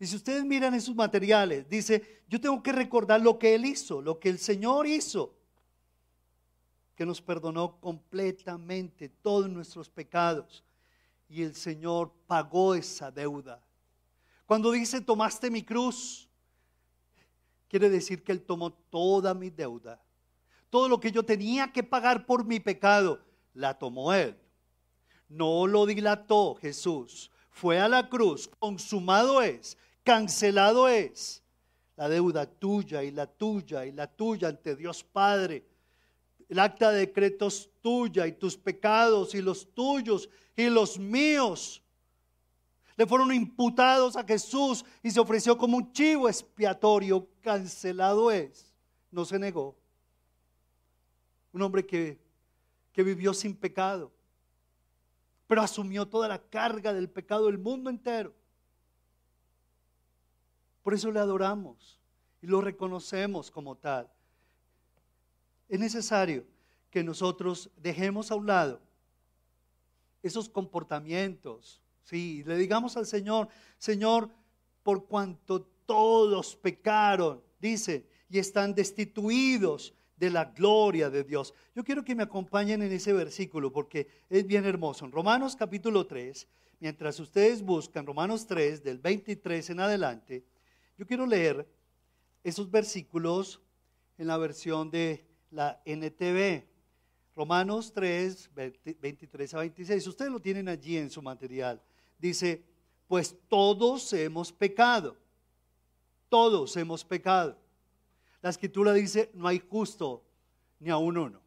Y 0.00 0.06
si 0.06 0.16
ustedes 0.16 0.44
miran 0.44 0.74
esos 0.74 0.94
materiales, 0.94 1.68
dice, 1.68 2.24
yo 2.28 2.40
tengo 2.40 2.60
que 2.60 2.72
recordar 2.72 3.20
lo 3.20 3.38
que 3.38 3.54
Él 3.54 3.64
hizo, 3.64 4.02
lo 4.02 4.18
que 4.18 4.30
el 4.30 4.40
Señor 4.40 4.88
hizo, 4.88 5.32
que 6.96 7.06
nos 7.06 7.22
perdonó 7.22 7.80
completamente 7.80 9.08
todos 9.08 9.48
nuestros 9.48 9.88
pecados. 9.88 10.64
Y 11.28 11.42
el 11.42 11.54
Señor 11.54 12.12
pagó 12.26 12.74
esa 12.74 13.10
deuda. 13.10 13.64
Cuando 14.44 14.72
dice, 14.72 15.00
tomaste 15.00 15.50
mi 15.50 15.62
cruz, 15.62 16.28
quiere 17.74 17.90
decir 17.90 18.22
que 18.22 18.30
Él 18.30 18.42
tomó 18.42 18.72
toda 18.72 19.34
mi 19.34 19.50
deuda. 19.50 20.00
Todo 20.70 20.88
lo 20.88 21.00
que 21.00 21.10
yo 21.10 21.24
tenía 21.24 21.72
que 21.72 21.82
pagar 21.82 22.24
por 22.24 22.44
mi 22.44 22.60
pecado, 22.60 23.20
la 23.52 23.76
tomó 23.76 24.12
Él 24.12 24.36
no 25.28 25.66
lo 25.66 25.86
dilató 25.86 26.54
Jesús. 26.54 27.30
Fue 27.50 27.80
a 27.80 27.88
la 27.88 28.08
cruz, 28.08 28.48
consumado 28.58 29.42
es, 29.42 29.76
cancelado 30.02 30.88
es 30.88 31.42
la 31.96 32.08
deuda 32.08 32.46
tuya 32.46 33.04
y 33.04 33.10
la 33.12 33.26
tuya 33.26 33.86
y 33.86 33.92
la 33.92 34.08
tuya 34.08 34.48
ante 34.48 34.74
Dios 34.74 35.04
Padre. 35.04 35.64
El 36.48 36.58
acta 36.58 36.90
de 36.90 37.00
decretos 37.00 37.70
tuya 37.80 38.26
y 38.26 38.32
tus 38.32 38.56
pecados 38.56 39.34
y 39.34 39.42
los 39.42 39.72
tuyos 39.72 40.28
y 40.56 40.68
los 40.68 40.98
míos 40.98 41.82
le 42.96 43.06
fueron 43.06 43.32
imputados 43.32 44.16
a 44.16 44.24
Jesús 44.24 44.84
y 45.02 45.10
se 45.10 45.20
ofreció 45.20 45.58
como 45.58 45.76
un 45.76 45.92
chivo 45.92 46.28
expiatorio. 46.28 47.28
Cancelado 47.40 48.30
es. 48.30 48.72
No 49.10 49.24
se 49.24 49.38
negó. 49.38 49.76
Un 51.52 51.62
hombre 51.62 51.84
que, 51.84 52.20
que 52.92 53.02
vivió 53.02 53.34
sin 53.34 53.54
pecado 53.54 54.12
pero 55.46 55.62
asumió 55.62 56.08
toda 56.08 56.28
la 56.28 56.38
carga 56.38 56.92
del 56.92 57.08
pecado 57.08 57.46
del 57.46 57.58
mundo 57.58 57.90
entero. 57.90 58.34
Por 60.82 60.94
eso 60.94 61.10
le 61.10 61.20
adoramos 61.20 62.00
y 62.42 62.46
lo 62.46 62.60
reconocemos 62.60 63.50
como 63.50 63.76
tal. 63.76 64.10
Es 65.68 65.78
necesario 65.78 66.44
que 66.90 67.02
nosotros 67.02 67.70
dejemos 67.76 68.30
a 68.30 68.34
un 68.34 68.46
lado 68.46 68.80
esos 70.22 70.48
comportamientos, 70.48 71.82
sí, 72.04 72.42
le 72.44 72.56
digamos 72.56 72.96
al 72.96 73.06
Señor, 73.06 73.48
Señor, 73.78 74.30
por 74.82 75.06
cuanto 75.06 75.62
todos 75.86 76.56
pecaron, 76.56 77.42
dice, 77.60 78.06
y 78.28 78.38
están 78.38 78.74
destituidos 78.74 79.94
de 80.16 80.30
la 80.30 80.46
gloria 80.46 81.10
de 81.10 81.24
Dios. 81.24 81.54
Yo 81.74 81.84
quiero 81.84 82.04
que 82.04 82.14
me 82.14 82.22
acompañen 82.22 82.82
en 82.82 82.92
ese 82.92 83.12
versículo 83.12 83.72
porque 83.72 84.08
es 84.28 84.46
bien 84.46 84.64
hermoso. 84.64 85.04
En 85.04 85.12
Romanos 85.12 85.56
capítulo 85.56 86.06
3, 86.06 86.48
mientras 86.80 87.18
ustedes 87.20 87.62
buscan 87.62 88.06
Romanos 88.06 88.46
3 88.46 88.82
del 88.82 88.98
23 88.98 89.70
en 89.70 89.80
adelante, 89.80 90.44
yo 90.96 91.06
quiero 91.06 91.26
leer 91.26 91.68
esos 92.42 92.70
versículos 92.70 93.60
en 94.18 94.28
la 94.28 94.36
versión 94.36 94.90
de 94.90 95.26
la 95.50 95.82
NTV. 95.84 96.64
Romanos 97.34 97.92
3, 97.92 98.50
23 99.00 99.54
a 99.54 99.58
26. 99.58 100.06
Ustedes 100.06 100.30
lo 100.30 100.40
tienen 100.40 100.68
allí 100.68 100.96
en 100.96 101.10
su 101.10 101.20
material. 101.20 101.82
Dice, 102.18 102.64
pues 103.08 103.36
todos 103.48 104.12
hemos 104.12 104.52
pecado. 104.52 105.16
Todos 106.28 106.76
hemos 106.76 107.04
pecado 107.04 107.58
la 108.44 108.50
escritura 108.50 108.92
dice, 108.92 109.30
no 109.32 109.48
hay 109.48 109.58
justo 109.58 110.22
ni 110.78 110.90
a 110.90 110.98
uno. 110.98 111.40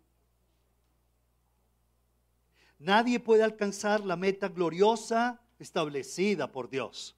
Nadie 2.79 3.19
puede 3.19 3.43
alcanzar 3.43 4.03
la 4.03 4.15
meta 4.15 4.47
gloriosa 4.47 5.39
establecida 5.59 6.51
por 6.51 6.71
Dios. 6.71 7.15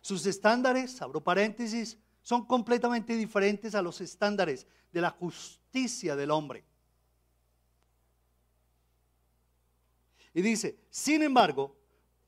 Sus 0.00 0.26
estándares, 0.26 1.00
abro 1.00 1.22
paréntesis, 1.22 1.96
son 2.22 2.44
completamente 2.44 3.14
diferentes 3.14 3.76
a 3.76 3.82
los 3.82 4.00
estándares 4.00 4.66
de 4.90 5.00
la 5.00 5.10
justicia 5.10 6.16
del 6.16 6.32
hombre. 6.32 6.64
Y 10.32 10.42
dice, 10.42 10.76
sin 10.90 11.22
embargo, 11.22 11.76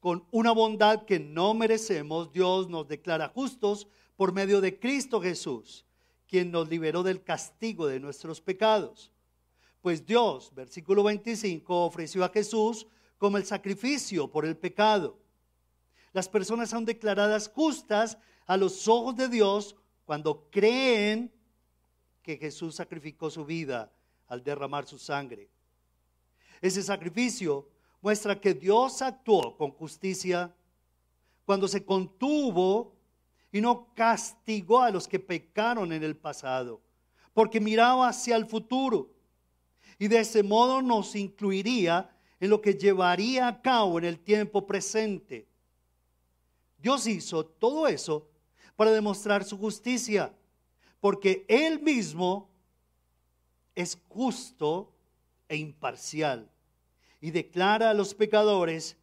con 0.01 0.27
una 0.31 0.53
bondad 0.53 1.05
que 1.05 1.19
no 1.19 1.55
merecemos, 1.55 2.33
Dios 2.33 2.69
nos 2.69 2.87
declara 2.87 3.29
justos 3.29 3.89
por 4.17 4.33
medio 4.33 4.61
de 4.61 4.79
Cristo 4.79 5.21
Jesús, 5.21 5.85
quien 6.27 6.51
nos 6.51 6.69
liberó 6.69 7.03
del 7.03 7.23
castigo 7.23 7.87
de 7.87 8.01
nuestros 8.01 8.41
pecados. 8.41 9.13
Pues 9.81 10.05
Dios, 10.05 10.53
versículo 10.55 11.03
25, 11.05 11.85
ofreció 11.85 12.25
a 12.25 12.29
Jesús 12.29 12.87
como 13.19 13.37
el 13.37 13.45
sacrificio 13.45 14.31
por 14.31 14.45
el 14.45 14.57
pecado. 14.57 15.19
Las 16.13 16.29
personas 16.29 16.71
son 16.71 16.85
declaradas 16.85 17.49
justas 17.49 18.19
a 18.47 18.57
los 18.57 18.89
ojos 18.89 19.17
de 19.17 19.29
Dios 19.29 19.77
cuando 20.05 20.49
creen 20.51 21.33
que 22.23 22.37
Jesús 22.37 22.77
sacrificó 22.77 23.31
su 23.31 23.45
vida 23.45 23.93
al 24.27 24.43
derramar 24.43 24.87
su 24.87 24.99
sangre. 24.99 25.51
Ese 26.61 26.83
sacrificio 26.83 27.69
muestra 28.01 28.41
que 28.41 28.55
Dios 28.55 29.03
actuó 29.03 29.57
con 29.57 29.71
justicia 29.71 30.55
cuando 31.45 31.69
se 31.69 31.85
contuvo 31.85 32.95
y 33.53 33.61
no 33.61 33.93
castigó 33.95 34.81
a 34.81 34.91
los 34.91 35.09
que 35.09 35.19
pecaron 35.19 35.93
en 35.93 36.03
el 36.03 36.17
pasado, 36.17 36.81
porque 37.33 37.61
miraba 37.61 38.09
hacia 38.09 38.37
el 38.37 38.47
futuro 38.47 39.11
y 39.99 40.09
de 40.09 40.21
ese 40.21 40.43
modo 40.43 40.83
nos 40.83 41.15
incluiría 41.15 42.11
en 42.39 42.51
lo 42.51 42.61
que 42.61 42.75
llevaría 42.75 43.49
a 43.49 43.63
cabo 43.63 43.99
en 43.99 44.05
el 44.05 44.19
tiempo 44.19 44.67
presente. 44.67 45.49
Dios 46.79 47.07
hizo 47.07 47.47
todo 47.47 47.89
eso 47.89 48.29
para 48.77 48.91
demostrar 48.91 49.43
su 49.45 49.57
justicia, 49.57 50.35
porque 51.01 51.47
Él 51.49 51.81
mismo 51.81 52.51
es 53.75 53.99
justo 54.09 54.93
e 55.49 55.57
imparcial 55.57 56.51
y 57.21 57.31
declara 57.31 57.91
a 57.91 57.95
los 57.95 58.15
pecadores 58.15 58.97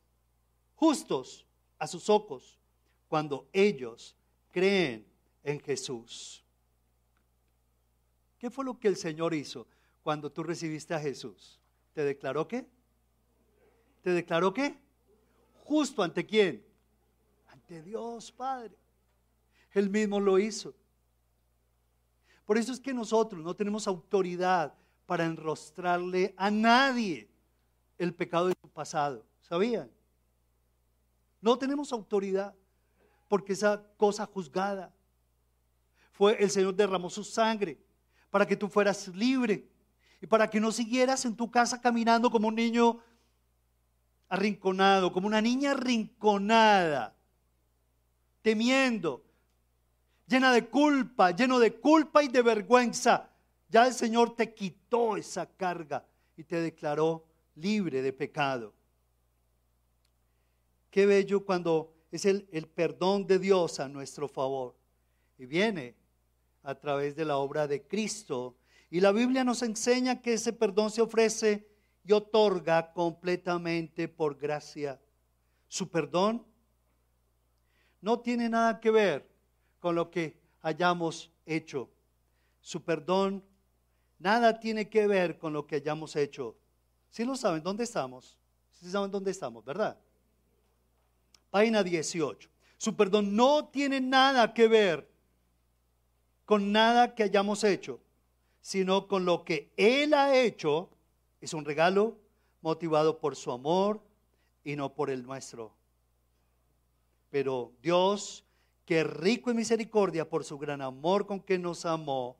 justos 0.76 1.46
a 1.80 1.88
sus 1.88 2.10
ojos 2.10 2.60
cuando 3.08 3.48
ellos 3.54 4.16
creen 4.52 5.06
en 5.44 5.60
Jesús. 5.60 6.44
¿Qué 8.38 8.50
fue 8.50 8.66
lo 8.66 8.80
que 8.80 8.88
el 8.88 8.98
Señor 8.98 9.34
hizo 9.34 9.68
cuando 10.02 10.32
tú 10.32 10.44
recibiste 10.44 10.94
a 10.94 11.00
Jesús? 11.00 11.60
¿Te 11.94 12.04
declaró 12.04 12.48
qué? 12.48 12.66
¿Te 14.02 14.12
declaró 14.12 14.54
qué? 14.54 14.78
Justo 15.64 16.04
ante 16.04 16.26
quién? 16.26 16.66
Ante 17.48 17.82
Dios 17.82 18.32
Padre. 18.32 18.76
Él 19.72 19.90
mismo 19.90 20.20
lo 20.20 20.38
hizo. 20.38 20.76
Por 22.46 22.58
eso 22.58 22.74
es 22.74 22.80
que 22.80 22.94
nosotros 22.94 23.42
no 23.42 23.56
tenemos 23.56 23.88
autoridad 23.88 24.74
para 25.06 25.26
enrostrarle 25.26 26.34
a 26.38 26.52
nadie 26.52 27.30
el 28.04 28.14
pecado 28.14 28.48
de 28.48 28.56
su 28.62 28.70
pasado. 28.70 29.26
¿Sabían? 29.42 29.90
No 31.42 31.58
tenemos 31.58 31.92
autoridad 31.92 32.54
porque 33.28 33.54
esa 33.54 33.84
cosa 33.98 34.26
juzgada 34.26 34.94
fue 36.12 36.42
el 36.42 36.50
Señor 36.50 36.76
derramó 36.76 37.10
su 37.10 37.24
sangre 37.24 37.78
para 38.30 38.46
que 38.46 38.56
tú 38.56 38.70
fueras 38.70 39.08
libre 39.10 39.68
y 40.22 40.28
para 40.28 40.50
que 40.50 40.60
no 40.60 40.72
siguieras 40.72 41.26
en 41.26 41.36
tu 41.36 41.52
casa 41.52 41.82
caminando 41.82 42.30
como 42.30 42.48
un 42.48 42.56
niño 42.56 43.00
arrinconado, 44.30 45.12
como 45.12 45.28
una 45.28 45.42
niña 45.42 45.72
arrinconada, 45.72 47.14
temiendo, 48.42 49.24
llena 50.28 50.52
de 50.52 50.68
culpa, 50.68 51.32
lleno 51.32 51.60
de 51.60 51.76
culpa 51.76 52.24
y 52.24 52.30
de 52.30 52.42
vergüenza. 52.42 53.30
Ya 53.70 53.86
el 53.86 53.94
Señor 53.94 54.36
te 54.36 54.54
quitó 54.54 55.18
esa 55.18 55.46
carga 55.46 56.06
y 56.38 56.44
te 56.44 56.62
declaró 56.62 57.26
libre 57.56 58.02
de 58.02 58.14
pecado. 58.14 58.74
Qué 60.90 61.06
bello 61.06 61.46
cuando 61.46 61.94
es 62.12 62.26
el, 62.26 62.48
el, 62.52 62.68
perdón 62.68 63.26
de 63.26 63.40
Dios 63.40 63.80
a 63.80 63.88
nuestro 63.88 64.28
favor. 64.28 64.76
Y 65.38 65.46
viene 65.46 65.96
a 66.64 66.76
través 66.76 67.16
de 67.16 67.26
la 67.26 67.38
obra 67.38 67.68
de 67.68 67.82
Cristo. 67.82 68.56
Y 68.90 69.00
la 69.00 69.12
Biblia 69.12 69.44
nos 69.44 69.64
enseña 69.64 70.22
que 70.22 70.34
ese 70.34 70.54
perdón 70.54 70.92
se 70.92 71.02
ofrece 71.02 71.68
y 72.06 72.12
otorga 72.12 72.94
completamente 72.94 74.08
por 74.08 74.38
gracia. 74.38 75.00
Su 75.68 75.90
perdón 75.90 76.46
no 78.02 78.20
tiene 78.20 78.50
nada 78.50 78.80
que 78.80 78.92
ver 78.92 79.28
con 79.80 79.96
lo 79.96 80.12
que 80.12 80.38
hayamos 80.62 81.32
hecho. 81.46 81.90
Su 82.62 82.84
perdón 82.84 83.44
nada 84.20 84.60
tiene 84.60 84.90
que 84.90 85.08
ver 85.08 85.38
con 85.38 85.54
lo 85.54 85.66
que 85.66 85.78
hayamos 85.78 86.16
hecho. 86.16 86.56
Si 87.14 87.24
lo 87.24 87.36
saben, 87.36 87.62
¿dónde 87.62 87.84
estamos? 87.84 88.40
Si 88.72 88.90
saben 88.90 89.12
dónde 89.12 89.30
estamos, 89.30 89.64
¿verdad? 89.64 89.96
Página 91.52 91.84
18. 91.84 92.50
Su 92.80 92.96
perdón 92.96 93.36
no 93.36 93.66
tiene 93.66 94.02
nada 94.02 94.52
que 94.52 94.68
ver 94.68 95.08
con 96.44 96.72
nada 96.72 97.14
que 97.14 97.22
hayamos 97.22 97.64
hecho, 97.64 98.00
sino 98.62 99.08
con 99.08 99.26
lo 99.26 99.46
que 99.46 99.72
Él 99.78 100.16
ha 100.16 100.36
hecho. 100.36 100.90
Es 101.40 101.54
un 101.54 101.66
regalo 101.66 102.18
motivado 102.62 103.20
por 103.20 103.36
su 103.36 103.52
amor 103.52 104.02
y 104.64 104.76
no 104.76 104.96
por 104.96 105.12
el 105.12 105.22
nuestro. 105.22 105.72
Pero 107.30 107.74
Dios, 107.84 108.44
que 108.88 109.04
rico 109.04 109.52
en 109.52 109.58
misericordia 109.58 110.28
por 110.28 110.44
su 110.44 110.58
gran 110.58 110.82
amor 110.82 111.28
con 111.28 111.40
que 111.40 111.60
nos 111.60 111.86
amó, 111.86 112.38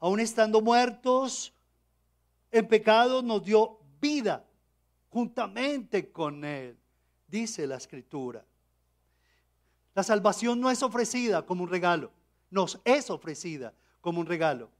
aun 0.00 0.20
estando 0.20 0.62
muertos 0.62 1.52
en 2.50 2.66
pecado, 2.66 3.20
nos 3.20 3.44
dio 3.44 3.78
vida 4.00 4.44
juntamente 5.10 6.10
con 6.10 6.44
Él, 6.44 6.76
dice 7.26 7.66
la 7.66 7.76
escritura. 7.76 8.44
La 9.94 10.02
salvación 10.02 10.60
no 10.60 10.70
es 10.70 10.82
ofrecida 10.82 11.46
como 11.46 11.64
un 11.64 11.70
regalo, 11.70 12.10
nos 12.50 12.80
es 12.84 13.08
ofrecida 13.10 13.72
como 14.00 14.20
un 14.20 14.26
regalo. 14.26 14.70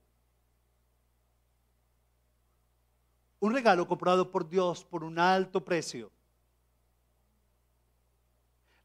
Un 3.40 3.52
regalo 3.52 3.86
comprado 3.86 4.30
por 4.30 4.48
Dios 4.48 4.84
por 4.84 5.04
un 5.04 5.18
alto 5.18 5.64
precio. 5.64 6.10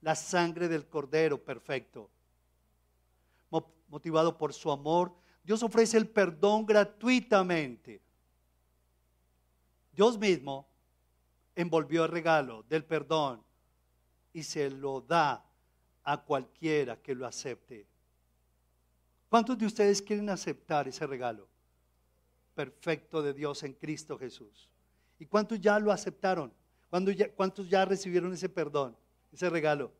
La 0.01 0.15
sangre 0.15 0.67
del 0.67 0.87
Cordero 0.87 1.41
perfecto. 1.43 2.09
Motivado 3.89 4.37
por 4.37 4.53
su 4.53 4.71
amor, 4.71 5.13
Dios 5.43 5.61
ofrece 5.63 5.97
el 5.97 6.07
perdón 6.07 6.65
gratuitamente. 6.65 8.01
Dios 9.91 10.17
mismo 10.17 10.67
envolvió 11.55 12.05
el 12.05 12.11
regalo 12.11 12.63
del 12.63 12.85
perdón 12.85 13.43
y 14.33 14.43
se 14.43 14.69
lo 14.69 15.01
da 15.01 15.45
a 16.03 16.21
cualquiera 16.23 16.97
que 16.97 17.13
lo 17.13 17.25
acepte. 17.25 17.87
¿Cuántos 19.29 19.57
de 19.57 19.65
ustedes 19.65 20.01
quieren 20.01 20.29
aceptar 20.29 20.87
ese 20.87 21.05
regalo 21.07 21.47
perfecto 22.53 23.21
de 23.21 23.33
Dios 23.33 23.63
en 23.63 23.73
Cristo 23.73 24.17
Jesús? 24.17 24.69
¿Y 25.19 25.25
cuántos 25.25 25.59
ya 25.59 25.79
lo 25.79 25.91
aceptaron? 25.91 26.53
¿Cuántos 26.89 27.69
ya, 27.69 27.85
recibieron 27.85 28.33
ese 28.33 28.49
perdón, 28.49 28.97
ese 29.31 29.49
regalo? 29.49 29.93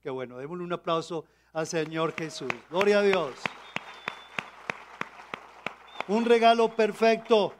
Qué 0.00 0.10
bueno, 0.10 0.38
démosle 0.38 0.62
un 0.62 0.72
aplauso 0.72 1.24
al 1.52 1.66
Señor 1.66 2.12
Jesús. 2.12 2.52
Gloria 2.70 2.98
a 2.98 3.02
Dios. 3.02 3.34
Un 6.06 6.24
regalo 6.24 6.76
perfecto 6.76 7.54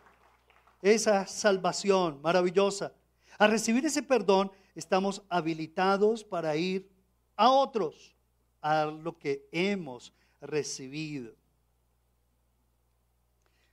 esa 0.93 1.27
salvación 1.27 2.21
maravillosa. 2.21 2.93
Al 3.39 3.51
recibir 3.51 3.87
ese 3.87 4.03
perdón, 4.03 4.53
estamos 4.75 5.23
habilitados 5.31 6.23
para 6.23 6.57
ir 6.57 6.91
a 7.37 7.51
otros, 7.51 8.15
a 8.61 8.85
lo 8.85 9.19
que 9.19 9.49
hemos 9.51 10.13
recibido. 10.43 11.35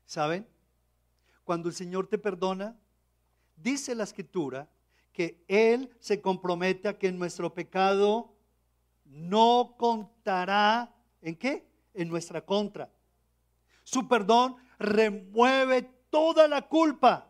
¿Saben? 0.05 0.47
Cuando 1.43 1.67
el 1.67 1.75
Señor 1.75 2.07
te 2.07 2.17
perdona, 2.17 2.79
dice 3.57 3.93
la 3.93 4.05
escritura 4.05 4.69
que 5.11 5.43
Él 5.49 5.93
se 5.99 6.21
compromete 6.21 6.87
a 6.87 6.97
que 6.97 7.11
nuestro 7.11 7.53
pecado 7.53 8.33
no 9.03 9.75
contará 9.77 10.95
en 11.21 11.35
qué? 11.35 11.67
En 11.93 12.07
nuestra 12.07 12.45
contra. 12.45 12.89
Su 13.83 14.07
perdón 14.07 14.55
remueve 14.79 15.89
toda 16.11 16.47
la 16.47 16.67
culpa 16.67 17.27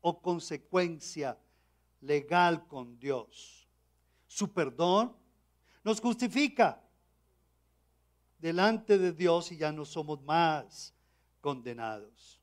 o 0.00 0.22
consecuencia 0.22 1.36
legal 2.02 2.68
con 2.68 2.96
Dios. 3.00 3.66
Su 4.28 4.52
perdón 4.52 5.16
nos 5.82 6.00
justifica 6.00 6.80
delante 8.38 8.96
de 8.96 9.12
Dios 9.12 9.50
y 9.50 9.56
ya 9.56 9.72
no 9.72 9.84
somos 9.84 10.22
más 10.22 10.94
condenados. 11.40 12.40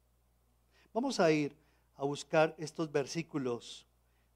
Vamos 0.94 1.20
a 1.20 1.32
ir 1.32 1.56
a 1.96 2.04
buscar 2.04 2.54
estos 2.58 2.92
versículos 2.92 3.88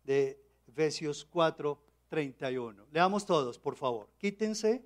de 0.04 0.40
Efesios 0.68 1.26
4, 1.26 1.78
31. 2.08 2.86
Leamos 2.92 3.26
todos, 3.26 3.60
por 3.60 3.76
favor. 3.76 4.10
Quítense. 4.18 4.86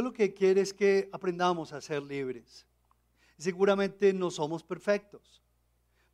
Dios 0.00 0.12
lo 0.12 0.12
que 0.14 0.32
quiere 0.32 0.62
es 0.62 0.72
que 0.72 1.10
aprendamos 1.12 1.74
a 1.74 1.80
ser 1.82 2.02
libres. 2.02 2.66
Seguramente 3.36 4.14
no 4.14 4.30
somos 4.30 4.62
perfectos. 4.62 5.42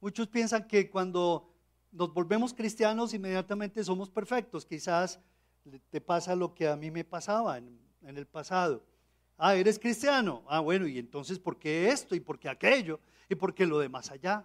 Muchos 0.01 0.27
piensan 0.27 0.67
que 0.67 0.91
cuando 0.91 1.55
nos 1.93 2.13
volvemos 2.13 2.53
cristianos 2.53 3.15
inmediatamente 3.15 3.85
somos 3.85 4.11
perfectos. 4.11 4.67
Quizás 4.67 5.21
te 5.89 6.01
pasa 6.01 6.35
lo 6.35 6.53
que 6.53 6.67
a 6.67 6.75
mí 6.75 6.91
me 6.91 7.05
pasaba 7.05 7.59
en, 7.59 7.79
el 8.03 8.27
pasado. 8.27 8.85
Ah, 9.39 9.55
eres 9.55 9.79
cristiano. 9.79 10.43
Ah, 10.49 10.59
bueno, 10.59 10.89
y 10.89 10.99
entonces 10.99 11.39
¿por 11.39 11.57
qué 11.57 11.89
esto 11.89 12.17
y 12.17 12.21
por 12.21 12.41
qué 12.41 12.49
aquello 12.49 12.99
y 13.29 13.37
por 13.37 13.55
qué 13.55 13.67
lo 13.67 13.79
de 13.79 13.89
más 13.89 14.11
allá? 14.11 14.45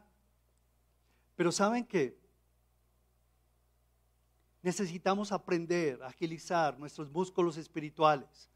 Pero 1.35 1.51
saben 1.51 1.84
que 1.84 2.15
necesitamos 4.61 5.31
aprender 5.31 6.03
agilizar 6.03 6.77
nuestros 6.77 7.09
músculos 7.09 7.57
espirituales 7.57 8.51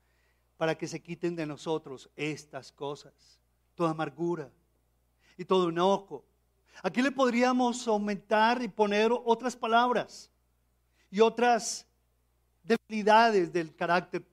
para 0.57 0.77
que 0.77 0.87
se 0.87 1.01
quiten 1.01 1.35
de 1.35 1.45
nosotros 1.45 2.09
estas 2.15 2.71
cosas, 2.71 3.13
toda 3.75 3.91
amargura 3.91 4.49
y 5.37 5.45
todo 5.45 5.69
enojo. 5.69 6.23
Aquí 6.81 7.01
le 7.01 7.11
podríamos 7.11 7.87
aumentar 7.87 8.61
y 8.61 8.67
poner 8.67 9.11
otras 9.11 9.55
palabras 9.55 10.29
y 11.09 11.19
otras 11.19 11.85
debilidades 12.63 13.51
del 13.51 13.75
carácter, 13.75 14.23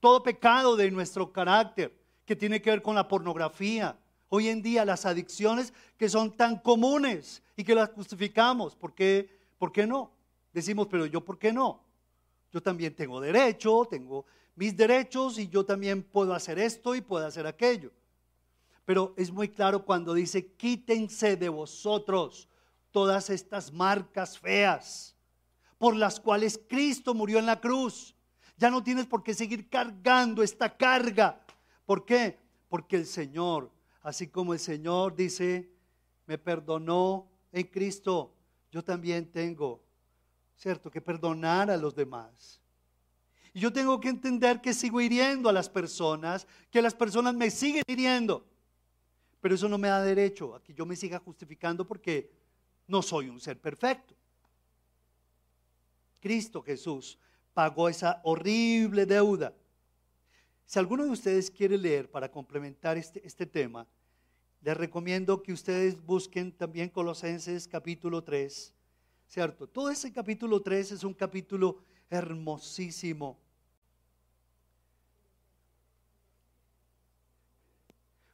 todo 0.00 0.22
pecado 0.22 0.76
de 0.76 0.90
nuestro 0.90 1.32
carácter 1.32 1.96
que 2.24 2.36
tiene 2.36 2.60
que 2.60 2.70
ver 2.70 2.82
con 2.82 2.94
la 2.94 3.08
pornografía. 3.08 3.96
Hoy 4.28 4.48
en 4.48 4.62
día 4.62 4.84
las 4.84 5.04
adicciones 5.06 5.72
que 5.96 6.08
son 6.08 6.36
tan 6.36 6.58
comunes 6.58 7.42
y 7.56 7.64
que 7.64 7.74
las 7.74 7.90
justificamos, 7.90 8.74
¿por 8.74 8.94
qué, 8.94 9.28
¿por 9.58 9.72
qué 9.72 9.86
no? 9.86 10.12
Decimos, 10.52 10.88
pero 10.90 11.06
yo, 11.06 11.24
¿por 11.24 11.38
qué 11.38 11.52
no? 11.52 11.82
Yo 12.52 12.62
también 12.62 12.94
tengo 12.94 13.20
derecho, 13.20 13.86
tengo 13.90 14.26
mis 14.54 14.76
derechos 14.76 15.38
y 15.38 15.48
yo 15.48 15.64
también 15.64 16.02
puedo 16.02 16.34
hacer 16.34 16.58
esto 16.58 16.94
y 16.94 17.00
puedo 17.00 17.26
hacer 17.26 17.46
aquello. 17.46 17.92
Pero 18.84 19.14
es 19.16 19.30
muy 19.30 19.48
claro 19.48 19.84
cuando 19.84 20.14
dice, 20.14 20.52
quítense 20.54 21.36
de 21.36 21.48
vosotros 21.48 22.48
todas 22.90 23.30
estas 23.30 23.72
marcas 23.72 24.38
feas 24.38 25.16
por 25.82 25.96
las 25.96 26.20
cuales 26.20 26.60
Cristo 26.68 27.12
murió 27.12 27.40
en 27.40 27.46
la 27.46 27.60
cruz. 27.60 28.14
Ya 28.56 28.70
no 28.70 28.84
tienes 28.84 29.06
por 29.06 29.24
qué 29.24 29.34
seguir 29.34 29.68
cargando 29.68 30.40
esta 30.44 30.76
carga. 30.76 31.44
¿Por 31.84 32.04
qué? 32.04 32.38
Porque 32.68 32.94
el 32.94 33.04
Señor, 33.04 33.68
así 34.00 34.28
como 34.28 34.52
el 34.52 34.60
Señor 34.60 35.16
dice, 35.16 35.72
me 36.26 36.38
perdonó 36.38 37.28
en 37.50 37.66
Cristo, 37.66 38.32
yo 38.70 38.84
también 38.84 39.32
tengo, 39.32 39.82
¿cierto?, 40.54 40.88
que 40.88 41.00
perdonar 41.00 41.68
a 41.68 41.76
los 41.76 41.96
demás. 41.96 42.61
Y 43.54 43.60
yo 43.60 43.72
tengo 43.72 44.00
que 44.00 44.08
entender 44.08 44.60
que 44.60 44.72
sigo 44.72 45.00
hiriendo 45.00 45.48
a 45.48 45.52
las 45.52 45.68
personas, 45.68 46.46
que 46.70 46.80
las 46.80 46.94
personas 46.94 47.34
me 47.34 47.50
siguen 47.50 47.82
hiriendo. 47.86 48.46
Pero 49.40 49.54
eso 49.54 49.68
no 49.68 49.76
me 49.76 49.88
da 49.88 50.02
derecho 50.02 50.54
a 50.54 50.62
que 50.62 50.72
yo 50.72 50.86
me 50.86 50.96
siga 50.96 51.18
justificando 51.18 51.86
porque 51.86 52.30
no 52.86 53.02
soy 53.02 53.28
un 53.28 53.40
ser 53.40 53.60
perfecto. 53.60 54.14
Cristo 56.20 56.62
Jesús 56.62 57.18
pagó 57.52 57.88
esa 57.88 58.20
horrible 58.24 59.04
deuda. 59.04 59.52
Si 60.64 60.78
alguno 60.78 61.04
de 61.04 61.10
ustedes 61.10 61.50
quiere 61.50 61.76
leer 61.76 62.10
para 62.10 62.30
complementar 62.30 62.96
este, 62.96 63.26
este 63.26 63.44
tema, 63.44 63.86
les 64.62 64.76
recomiendo 64.76 65.42
que 65.42 65.52
ustedes 65.52 66.00
busquen 66.00 66.52
también 66.52 66.88
Colosenses 66.88 67.66
capítulo 67.66 68.22
3, 68.22 68.72
¿cierto? 69.26 69.66
Todo 69.66 69.90
ese 69.90 70.12
capítulo 70.12 70.62
3 70.62 70.92
es 70.92 71.04
un 71.04 71.12
capítulo 71.12 71.78
hermosísimo. 72.08 73.41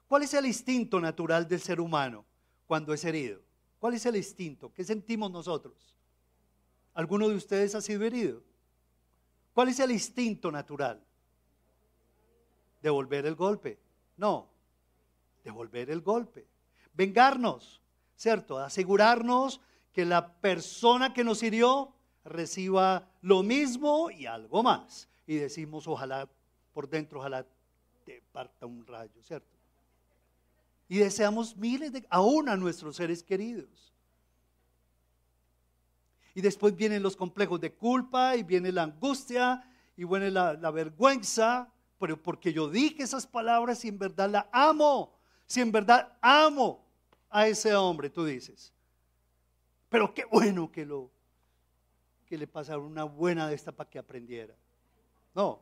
¿Cuál 0.09 0.23
es 0.23 0.33
el 0.33 0.47
instinto 0.47 0.99
natural 1.01 1.47
del 1.47 1.61
ser 1.61 1.81
humano 1.81 2.25
cuando 2.67 2.95
es 2.95 3.05
herido? 3.05 3.43
¿Cuál 3.79 3.95
es 3.95 4.07
el 4.07 4.17
instinto? 4.17 4.73
¿Qué 4.73 4.83
sentimos 4.83 5.31
nosotros? 5.31 5.95
¿Alguno 6.95 7.29
de 7.29 7.37
ustedes 7.37 7.75
ha 7.75 7.83
sido 7.83 8.05
herido? 8.05 8.43
¿Cuál 9.53 9.69
es 9.69 9.79
el 9.81 9.91
instinto 9.91 10.51
natural? 10.51 11.05
Devolver 12.81 13.27
el 13.27 13.35
golpe. 13.35 13.79
No, 14.17 14.49
devolver 15.45 15.91
el 15.91 16.01
golpe. 16.01 16.49
Vengarnos, 16.95 17.83
¿cierto? 18.17 18.59
Asegurarnos 18.59 19.61
que 19.93 20.07
la 20.07 20.33
persona 20.41 21.13
que 21.13 21.23
nos 21.23 21.43
hirió 21.43 21.93
reciba 22.25 23.11
lo 23.21 23.43
mismo 23.43 24.11
y 24.11 24.25
algo 24.25 24.63
más. 24.63 25.09
Y 25.27 25.37
decimos, 25.37 25.87
ojalá 25.87 26.29
por 26.73 26.89
dentro, 26.89 27.21
ojalá 27.21 27.47
te 28.05 28.23
parta 28.33 28.65
un 28.65 28.87
rayo, 28.87 29.23
¿cierto? 29.23 29.58
Y 30.89 30.99
deseamos 30.99 31.57
miles 31.57 31.93
de, 31.93 32.07
aún 32.09 32.49
a 32.49 32.57
nuestros 32.57 32.97
seres 32.97 33.23
queridos. 33.23 33.93
Y 36.35 36.41
después 36.41 36.75
vienen 36.77 37.03
los 37.03 37.17
complejos 37.17 37.61
de 37.61 37.75
culpa 37.75 38.37
y 38.37 38.43
viene 38.43 38.73
la 38.73 38.85
angustia 38.85 39.65
y 39.97 40.05
viene 40.05 40.31
la, 40.31 40.71
vergüenza, 40.71 41.73
pero 41.99 42.23
porque 42.23 42.53
yo 42.53 42.69
dije 42.69 43.03
esas 43.03 43.27
palabras 43.27 43.85
y 43.85 43.89
en 43.89 43.99
verdad 43.99 44.31
la 44.31 44.49
amo, 44.53 45.19
si 45.47 45.61
en 45.61 45.73
verdad 45.73 46.17
amo 46.21 46.87
a 47.29 47.49
ese 47.49 47.75
hombre, 47.75 48.09
tú 48.09 48.25
dices. 48.25 48.73
Pero 49.89 50.15
qué 50.15 50.25
bueno 50.27 50.71
que 50.71 50.87
lo 50.87 51.11
que 52.27 52.39
le 52.39 52.47
pasara 52.47 52.79
una 52.79 53.05
buena 53.05 53.49
de 53.49 53.55
esta 53.55 53.73
para 53.73 53.91
que 53.91 53.99
aprendiera. 53.99 54.55
No. 55.35 55.61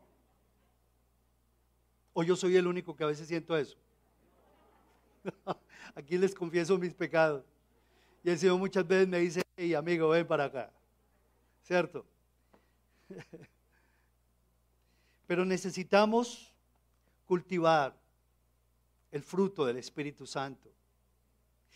O 2.12 2.22
yo 2.22 2.36
soy 2.36 2.56
el 2.56 2.66
único 2.66 2.94
que 2.94 3.04
a 3.04 3.06
veces 3.06 3.28
siento 3.28 3.56
eso. 3.56 3.78
Aquí 5.94 6.18
les 6.18 6.34
confieso 6.34 6.78
mis 6.78 6.94
pecados. 6.94 7.44
Y 8.22 8.30
el 8.30 8.38
Señor 8.38 8.58
muchas 8.58 8.86
veces 8.86 9.08
me 9.08 9.18
dice, 9.18 9.42
hey 9.56 9.74
amigo, 9.74 10.08
ven 10.08 10.26
para 10.26 10.44
acá. 10.44 10.70
¿Cierto? 11.62 12.04
Pero 15.26 15.44
necesitamos 15.44 16.52
cultivar 17.24 17.96
el 19.10 19.22
fruto 19.22 19.64
del 19.64 19.76
Espíritu 19.76 20.26
Santo 20.26 20.70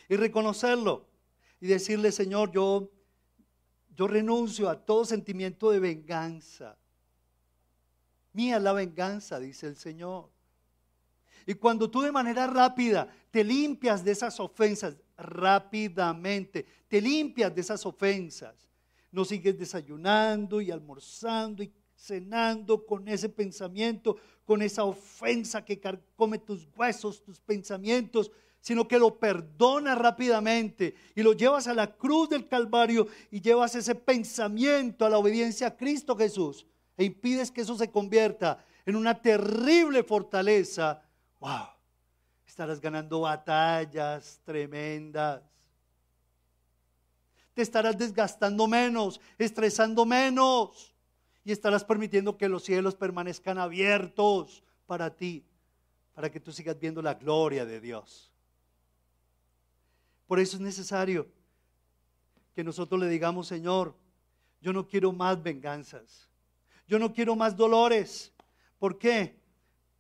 y 0.09 0.17
reconocerlo 0.17 1.07
y 1.61 1.67
decirle, 1.67 2.11
Señor, 2.13 2.51
yo, 2.51 2.91
yo 3.95 4.07
renuncio 4.07 4.69
a 4.69 4.85
todo 4.85 5.05
sentimiento 5.05 5.71
de 5.71 5.79
venganza. 5.79 6.77
Mía 8.33 8.59
la 8.59 8.73
venganza, 8.73 9.39
dice 9.39 9.67
el 9.67 9.77
Señor. 9.77 10.31
Y 11.47 11.55
cuando 11.55 11.91
tú 11.91 12.01
de 12.01 12.13
manera 12.13 12.47
rápida 12.47 13.09
te 13.31 13.45
limpias 13.45 14.05
de 14.05 14.13
esas 14.13 14.39
ofensas, 14.41 14.97
rápidamente, 15.17 16.67
te 16.89 17.01
limpias 17.01 17.55
de 17.55 17.61
esas 17.61 17.85
ofensas, 17.87 18.69
no 19.13 19.25
sigues 19.25 19.59
desayunando 19.59 20.61
y 20.61 20.71
almorzando 20.71 21.63
y 21.63 21.73
cenando 21.95 22.87
con 22.87 23.07
ese 23.09 23.29
pensamiento, 23.29 24.17
con 24.45 24.63
esa 24.63 24.85
ofensa 24.85 25.65
que 25.65 25.81
come 26.17 26.39
tus 26.39 26.69
huesos, 26.77 27.23
tus 27.23 27.41
pensamientos, 27.41 28.31
sino 28.61 28.87
que 28.87 28.99
lo 28.99 29.19
perdonas 29.19 29.99
rápidamente 29.99 30.95
y 31.15 31.23
lo 31.23 31.33
llevas 31.33 31.67
a 31.67 31.75
la 31.75 31.97
cruz 31.97 32.29
del 32.29 32.47
Calvario 32.47 33.07
y 33.31 33.41
llevas 33.41 33.75
ese 33.75 33.95
pensamiento 33.95 35.05
a 35.05 35.11
la 35.11 35.19
obediencia 35.19 35.69
a 35.69 35.77
Cristo 35.77 36.17
Jesús 36.17 36.67
e 36.97 37.05
impides 37.05 37.51
que 37.51 37.63
eso 37.63 37.77
se 37.77 37.91
convierta 37.91 38.65
en 38.85 38.97
una 38.97 39.21
terrible 39.21 40.03
fortaleza 40.03 41.03
wow, 41.41 41.69
estarás 42.47 42.81
ganando 42.81 43.23
batallas 43.23 44.41
tremendas. 44.45 45.43
Te 47.55 47.63
estarás 47.63 47.99
desgastando 47.99 48.69
menos, 48.69 49.21
estresando 49.39 50.07
menos 50.07 50.95
y 51.43 51.53
estarás 51.53 51.85
permitiendo 51.85 52.37
que 52.37 52.49
los 52.49 52.63
cielos 52.63 52.95
permanezcan 52.95 53.59
abiertos 53.59 54.63
para 54.87 55.17
ti, 55.17 55.45
para 56.15 56.31
que 56.31 56.39
tú 56.39 56.53
sigas 56.53 56.79
viendo 56.79 57.03
la 57.03 57.15
gloria 57.15 57.65
de 57.65 57.81
Dios. 57.81 58.31
Por 60.27 60.39
eso 60.39 60.57
es 60.57 60.63
necesario 60.63 61.27
que 62.55 62.63
nosotros 62.63 63.01
le 63.01 63.09
digamos, 63.09 63.49
Señor, 63.49 63.97
yo 64.61 64.73
no 64.73 64.87
quiero 64.87 65.13
más 65.13 65.43
venganzas, 65.43 66.29
yo 66.87 66.99
no 66.99 67.13
quiero 67.13 67.35
más 67.35 67.57
dolores. 67.57 68.33
¿Por 68.79 68.99
qué? 68.99 69.41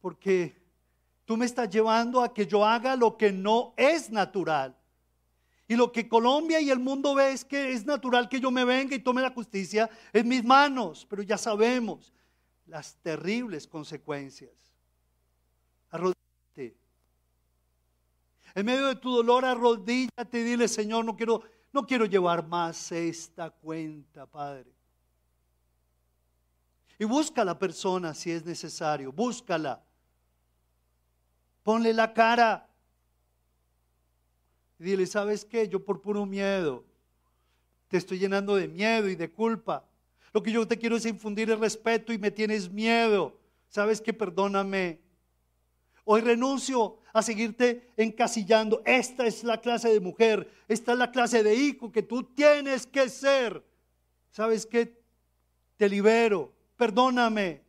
Porque 0.01 0.60
Tú 1.31 1.37
me 1.37 1.47
estás 1.47 1.71
llevando 1.71 2.25
a 2.25 2.35
que 2.35 2.45
yo 2.45 2.65
haga 2.65 2.97
lo 2.97 3.17
que 3.17 3.31
no 3.31 3.73
es 3.77 4.11
natural. 4.11 4.77
Y 5.69 5.77
lo 5.77 5.93
que 5.93 6.09
Colombia 6.09 6.61
y 6.61 6.71
el 6.71 6.81
mundo 6.81 7.15
ve 7.15 7.31
es 7.31 7.45
que 7.45 7.73
es 7.73 7.87
natural 7.87 8.29
que 8.29 8.41
yo 8.41 8.51
me 8.51 8.65
venga 8.65 8.97
y 8.97 8.99
tome 8.99 9.23
la 9.23 9.31
justicia 9.31 9.89
en 10.13 10.27
mis 10.27 10.43
manos. 10.43 11.07
Pero 11.09 11.23
ya 11.23 11.39
sabemos 11.39 12.13
las 12.67 12.97
terribles 12.97 13.69
consecuencias. 13.69 14.51
Arrodíllate. 15.91 16.77
En 18.53 18.67
medio 18.67 18.89
de 18.89 18.97
tu 18.97 19.15
dolor, 19.15 19.45
arrodíllate 19.45 20.41
y 20.41 20.43
dile, 20.43 20.67
Señor, 20.67 21.05
no 21.05 21.17
quiero, 21.17 21.45
no 21.73 21.87
quiero 21.87 22.07
llevar 22.07 22.45
más 22.45 22.91
esta 22.91 23.51
cuenta, 23.51 24.27
Padre. 24.27 24.75
Y 26.99 27.05
busca 27.05 27.43
a 27.43 27.45
la 27.45 27.57
persona 27.57 28.15
si 28.15 28.33
es 28.33 28.45
necesario, 28.45 29.13
búscala 29.13 29.81
Ponle 31.63 31.93
la 31.93 32.13
cara. 32.13 32.69
Y 34.79 34.85
dile, 34.85 35.07
¿sabes 35.07 35.45
qué? 35.45 35.69
Yo 35.69 35.85
por 35.85 36.01
puro 36.01 36.27
miedo 36.27 36.85
te 37.91 37.97
estoy 37.97 38.21
llenando 38.21 38.55
de 38.55 38.69
miedo 38.69 39.09
y 39.09 39.17
de 39.17 39.33
culpa. 39.33 39.85
Lo 40.33 40.43
que 40.45 40.53
yo 40.53 40.67
te 40.67 40.79
quiero 40.79 40.97
es 40.97 41.05
infundir 41.07 41.51
el 41.51 41.59
respeto 41.59 42.13
y 42.13 42.19
me 42.19 42.31
tienes 42.31 42.71
miedo. 42.71 43.37
¿Sabes 43.69 44.01
qué? 44.01 44.13
Perdóname. 44.13 45.01
Hoy 46.05 46.21
renuncio 46.21 46.99
a 47.13 47.21
seguirte 47.21 47.91
encasillando. 47.97 48.81
Esta 48.85 49.27
es 49.27 49.43
la 49.43 49.61
clase 49.61 49.89
de 49.89 49.99
mujer, 49.99 50.49
esta 50.69 50.93
es 50.93 50.99
la 50.99 51.11
clase 51.11 51.43
de 51.43 51.57
hijo 51.57 51.91
que 51.91 52.05
tú 52.05 52.23
tienes 52.23 52.87
que 52.87 53.09
ser. 53.09 53.65
¿Sabes 54.31 54.67
qué? 54.67 54.97
Te 55.77 55.89
libero, 55.89 56.53
perdóname. 56.77 57.65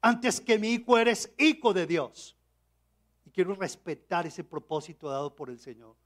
Antes 0.00 0.40
que 0.40 0.58
mi 0.58 0.70
hijo 0.70 0.96
eres 0.96 1.30
hijo 1.36 1.74
de 1.74 1.86
Dios. 1.86 2.34
Quiero 3.40 3.54
respetar 3.54 4.26
ese 4.26 4.44
propósito 4.44 5.08
dado 5.08 5.34
por 5.34 5.48
el 5.48 5.58
Señor. 5.58 5.96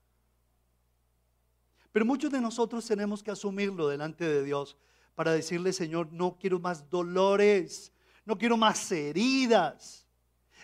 Pero 1.90 2.04
muchos 2.04 2.30
de 2.30 2.40
nosotros 2.40 2.86
tenemos 2.86 3.24
que 3.24 3.32
asumirlo 3.32 3.88
delante 3.88 4.24
de 4.24 4.44
Dios 4.44 4.76
para 5.16 5.32
decirle, 5.32 5.72
Señor, 5.72 6.12
no 6.12 6.38
quiero 6.38 6.60
más 6.60 6.88
dolores, 6.88 7.90
no 8.24 8.38
quiero 8.38 8.56
más 8.56 8.92
heridas. 8.92 10.06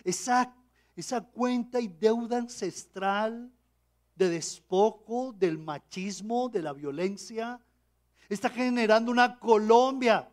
Esa, 0.05 0.55
esa 0.95 1.19
cuenta 1.19 1.81
y 1.81 1.89
deuda 1.89 2.37
ancestral 2.37 3.51
de 4.15 4.29
despojo, 4.29 5.35
del 5.37 5.57
machismo, 5.57 6.47
de 6.47 6.61
la 6.61 6.71
violencia, 6.71 7.59
está 8.29 8.49
generando 8.49 9.11
una 9.11 9.37
Colombia 9.39 10.31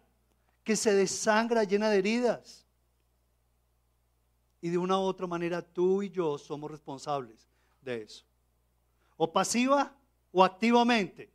que 0.62 0.76
se 0.76 0.94
desangra 0.94 1.64
llena 1.64 1.90
de 1.90 1.98
heridas. 1.98 2.67
Y 4.60 4.70
de 4.70 4.78
una 4.78 4.98
u 4.98 5.02
otra 5.02 5.26
manera 5.26 5.62
tú 5.62 6.02
y 6.02 6.10
yo 6.10 6.36
somos 6.38 6.70
responsables 6.70 7.48
de 7.82 8.02
eso. 8.02 8.24
O 9.16 9.32
pasiva 9.32 9.94
o 10.32 10.44
activamente. 10.44 11.30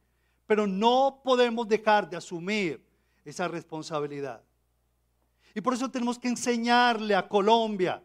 Pero 0.45 0.68
no 0.68 1.22
podemos 1.24 1.68
dejar 1.68 2.10
de 2.10 2.18
asumir 2.18 2.84
esa 3.24 3.48
responsabilidad. 3.48 4.44
Y 5.56 5.62
por 5.62 5.74
eso 5.74 5.90
tenemos 5.90 6.20
que 6.20 6.28
enseñarle 6.28 7.16
a 7.16 7.28
Colombia 7.28 8.04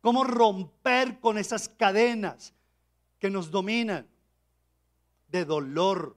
cómo 0.00 0.24
romper 0.24 1.20
con 1.20 1.38
esas 1.38 1.68
cadenas 1.68 2.54
que 3.18 3.30
nos 3.30 3.50
dominan 3.50 4.08
de 5.28 5.44
dolor, 5.44 6.16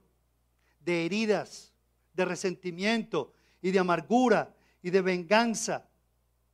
de 0.79 1.05
heridas, 1.05 1.73
de 2.13 2.25
resentimiento 2.25 3.33
y 3.61 3.71
de 3.71 3.79
amargura 3.79 4.55
y 4.81 4.89
de 4.89 5.01
venganza. 5.01 5.87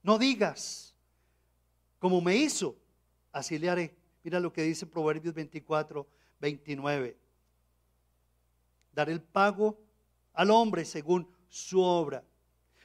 No 0.03 0.18
digas, 0.18 0.89
como 2.00 2.22
me 2.22 2.36
hizo, 2.36 2.76
así 3.32 3.60
le 3.60 3.70
haré. 3.70 3.96
Mira 4.24 4.40
lo 4.40 4.52
que 4.52 4.64
dice 4.64 4.86
Proverbios 4.86 5.34
24, 5.34 6.08
29. 6.40 7.18
Dar 8.94 9.10
el 9.10 9.22
pago 9.22 9.78
al 10.34 10.52
hombre 10.52 10.86
según 10.86 11.30
su 11.50 11.82
obra. 11.82 12.24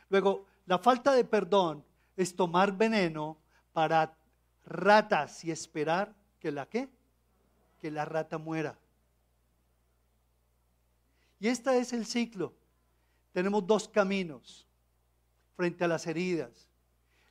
Luego, 0.08 0.46
la 0.66 0.78
falta 0.78 1.12
de 1.12 1.24
perdón 1.24 1.84
es 2.16 2.34
tomar 2.34 2.76
veneno 2.76 3.38
para 3.72 4.16
ratas 4.64 5.44
y 5.44 5.50
esperar 5.50 6.14
que 6.40 6.50
la 6.50 6.66
qué? 6.66 6.88
Que 7.80 7.90
la 7.90 8.04
rata 8.04 8.38
muera. 8.38 8.78
Y 11.38 11.48
este 11.48 11.78
es 11.78 11.92
el 11.92 12.06
ciclo. 12.06 12.54
Tenemos 13.32 13.66
dos 13.66 13.88
caminos 13.88 14.66
frente 15.56 15.84
a 15.84 15.88
las 15.88 16.06
heridas. 16.06 16.63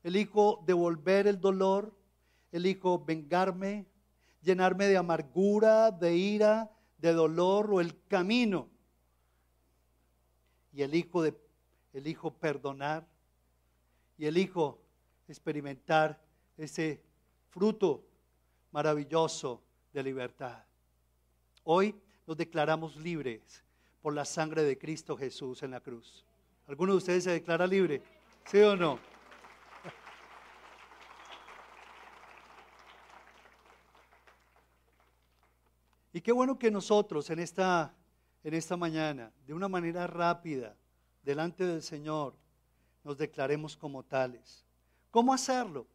Elijo 0.04 0.64
devolver 0.66 1.28
el 1.28 1.40
dolor, 1.40 1.94
elijo 2.52 3.04
vengarme, 3.04 3.86
llenarme 4.42 4.88
de 4.88 4.98
amargura, 4.98 5.92
de 5.92 6.16
ira, 6.16 6.72
de 6.98 7.14
dolor 7.14 7.72
o 7.72 7.80
el 7.80 7.98
camino. 8.08 8.70
Y 10.74 10.82
elijo, 10.82 11.24
de, 11.24 11.34
elijo 11.94 12.34
perdonar 12.34 13.08
y 14.18 14.26
elijo 14.26 14.80
experimentar 15.28 16.22
ese 16.58 17.02
fruto 17.50 18.04
maravilloso 18.72 19.64
de 19.94 20.04
libertad. 20.04 20.64
Hoy 21.64 21.96
nos 22.28 22.36
declaramos 22.36 22.96
libres 22.98 23.64
por 24.02 24.14
la 24.14 24.26
sangre 24.26 24.64
de 24.64 24.78
Cristo 24.78 25.16
Jesús 25.16 25.64
en 25.64 25.72
la 25.72 25.80
cruz. 25.80 26.26
¿Alguno 26.68 26.94
de 26.94 26.98
ustedes 26.98 27.24
se 27.24 27.32
declara 27.32 27.66
libre? 27.68 28.02
¿Sí 28.46 28.60
o 28.60 28.76
no? 28.76 29.13
Y 36.14 36.22
qué 36.22 36.32
bueno 36.32 36.60
que 36.60 36.70
nosotros 36.70 37.28
en 37.32 37.40
esta, 37.40 37.92
en 38.44 38.54
esta 38.54 38.78
mañana, 38.78 39.34
de 39.48 39.54
una 39.54 39.68
manera 39.68 40.06
rápida, 40.06 40.78
delante 41.24 41.66
del 41.66 41.82
Señor, 41.82 42.36
nos 43.04 43.18
declaremos 43.18 43.76
como 43.76 44.04
tales. 44.04 44.64
¿Cómo 45.10 45.34
hacerlo? 45.34 45.88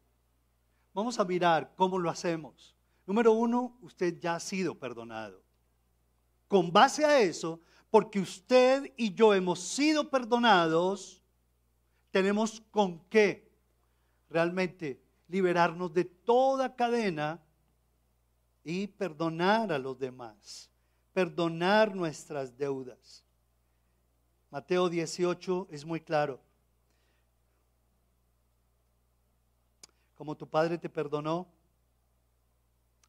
Vamos 0.92 1.20
a 1.20 1.24
mirar 1.24 1.72
cómo 1.76 2.00
lo 2.00 2.10
hacemos. 2.10 2.74
Número 3.06 3.32
uno, 3.32 3.78
usted 3.80 4.18
ya 4.18 4.34
ha 4.34 4.40
sido 4.40 4.74
perdonado. 4.74 5.40
Con 6.48 6.72
base 6.72 7.04
a 7.04 7.20
eso, 7.20 7.60
porque 7.88 8.18
usted 8.18 8.92
y 8.96 9.14
yo 9.14 9.32
hemos 9.32 9.60
sido 9.60 10.10
perdonados, 10.10 11.22
tenemos 12.10 12.60
con 12.72 13.04
qué 13.08 13.48
realmente 14.28 15.00
liberarnos 15.28 15.92
de 15.92 16.04
toda 16.04 16.74
cadena 16.74 17.40
y 18.70 18.86
perdonar 18.86 19.72
a 19.72 19.78
los 19.78 19.98
demás, 19.98 20.68
perdonar 21.14 21.94
nuestras 21.94 22.54
deudas. 22.54 23.24
Mateo 24.50 24.90
18 24.90 25.68
es 25.70 25.86
muy 25.86 26.02
claro. 26.02 26.38
Como 30.14 30.36
tu 30.36 30.46
Padre 30.46 30.76
te 30.76 30.90
perdonó, 30.90 31.48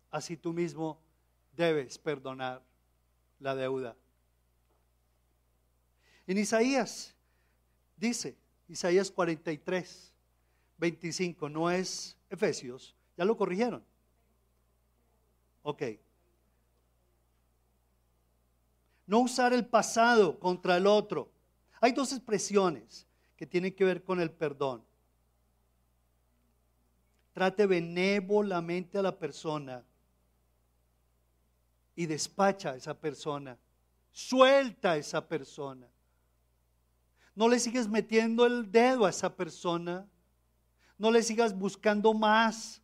así 0.09 0.37
tú 0.37 0.53
mismo 0.53 0.97
debes 1.51 1.97
perdonar 1.97 2.61
la 3.37 3.53
deuda. 3.53 3.97
En 6.25 6.37
Isaías 6.37 7.13
dice, 7.97 8.37
Isaías 8.69 9.11
43, 9.11 10.13
25, 10.77 11.49
no 11.49 11.69
es 11.69 12.15
Efesios, 12.29 12.95
ya 13.17 13.25
lo 13.25 13.35
corrigieron. 13.35 13.83
Ok. 15.63 15.83
No 19.05 19.19
usar 19.19 19.53
el 19.53 19.65
pasado 19.65 20.39
contra 20.39 20.77
el 20.77 20.85
otro. 20.85 21.31
Hay 21.81 21.91
dos 21.91 22.11
expresiones 22.11 23.07
que 23.35 23.47
tienen 23.47 23.73
que 23.73 23.85
ver 23.85 24.03
con 24.03 24.19
el 24.19 24.31
perdón. 24.31 24.83
Trate 27.33 27.65
benévolamente 27.65 28.97
a 28.97 29.01
la 29.01 29.17
persona 29.17 29.83
y 31.95 32.05
despacha 32.05 32.71
a 32.71 32.75
esa 32.75 32.93
persona. 32.93 33.57
Suelta 34.11 34.91
a 34.91 34.97
esa 34.97 35.27
persona. 35.27 35.87
No 37.35 37.47
le 37.47 37.59
sigas 37.59 37.87
metiendo 37.87 38.45
el 38.45 38.71
dedo 38.71 39.05
a 39.05 39.09
esa 39.09 39.35
persona. 39.35 40.07
No 40.97 41.11
le 41.11 41.23
sigas 41.23 41.57
buscando 41.57 42.13
más 42.13 42.78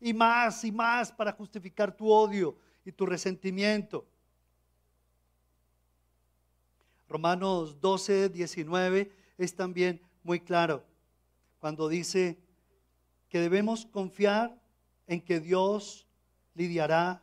y 0.00 0.12
más 0.12 0.64
y 0.64 0.72
más 0.72 1.12
para 1.12 1.32
justificar 1.32 1.96
tu 1.96 2.10
odio 2.10 2.56
y 2.84 2.92
tu 2.92 3.06
resentimiento. 3.06 4.06
Romanos 7.08 7.80
12, 7.80 8.28
19 8.28 9.12
es 9.38 9.54
también 9.54 10.00
muy 10.22 10.40
claro 10.40 10.84
cuando 11.58 11.88
dice 11.88 12.38
que 13.28 13.40
debemos 13.40 13.86
confiar 13.86 14.60
en 15.06 15.20
que 15.20 15.40
Dios 15.40 16.06
lidiará 16.54 17.22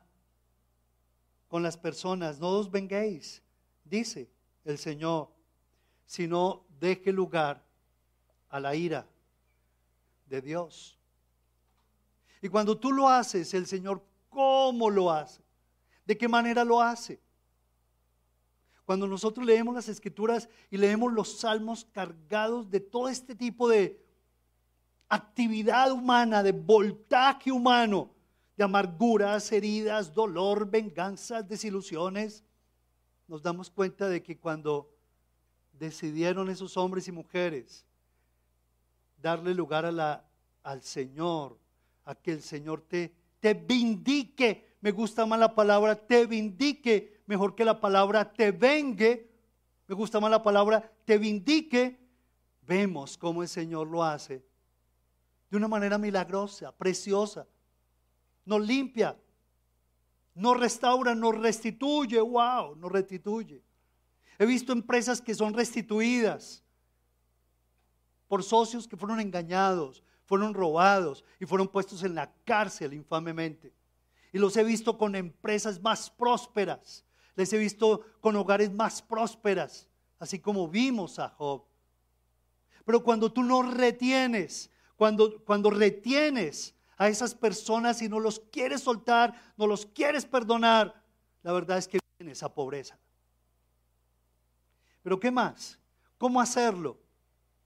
con 1.48 1.64
las 1.64 1.78
personas. 1.78 2.40
No 2.40 2.50
os 2.50 2.70
venguéis, 2.70 3.42
dice 3.84 4.30
el 4.64 4.78
Señor, 4.78 5.30
sino 6.06 6.66
deje 6.80 7.12
lugar 7.12 7.64
a 8.50 8.60
la 8.60 8.76
ira 8.76 9.08
de 10.26 10.42
Dios. 10.42 10.95
Y 12.46 12.48
cuando 12.48 12.78
tú 12.78 12.92
lo 12.92 13.10
haces, 13.10 13.56
el 13.56 13.66
Señor, 13.66 14.06
¿cómo 14.30 14.92
lo 14.92 15.10
hace? 15.10 15.42
¿De 16.06 16.16
qué 16.16 16.28
manera 16.28 16.64
lo 16.64 16.80
hace? 16.80 17.20
Cuando 18.86 19.08
nosotros 19.08 19.44
leemos 19.44 19.74
las 19.74 19.90
escrituras 19.90 20.48
y 20.70 20.78
leemos 20.78 21.12
los 21.12 21.40
salmos 21.40 21.86
cargados 21.86 22.70
de 22.70 22.82
todo 22.82 23.10
este 23.10 23.34
tipo 23.34 23.68
de 23.68 24.00
actividad 25.10 25.92
humana, 25.92 26.44
de 26.44 26.52
voltaje 26.52 27.52
humano, 27.52 28.12
de 28.56 28.64
amarguras, 28.64 29.52
heridas, 29.52 30.14
dolor, 30.14 30.70
venganzas, 30.70 31.48
desilusiones, 31.48 32.44
nos 33.28 33.42
damos 33.42 33.72
cuenta 33.72 34.08
de 34.08 34.22
que 34.22 34.38
cuando 34.38 34.94
decidieron 35.74 36.52
esos 36.52 36.78
hombres 36.78 37.08
y 37.08 37.12
mujeres 37.12 37.88
darle 39.18 39.56
lugar 39.56 39.88
al 40.62 40.84
Señor, 40.84 41.65
a 42.06 42.16
que 42.16 42.32
el 42.32 42.42
Señor 42.42 42.82
te, 42.82 43.14
te 43.40 43.54
vindique. 43.54 44.78
Me 44.82 44.92
gusta 44.92 45.26
más 45.26 45.40
la 45.40 45.54
palabra 45.54 45.96
te 45.96 46.26
vindique, 46.26 47.22
mejor 47.26 47.56
que 47.56 47.66
la 47.66 47.80
palabra 47.80 48.32
te 48.32 48.52
vengue. 48.52 49.32
Me 49.88 49.96
gusta 49.96 50.20
más 50.20 50.32
la 50.32 50.42
palabra 50.42 50.92
te 51.06 51.18
vindique. 51.18 52.00
Vemos 52.62 53.18
cómo 53.18 53.42
el 53.44 53.50
Señor 53.50 53.88
lo 53.88 54.04
hace 54.04 54.44
de 55.50 55.58
una 55.58 55.68
manera 55.68 55.98
milagrosa, 55.98 56.72
preciosa. 56.72 57.48
Nos 58.46 58.66
limpia, 58.66 59.18
nos 60.34 60.60
restaura, 60.60 61.16
nos 61.16 61.38
restituye. 61.38 62.20
Wow, 62.20 62.76
nos 62.76 62.92
restituye. 62.92 63.64
He 64.38 64.46
visto 64.46 64.74
empresas 64.74 65.22
que 65.22 65.34
son 65.34 65.54
restituidas 65.54 66.64
por 68.28 68.44
socios 68.44 68.88
que 68.88 68.98
fueron 68.98 69.20
engañados, 69.20 70.04
fueron 70.26 70.54
robados 70.54 71.24
y 71.40 71.46
fueron 71.46 71.68
puestos 71.68 72.04
en 72.04 72.16
la 72.16 72.32
cárcel 72.44 72.94
infamemente. 72.94 73.74
Y 74.34 74.38
los 74.38 74.58
he 74.58 74.64
visto 74.64 74.98
con 74.98 75.16
empresas 75.16 75.82
más 75.82 76.10
prósperas. 76.10 77.06
Les 77.36 77.52
he 77.54 77.58
visto 77.58 78.02
con 78.22 78.36
hogares 78.36 78.72
más 78.72 79.02
prósperas, 79.02 79.90
así 80.20 80.40
como 80.40 80.68
vimos 80.68 81.20
a 81.20 81.30
Job. 81.30 81.64
Pero 82.86 83.04
cuando 83.04 83.32
tú 83.32 83.44
no 83.44 83.64
retienes, 83.64 84.70
cuando, 84.96 85.44
cuando 85.44 85.70
retienes 85.70 86.76
a 86.98 87.10
esas 87.10 87.36
personas 87.36 88.02
y 88.02 88.10
no 88.10 88.20
los 88.20 88.40
quieres 88.40 88.82
soltar, 88.82 89.34
no 89.58 89.68
los 89.68 89.86
quieres 89.86 90.26
perdonar, 90.26 91.02
la 91.44 91.52
verdad 91.52 91.78
es 91.78 91.88
que 91.88 92.00
viene 92.18 92.32
esa 92.32 92.54
pobreza. 92.54 92.98
Pero 95.04 95.20
¿qué 95.20 95.30
más? 95.30 95.78
¿Cómo 96.18 96.40
hacerlo? 96.42 96.98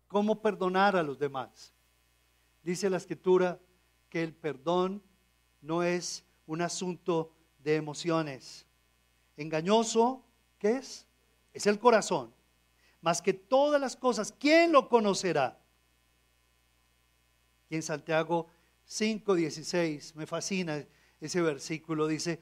¿Cómo 0.07 0.41
perdonar 0.41 0.95
a 0.95 1.03
los 1.03 1.19
demás? 1.19 1.73
Dice 2.63 2.89
la 2.89 2.97
escritura 2.97 3.59
que 4.09 4.23
el 4.23 4.33
perdón 4.33 5.01
no 5.61 5.83
es 5.83 6.23
un 6.45 6.61
asunto 6.61 7.31
de 7.59 7.75
emociones. 7.75 8.65
Engañoso, 9.37 10.23
¿qué 10.57 10.77
es? 10.77 11.05
Es 11.53 11.67
el 11.67 11.79
corazón. 11.79 12.33
Más 13.01 13.21
que 13.21 13.33
todas 13.33 13.79
las 13.79 13.95
cosas, 13.95 14.33
¿quién 14.37 14.71
lo 14.71 14.89
conocerá? 14.89 15.59
Y 17.69 17.75
en 17.75 17.83
Santiago 17.83 18.47
5:16, 18.87 20.15
me 20.15 20.25
fascina 20.25 20.85
ese 21.19 21.41
versículo, 21.41 22.07
dice, 22.07 22.39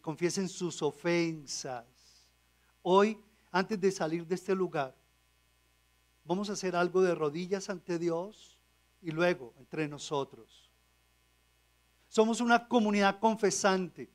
confiesen 0.00 0.48
sus 0.48 0.82
ofensas. 0.82 1.86
Hoy 2.82 3.18
antes 3.52 3.78
de 3.78 3.92
salir 3.92 4.26
de 4.26 4.34
este 4.34 4.54
lugar, 4.54 4.96
vamos 6.24 6.48
a 6.48 6.54
hacer 6.54 6.74
algo 6.74 7.02
de 7.02 7.14
rodillas 7.14 7.68
ante 7.68 7.98
Dios 7.98 8.58
y 9.02 9.10
luego 9.10 9.52
entre 9.58 9.88
nosotros. 9.88 10.70
Somos 12.08 12.40
una 12.40 12.68
comunidad 12.68 13.18
confesante. 13.18 14.10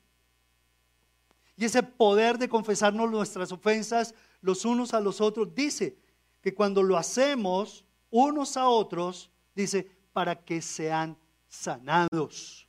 Y 1.56 1.64
ese 1.64 1.82
poder 1.82 2.38
de 2.38 2.48
confesarnos 2.48 3.10
nuestras 3.10 3.52
ofensas 3.52 4.14
los 4.40 4.64
unos 4.64 4.94
a 4.94 5.00
los 5.00 5.20
otros 5.20 5.54
dice 5.54 5.98
que 6.40 6.54
cuando 6.54 6.82
lo 6.82 6.96
hacemos 6.96 7.84
unos 8.10 8.56
a 8.56 8.68
otros, 8.68 9.30
dice, 9.54 9.90
para 10.12 10.34
que 10.36 10.62
sean 10.62 11.16
sanados. 11.48 12.66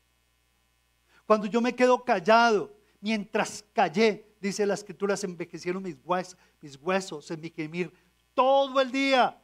Cuando 1.25 1.45
yo 1.45 1.61
me 1.61 1.75
quedo 1.75 2.03
callado, 2.03 2.75
mientras 2.99 3.63
callé, 3.73 4.35
dice 4.41 4.65
la 4.65 4.73
escritura, 4.73 5.15
se 5.15 5.27
envejecieron 5.27 5.83
mis 5.83 5.95
huesos, 6.03 6.37
mis 6.59 6.75
huesos, 6.75 7.29
en 7.29 7.39
mi 7.39 7.49
gemir 7.49 7.93
todo 8.33 8.81
el 8.81 8.91
día. 8.91 9.39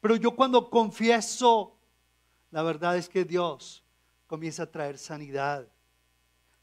Pero 0.00 0.16
yo 0.16 0.34
cuando 0.34 0.70
confieso, 0.70 1.76
la 2.50 2.62
verdad 2.62 2.96
es 2.96 3.08
que 3.08 3.24
Dios 3.24 3.84
comienza 4.26 4.64
a 4.64 4.70
traer 4.70 4.98
sanidad, 4.98 5.68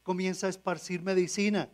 comienza 0.02 0.46
a 0.46 0.50
esparcir 0.50 1.02
medicina. 1.02 1.68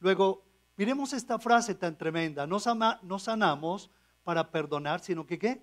Luego, 0.00 0.44
miremos 0.76 1.12
esta 1.12 1.38
frase 1.38 1.74
tan 1.74 1.96
tremenda, 1.96 2.46
no, 2.46 2.58
sanamos 2.60 3.90
para 4.24 4.50
perdonar, 4.50 5.00
sino 5.00 5.26
que 5.26 5.38
qué? 5.38 5.62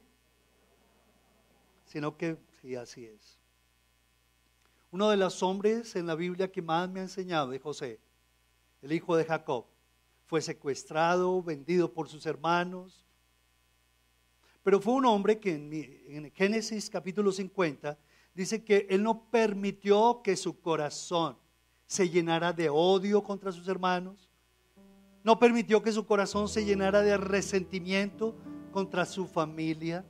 Sino 1.86 2.16
que, 2.16 2.38
sí, 2.62 2.76
así 2.76 3.06
es. 3.06 3.40
Uno 4.92 5.10
de 5.10 5.18
los 5.18 5.42
hombres 5.44 5.96
en 5.96 6.08
la 6.08 6.16
Biblia 6.16 6.52
que 6.52 6.62
más 6.62 6.90
me 6.90 7.00
ha 7.00 7.04
enseñado 7.04 7.54
es 7.54 7.62
José 7.62 8.00
el 8.82 8.94
hijo 8.94 9.16
de 9.16 9.26
Jacob, 9.26 9.66
fue 10.26 10.42
secuestrado, 10.42 11.42
vendido 11.44 11.94
por 11.94 12.08
sus 12.08 12.26
hermanos. 12.26 13.06
Pero 14.70 14.80
fue 14.80 14.94
un 14.94 15.06
hombre 15.06 15.40
que 15.40 15.56
en, 15.56 16.32
Génesis 16.32 16.92
capítulo 16.92 17.32
50 17.32 17.98
dice 18.36 18.64
que 18.64 18.86
él 18.92 19.02
no 19.02 19.28
permitió 19.32 20.22
que 20.24 20.36
su 20.36 20.62
corazón 20.62 21.40
se 21.88 22.08
llenara 22.08 22.54
de 22.54 22.70
odio 22.70 23.24
contra 23.24 23.52
sus 23.52 23.68
hermanos. 23.68 24.30
No 25.24 25.40
permitió 25.40 25.82
que 25.82 25.92
su 25.92 26.06
corazón 26.06 26.48
se 26.48 26.64
llenara 26.64 27.02
de 27.02 27.18
resentimiento 27.18 28.36
contra 28.72 29.08
su 29.08 29.26
familia. 29.26 30.06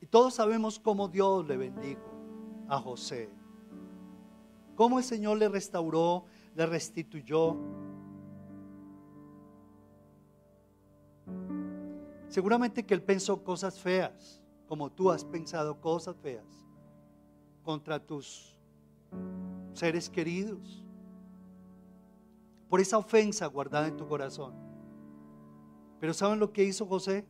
Y 0.00 0.06
todos 0.06 0.34
sabemos 0.34 0.78
cómo 0.78 1.08
Dios 1.08 1.48
le 1.48 1.56
bendijo 1.56 2.12
a 2.68 2.78
José 2.78 3.28
cómo 4.76 4.98
el 4.98 5.04
Señor 5.04 5.38
le 5.38 5.48
restauró, 5.48 6.26
le 6.54 6.64
restituyó. 6.64 7.56
Seguramente 12.32 12.82
que 12.86 12.94
él 12.94 13.02
pensó 13.02 13.44
cosas 13.44 13.78
feas, 13.78 14.40
como 14.66 14.90
tú 14.90 15.10
has 15.10 15.22
pensado 15.22 15.78
cosas 15.82 16.16
feas 16.16 16.46
contra 17.62 17.98
tus 18.00 18.56
seres 19.74 20.08
queridos, 20.08 20.82
por 22.70 22.80
esa 22.80 22.96
ofensa 22.96 23.44
guardada 23.48 23.86
en 23.86 23.98
tu 23.98 24.08
corazón. 24.08 24.54
Pero 26.00 26.14
¿saben 26.14 26.38
lo 26.38 26.54
que 26.54 26.64
hizo 26.64 26.86
José? 26.86 27.26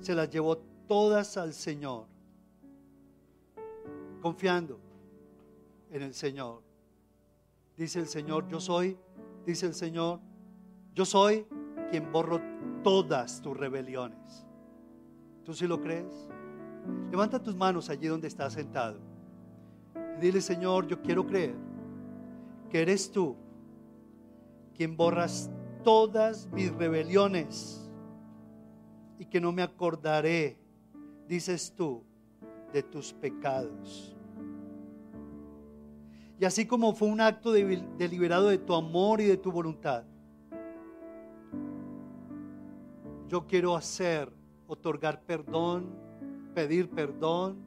Se 0.00 0.14
las 0.14 0.30
llevó 0.30 0.56
todas 0.88 1.36
al 1.36 1.52
Señor, 1.52 2.06
confiando 4.22 4.80
en 5.90 6.00
el 6.00 6.14
Señor. 6.14 6.62
Dice 7.76 7.98
el 7.98 8.06
Señor, 8.06 8.48
yo 8.48 8.60
soy, 8.60 8.96
dice 9.44 9.66
el 9.66 9.74
Señor, 9.74 10.20
yo 10.94 11.04
soy 11.04 11.46
quien 11.90 12.10
borro 12.10 12.40
todas 12.84 13.42
tus 13.42 13.56
rebeliones. 13.56 14.46
¿Tú 15.44 15.52
sí 15.52 15.66
lo 15.66 15.80
crees? 15.80 16.28
Levanta 17.10 17.42
tus 17.42 17.56
manos 17.56 17.90
allí 17.90 18.06
donde 18.06 18.28
estás 18.28 18.52
sentado. 18.52 18.98
Y 20.16 20.20
dile, 20.20 20.40
Señor, 20.40 20.86
yo 20.86 21.02
quiero 21.02 21.26
creer 21.26 21.56
que 22.70 22.82
eres 22.82 23.10
tú 23.10 23.36
quien 24.76 24.96
borras 24.96 25.50
todas 25.82 26.48
mis 26.52 26.72
rebeliones 26.72 27.90
y 29.18 29.26
que 29.26 29.40
no 29.40 29.52
me 29.52 29.62
acordaré, 29.62 30.58
dices 31.26 31.72
tú, 31.76 32.04
de 32.72 32.82
tus 32.82 33.12
pecados. 33.12 34.14
Y 36.38 36.44
así 36.44 36.66
como 36.66 36.94
fue 36.94 37.08
un 37.08 37.20
acto 37.20 37.52
deliberado 37.52 38.48
de 38.48 38.58
tu 38.58 38.74
amor 38.74 39.20
y 39.20 39.24
de 39.24 39.36
tu 39.36 39.52
voluntad, 39.52 40.04
yo 43.28 43.46
quiero 43.46 43.74
hacer, 43.76 44.32
otorgar 44.66 45.22
perdón, 45.22 45.86
pedir 46.54 46.88
perdón 46.88 47.58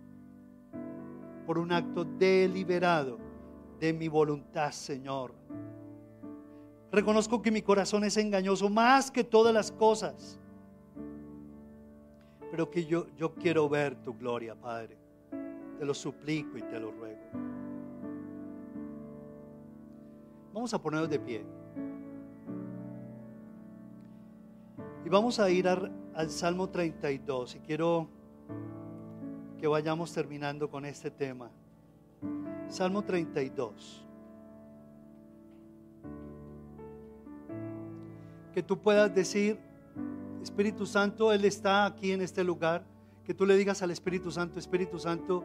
por 1.46 1.58
un 1.58 1.72
acto 1.72 2.04
deliberado 2.04 3.18
de 3.80 3.94
mi 3.94 4.08
voluntad, 4.08 4.72
Señor. 4.72 5.34
Reconozco 6.92 7.42
que 7.42 7.52
mi 7.52 7.62
corazón 7.62 8.04
es 8.04 8.18
engañoso 8.18 8.70
más 8.70 9.12
que 9.12 9.24
todas 9.24 9.54
las 9.54 9.72
cosas, 9.72 10.40
pero 12.50 12.70
que 12.72 12.86
yo, 12.86 13.08
yo 13.18 13.34
quiero 13.36 13.68
ver 13.68 13.96
tu 14.04 14.14
gloria, 14.14 14.56
Padre. 14.56 14.98
Te 15.78 15.86
lo 15.86 15.94
suplico 15.94 16.58
y 16.58 16.62
te 16.62 16.80
lo 16.80 16.92
ruego. 16.92 17.22
Vamos 20.54 20.74
a 20.74 20.82
ponernos 20.82 21.10
de 21.10 21.20
pie. 21.20 21.57
Y 25.06 25.10
vamos 25.10 25.40
a 25.40 25.50
ir 25.50 25.68
al 25.68 26.30
Salmo 26.30 26.70
32. 26.70 27.56
Y 27.56 27.60
quiero 27.60 28.08
que 29.60 29.68
vayamos 29.68 30.14
terminando 30.14 30.70
con 30.70 30.86
este 30.86 31.12
tema. 31.12 31.50
Salmo 32.70 33.04
32. 33.04 34.06
Que 38.54 38.64
tú 38.64 38.80
puedas 38.80 39.14
decir, 39.14 39.60
Espíritu 40.42 40.86
Santo, 40.86 41.32
Él 41.32 41.46
está 41.46 41.86
aquí 41.86 42.12
en 42.12 42.22
este 42.22 42.44
lugar. 42.44 42.84
Que 43.24 43.34
tú 43.34 43.46
le 43.46 43.56
digas 43.56 43.82
al 43.82 43.92
Espíritu 43.92 44.32
Santo, 44.32 44.58
Espíritu 44.58 45.00
Santo, 45.00 45.44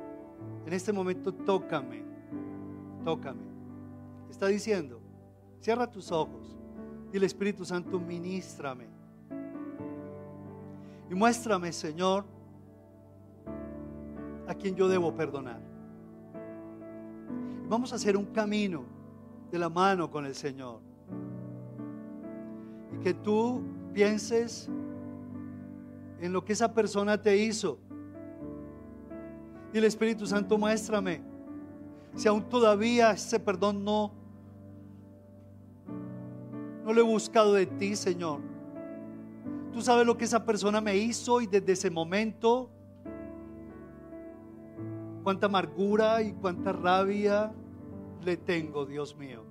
en 0.67 0.73
este 0.73 0.93
momento 0.93 1.33
tócame, 1.35 2.03
tócame. 3.05 3.43
Está 4.31 4.47
diciendo, 4.47 5.03
Cierra 5.63 5.89
tus 5.89 6.11
ojos. 6.11 6.57
Dile 7.13 7.25
Espíritu 7.25 7.65
Santo, 7.65 8.01
ministrame. 8.01 8.87
Y 11.13 11.15
muéstrame, 11.15 11.71
Señor, 11.75 12.25
a 14.49 14.55
quien 14.55 14.75
yo 14.75 14.89
debo 14.89 15.15
perdonar. 15.15 15.61
Vamos 17.69 17.93
a 17.93 17.97
hacer 17.97 18.17
un 18.17 18.25
camino 18.25 18.85
de 19.51 19.59
la 19.59 19.69
mano 19.69 20.11
con 20.11 20.25
el 20.25 20.35
Señor. 20.35 20.81
Y 22.95 23.05
que 23.05 23.13
tú 23.13 23.61
pienses 23.93 24.71
en 26.19 26.33
lo 26.33 26.43
que 26.43 26.55
esa 26.55 26.73
persona 26.73 27.21
te 27.21 27.37
hizo. 27.37 27.79
Y 29.75 29.77
el 29.77 29.85
Espíritu 29.85 30.27
Santo, 30.27 30.57
muéstrame 30.57 31.21
si 32.15 32.27
aún 32.27 32.49
todavía 32.49 33.11
ese 33.11 33.39
perdón 33.39 33.85
no, 33.85 34.15
no 36.87 36.93
lo 36.95 37.01
he 37.03 37.05
buscado 37.05 37.53
de 37.53 37.67
ti, 37.67 37.97
Señor. 37.97 38.52
Tú 39.73 39.81
sabes 39.81 40.07
lo 40.07 40.17
que 40.17 40.25
esa 40.25 40.45
persona 40.45 40.81
me 40.81 40.97
hizo 40.97 41.41
y 41.41 41.47
desde 41.47 41.73
ese 41.73 41.91
momento, 41.91 42.71
cuánta 45.23 45.47
amargura 45.47 46.23
y 46.23 46.33
cuánta 46.33 46.73
rabia 46.73 47.53
le 48.23 48.37
tengo, 48.37 48.85
Dios 48.85 49.17
mío. 49.17 49.45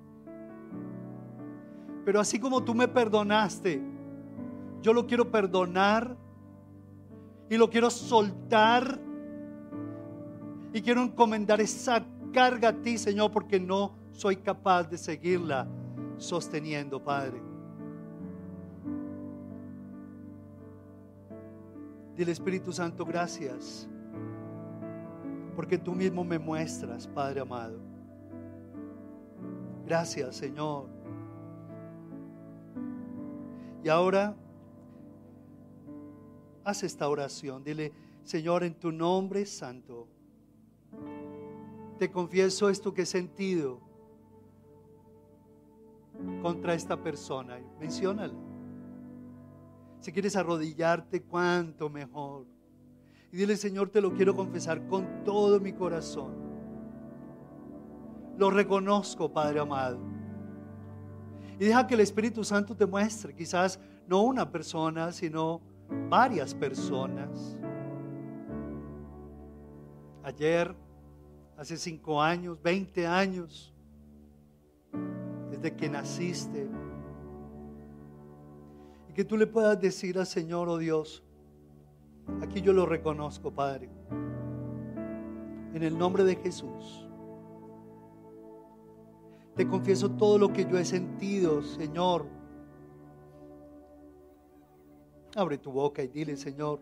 Pero 2.05 2.19
así 2.19 2.39
como 2.39 2.63
tú 2.63 2.75
me 2.75 2.87
perdonaste, 2.87 3.81
yo 4.81 4.93
lo 4.93 5.07
quiero 5.07 5.31
perdonar 5.31 6.15
y 7.49 7.57
lo 7.57 7.69
quiero 7.69 7.89
soltar 7.89 8.99
y 10.73 10.81
quiero 10.81 11.01
encomendar 11.01 11.61
esa 11.61 12.05
carga 12.31 12.69
a 12.69 12.73
ti, 12.73 12.97
Señor, 12.97 13.31
porque 13.31 13.59
no 13.59 13.91
soy 14.11 14.37
capaz 14.37 14.83
de 14.83 14.97
seguirla 14.97 15.67
sosteniendo, 16.17 17.03
Padre. 17.03 17.50
Dile 22.15 22.31
Espíritu 22.31 22.71
Santo, 22.71 23.05
gracias, 23.05 23.87
porque 25.55 25.77
tú 25.77 25.93
mismo 25.93 26.23
me 26.23 26.37
muestras, 26.37 27.07
Padre 27.07 27.41
amado. 27.41 27.79
Gracias, 29.85 30.35
Señor. 30.35 30.87
Y 33.83 33.89
ahora, 33.89 34.35
haz 36.63 36.83
esta 36.83 37.09
oración. 37.09 37.63
Dile, 37.63 37.91
Señor, 38.23 38.63
en 38.63 38.75
tu 38.75 38.91
nombre 38.91 39.45
santo, 39.45 40.07
te 41.97 42.11
confieso 42.11 42.69
esto 42.69 42.93
que 42.93 43.03
he 43.03 43.05
sentido 43.05 43.79
contra 46.41 46.73
esta 46.73 47.01
persona. 47.01 47.59
Menciónalo. 47.79 48.50
Si 50.01 50.11
quieres 50.11 50.35
arrodillarte, 50.35 51.21
cuánto 51.21 51.89
mejor. 51.89 52.47
Y 53.31 53.37
dile, 53.37 53.55
Señor, 53.55 53.89
te 53.89 54.01
lo 54.01 54.13
quiero 54.13 54.35
confesar 54.35 54.85
con 54.87 55.23
todo 55.23 55.59
mi 55.59 55.73
corazón. 55.73 56.33
Lo 58.37 58.49
reconozco, 58.49 59.31
Padre 59.31 59.59
amado. 59.59 59.99
Y 61.59 61.65
deja 61.65 61.85
que 61.85 61.93
el 61.93 61.99
Espíritu 61.99 62.43
Santo 62.43 62.75
te 62.75 62.87
muestre, 62.87 63.35
quizás 63.35 63.79
no 64.07 64.23
una 64.23 64.51
persona, 64.51 65.11
sino 65.11 65.61
varias 66.09 66.55
personas. 66.55 67.55
Ayer, 70.23 70.75
hace 71.57 71.77
cinco 71.77 72.19
años, 72.19 72.59
veinte 72.61 73.05
años, 73.05 73.71
desde 75.51 75.75
que 75.75 75.87
naciste, 75.87 76.67
y 79.11 79.13
que 79.13 79.25
tú 79.25 79.35
le 79.35 79.45
puedas 79.45 79.77
decir 79.81 80.17
al 80.17 80.25
Señor, 80.25 80.69
oh 80.69 80.77
Dios, 80.77 81.21
aquí 82.41 82.61
yo 82.61 82.71
lo 82.71 82.85
reconozco, 82.85 83.51
Padre. 83.51 83.89
En 85.73 85.83
el 85.83 85.97
nombre 85.97 86.23
de 86.23 86.37
Jesús. 86.37 87.09
Te 89.53 89.67
confieso 89.67 90.11
todo 90.11 90.37
lo 90.37 90.53
que 90.53 90.63
yo 90.63 90.77
he 90.77 90.85
sentido, 90.85 91.61
Señor. 91.61 92.25
Abre 95.35 95.57
tu 95.57 95.73
boca 95.73 96.01
y 96.01 96.07
dile, 96.07 96.37
Señor, 96.37 96.79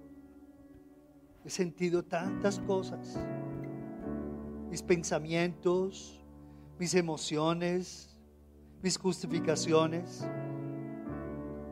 he 1.43 1.49
sentido 1.49 2.03
tantas 2.03 2.59
cosas. 2.59 3.19
Mis 4.69 4.83
pensamientos, 4.83 6.23
mis 6.77 6.93
emociones, 6.93 8.15
mis 8.83 8.99
justificaciones. 8.99 10.27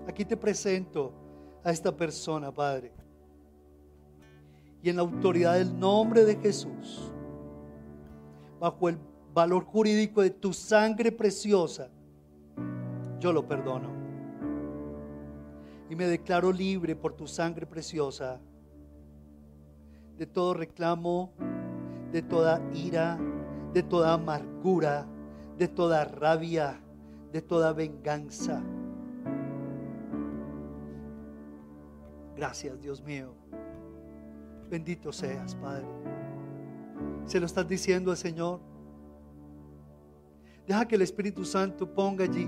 Aquí 0.07 0.23
te 0.25 0.37
presento 0.37 1.11
a 1.63 1.71
esta 1.71 1.95
persona, 1.95 2.51
Padre. 2.51 2.93
Y 4.81 4.89
en 4.89 4.95
la 4.95 5.01
autoridad 5.01 5.55
del 5.55 5.77
nombre 5.77 6.23
de 6.23 6.37
Jesús, 6.37 7.11
bajo 8.59 8.89
el 8.89 8.97
valor 9.33 9.65
jurídico 9.65 10.21
de 10.21 10.29
tu 10.29 10.53
sangre 10.53 11.11
preciosa, 11.11 11.89
yo 13.19 13.33
lo 13.33 13.47
perdono. 13.47 13.89
Y 15.89 15.95
me 15.95 16.07
declaro 16.07 16.51
libre 16.51 16.95
por 16.95 17.13
tu 17.13 17.27
sangre 17.27 17.65
preciosa 17.65 18.39
de 20.17 20.25
todo 20.25 20.53
reclamo, 20.53 21.31
de 22.11 22.21
toda 22.23 22.61
ira, 22.73 23.19
de 23.73 23.83
toda 23.83 24.13
amargura, 24.13 25.05
de 25.57 25.67
toda 25.67 26.05
rabia, 26.05 26.81
de 27.31 27.41
toda 27.41 27.71
venganza. 27.73 28.63
Gracias, 32.37 32.79
Dios 32.79 33.03
mío. 33.03 33.33
Bendito 34.69 35.11
seas, 35.11 35.55
Padre. 35.55 35.87
Se 37.25 37.39
lo 37.39 37.47
estás 37.47 37.67
diciendo 37.67 38.11
al 38.11 38.17
Señor. 38.17 38.59
Deja 40.67 40.87
que 40.87 40.95
el 40.95 41.01
Espíritu 41.01 41.43
Santo 41.43 41.91
ponga 41.91 42.25
allí 42.25 42.47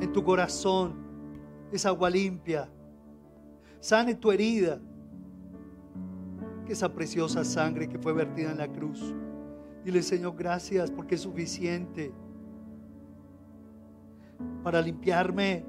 en 0.00 0.12
tu 0.14 0.24
corazón 0.24 0.94
esa 1.70 1.90
agua 1.90 2.08
limpia. 2.08 2.70
Sane 3.80 4.14
tu 4.14 4.32
herida. 4.32 4.80
Que 6.64 6.72
esa 6.72 6.90
preciosa 6.90 7.44
sangre 7.44 7.86
que 7.86 7.98
fue 7.98 8.14
vertida 8.14 8.50
en 8.50 8.58
la 8.58 8.68
cruz. 8.68 9.14
Dile, 9.84 10.02
Señor, 10.02 10.36
gracias 10.36 10.90
porque 10.90 11.16
es 11.16 11.20
suficiente 11.20 12.14
para 14.62 14.80
limpiarme 14.80 15.66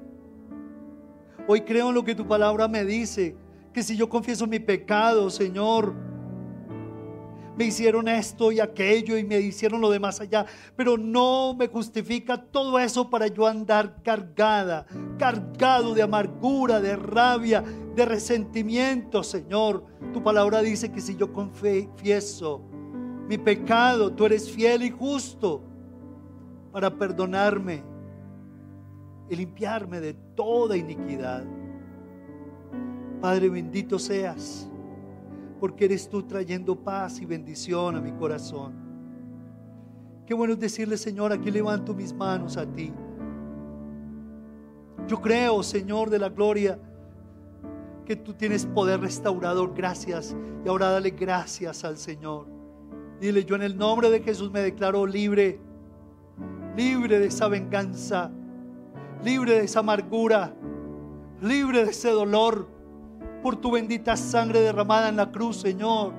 Hoy 1.46 1.60
creo 1.60 1.88
en 1.90 1.94
lo 1.94 2.04
que 2.04 2.14
tu 2.14 2.26
palabra 2.26 2.68
me 2.68 2.84
dice, 2.84 3.36
que 3.72 3.82
si 3.82 3.96
yo 3.96 4.08
confieso 4.08 4.46
mi 4.46 4.60
pecado, 4.60 5.28
Señor, 5.28 5.94
me 7.56 7.66
hicieron 7.66 8.08
esto 8.08 8.50
y 8.50 8.60
aquello 8.60 9.18
y 9.18 9.24
me 9.24 9.38
hicieron 9.40 9.80
lo 9.80 9.90
demás 9.90 10.20
allá, 10.20 10.46
pero 10.74 10.96
no 10.96 11.54
me 11.54 11.68
justifica 11.68 12.36
todo 12.36 12.78
eso 12.78 13.10
para 13.10 13.26
yo 13.26 13.46
andar 13.46 14.02
cargada, 14.02 14.86
cargado 15.18 15.94
de 15.94 16.02
amargura, 16.02 16.80
de 16.80 16.96
rabia, 16.96 17.62
de 17.94 18.04
resentimiento, 18.04 19.22
Señor. 19.22 19.84
Tu 20.12 20.22
palabra 20.22 20.62
dice 20.62 20.90
que 20.90 21.00
si 21.00 21.14
yo 21.14 21.32
confieso 21.32 22.62
mi 23.28 23.38
pecado, 23.38 24.12
tú 24.12 24.24
eres 24.24 24.50
fiel 24.50 24.82
y 24.82 24.90
justo 24.90 25.62
para 26.72 26.96
perdonarme 26.96 27.93
y 29.28 29.36
limpiarme 29.36 30.00
de 30.00 30.14
toda 30.34 30.76
iniquidad. 30.76 31.44
Padre, 33.20 33.48
bendito 33.48 33.98
seas, 33.98 34.68
porque 35.60 35.86
eres 35.86 36.08
tú 36.08 36.22
trayendo 36.22 36.76
paz 36.76 37.20
y 37.20 37.26
bendición 37.26 37.96
a 37.96 38.00
mi 38.00 38.12
corazón. 38.12 38.74
Qué 40.26 40.34
bueno 40.34 40.54
es 40.54 40.60
decirle, 40.60 40.96
Señor, 40.96 41.32
aquí 41.32 41.50
levanto 41.50 41.94
mis 41.94 42.12
manos 42.12 42.56
a 42.56 42.66
ti. 42.66 42.92
Yo 45.06 45.20
creo, 45.20 45.62
Señor 45.62 46.08
de 46.08 46.18
la 46.18 46.30
gloria, 46.30 46.78
que 48.06 48.16
tú 48.16 48.34
tienes 48.34 48.66
poder 48.66 49.00
restaurador. 49.00 49.74
Gracias. 49.74 50.34
Y 50.64 50.68
ahora 50.68 50.90
dale 50.90 51.10
gracias 51.10 51.84
al 51.84 51.96
Señor. 51.98 52.46
Dile, 53.20 53.44
yo 53.44 53.56
en 53.56 53.62
el 53.62 53.76
nombre 53.76 54.10
de 54.10 54.20
Jesús 54.20 54.50
me 54.50 54.60
declaro 54.60 55.06
libre, 55.06 55.60
libre 56.76 57.18
de 57.18 57.26
esa 57.26 57.48
venganza 57.48 58.30
libre 59.24 59.54
de 59.54 59.64
esa 59.64 59.80
amargura, 59.80 60.54
libre 61.40 61.84
de 61.84 61.90
ese 61.90 62.10
dolor 62.10 62.68
por 63.42 63.56
tu 63.56 63.70
bendita 63.70 64.16
sangre 64.16 64.60
derramada 64.60 65.08
en 65.08 65.16
la 65.16 65.32
cruz, 65.32 65.56
Señor. 65.56 66.12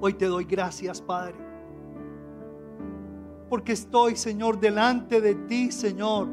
Hoy 0.00 0.14
te 0.14 0.26
doy 0.26 0.44
gracias, 0.44 1.02
Padre, 1.02 1.36
porque 3.50 3.72
estoy, 3.72 4.16
Señor, 4.16 4.58
delante 4.58 5.20
de 5.20 5.34
ti, 5.34 5.70
Señor, 5.70 6.26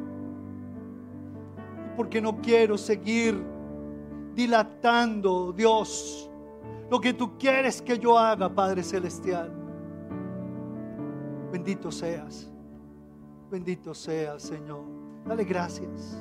porque 1.98 2.22
no 2.22 2.38
quiero 2.42 2.78
seguir 2.78 3.44
dilatando, 4.36 5.52
Dios, 5.52 6.32
lo 6.90 7.02
que 7.02 7.14
tú 7.14 7.38
quieres 7.38 7.82
que 7.82 8.00
yo 8.00 8.18
haga, 8.18 8.48
Padre 8.48 8.84
Celestial. 8.84 9.52
Bendito 11.52 11.92
seas. 11.92 12.50
Bendito 13.50 13.94
sea, 13.94 14.40
Señor. 14.40 14.84
Dale 15.26 15.44
gracias. 15.44 16.18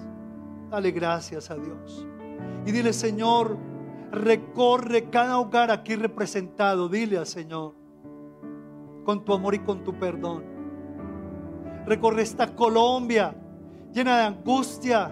Dale 0.71 0.91
gracias 0.91 1.51
a 1.51 1.57
Dios. 1.57 2.07
Y 2.65 2.73
dile, 2.73 2.93
Señor, 2.93 3.57
Recorre 4.11 5.11
cada 5.11 5.39
hogar 5.39 5.71
aquí 5.71 5.97
representado. 5.97 6.89
Dile 6.89 7.19
al 7.19 7.27
Señor, 7.27 7.75
con 9.05 9.25
tu 9.25 9.35
amor 9.35 9.55
y 9.55 9.59
con 9.59 9.83
tu 9.83 9.99
perdón. 9.99 10.45
Recorre 11.87 12.23
esta 12.23 12.55
Colombia 12.55 13.35
llena 13.93 14.19
de 14.19 14.25
angustia, 14.25 15.11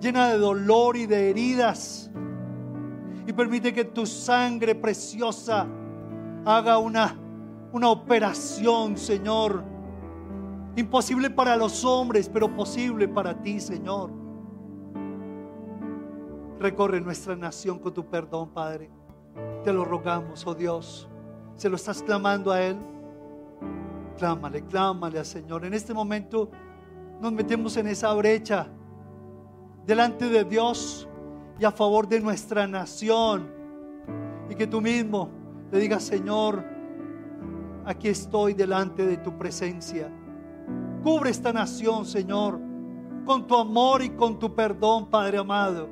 llena 0.00 0.28
de 0.28 0.38
dolor 0.38 0.96
y 0.96 1.06
de 1.06 1.30
heridas. 1.30 2.10
Y 3.26 3.32
permite 3.32 3.74
que 3.74 3.84
tu 3.84 4.06
sangre 4.06 4.74
preciosa 4.74 5.66
haga 6.44 6.78
una, 6.78 7.18
una 7.72 7.90
operación, 7.90 8.96
Señor. 8.96 9.64
Imposible 10.76 11.30
para 11.30 11.56
los 11.56 11.84
hombres, 11.84 12.28
pero 12.28 12.54
posible 12.54 13.08
para 13.08 13.40
ti, 13.40 13.58
Señor. 13.60 14.10
Recorre 16.60 17.00
nuestra 17.00 17.34
nación 17.34 17.78
con 17.78 17.94
tu 17.94 18.04
perdón, 18.04 18.50
Padre. 18.50 18.90
Te 19.64 19.72
lo 19.72 19.84
rogamos, 19.84 20.46
oh 20.46 20.54
Dios. 20.54 21.08
¿Se 21.56 21.70
lo 21.70 21.76
estás 21.76 22.02
clamando 22.02 22.52
a 22.52 22.62
Él? 22.62 22.76
Clámale, 24.18 24.62
clámale 24.64 25.18
al 25.18 25.24
Señor. 25.24 25.64
En 25.64 25.72
este 25.72 25.94
momento 25.94 26.50
nos 27.20 27.32
metemos 27.32 27.76
en 27.78 27.86
esa 27.86 28.12
brecha 28.12 28.68
delante 29.86 30.28
de 30.28 30.44
Dios 30.44 31.08
y 31.58 31.64
a 31.64 31.70
favor 31.70 32.06
de 32.06 32.20
nuestra 32.20 32.66
nación. 32.66 33.50
Y 34.50 34.54
que 34.54 34.66
tú 34.66 34.82
mismo 34.82 35.30
le 35.72 35.78
digas, 35.78 36.02
Señor, 36.02 36.62
aquí 37.84 38.08
estoy 38.08 38.52
delante 38.52 39.06
de 39.06 39.16
tu 39.16 39.36
presencia. 39.36 40.10
Cubre 41.06 41.30
esta 41.30 41.52
nación, 41.52 42.04
Señor, 42.04 42.58
con 43.24 43.46
tu 43.46 43.54
amor 43.54 44.02
y 44.02 44.10
con 44.10 44.40
tu 44.40 44.52
perdón, 44.52 45.06
Padre 45.08 45.38
amado. 45.38 45.88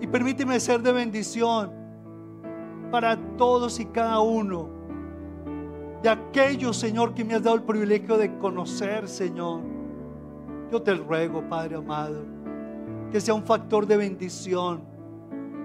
Y 0.00 0.06
permíteme 0.06 0.60
ser 0.60 0.80
de 0.82 0.92
bendición 0.92 1.72
para 2.92 3.16
todos 3.36 3.80
y 3.80 3.86
cada 3.86 4.20
uno 4.20 4.68
de 6.00 6.08
aquellos, 6.08 6.76
Señor, 6.76 7.12
que 7.12 7.24
me 7.24 7.34
has 7.34 7.42
dado 7.42 7.56
el 7.56 7.64
privilegio 7.64 8.16
de 8.16 8.38
conocer, 8.38 9.08
Señor. 9.08 9.62
Yo 10.70 10.80
te 10.80 10.94
ruego, 10.94 11.42
Padre 11.48 11.74
amado, 11.74 12.22
que 13.10 13.20
sea 13.20 13.34
un 13.34 13.42
factor 13.42 13.84
de 13.84 13.96
bendición 13.96 14.80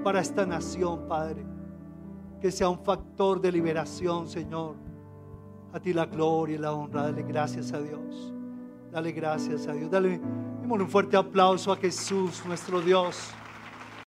para 0.04 0.22
esta 0.22 0.44
nación, 0.44 1.08
Padre. 1.08 1.46
Que 2.42 2.50
sea 2.52 2.68
un 2.68 2.80
factor 2.80 3.40
de 3.40 3.52
liberación, 3.52 4.28
Señor. 4.28 4.87
A 5.74 5.80
ti 5.80 5.94
la 5.94 6.06
gloria 6.06 6.56
y 6.56 6.60
la 6.60 6.74
honra. 6.74 7.04
Dale 7.04 7.24
gracias 7.24 7.74
a 7.74 7.80
Dios. 7.80 8.34
Dale 8.92 9.12
gracias 9.12 9.68
a 9.68 9.74
Dios. 9.74 9.92
Dale, 9.92 10.20
un 10.68 10.90
fuerte 10.90 11.18
aplauso 11.18 11.72
a 11.72 11.78
Jesús, 11.78 12.42
nuestro 12.46 12.82
Dios. 12.82 13.32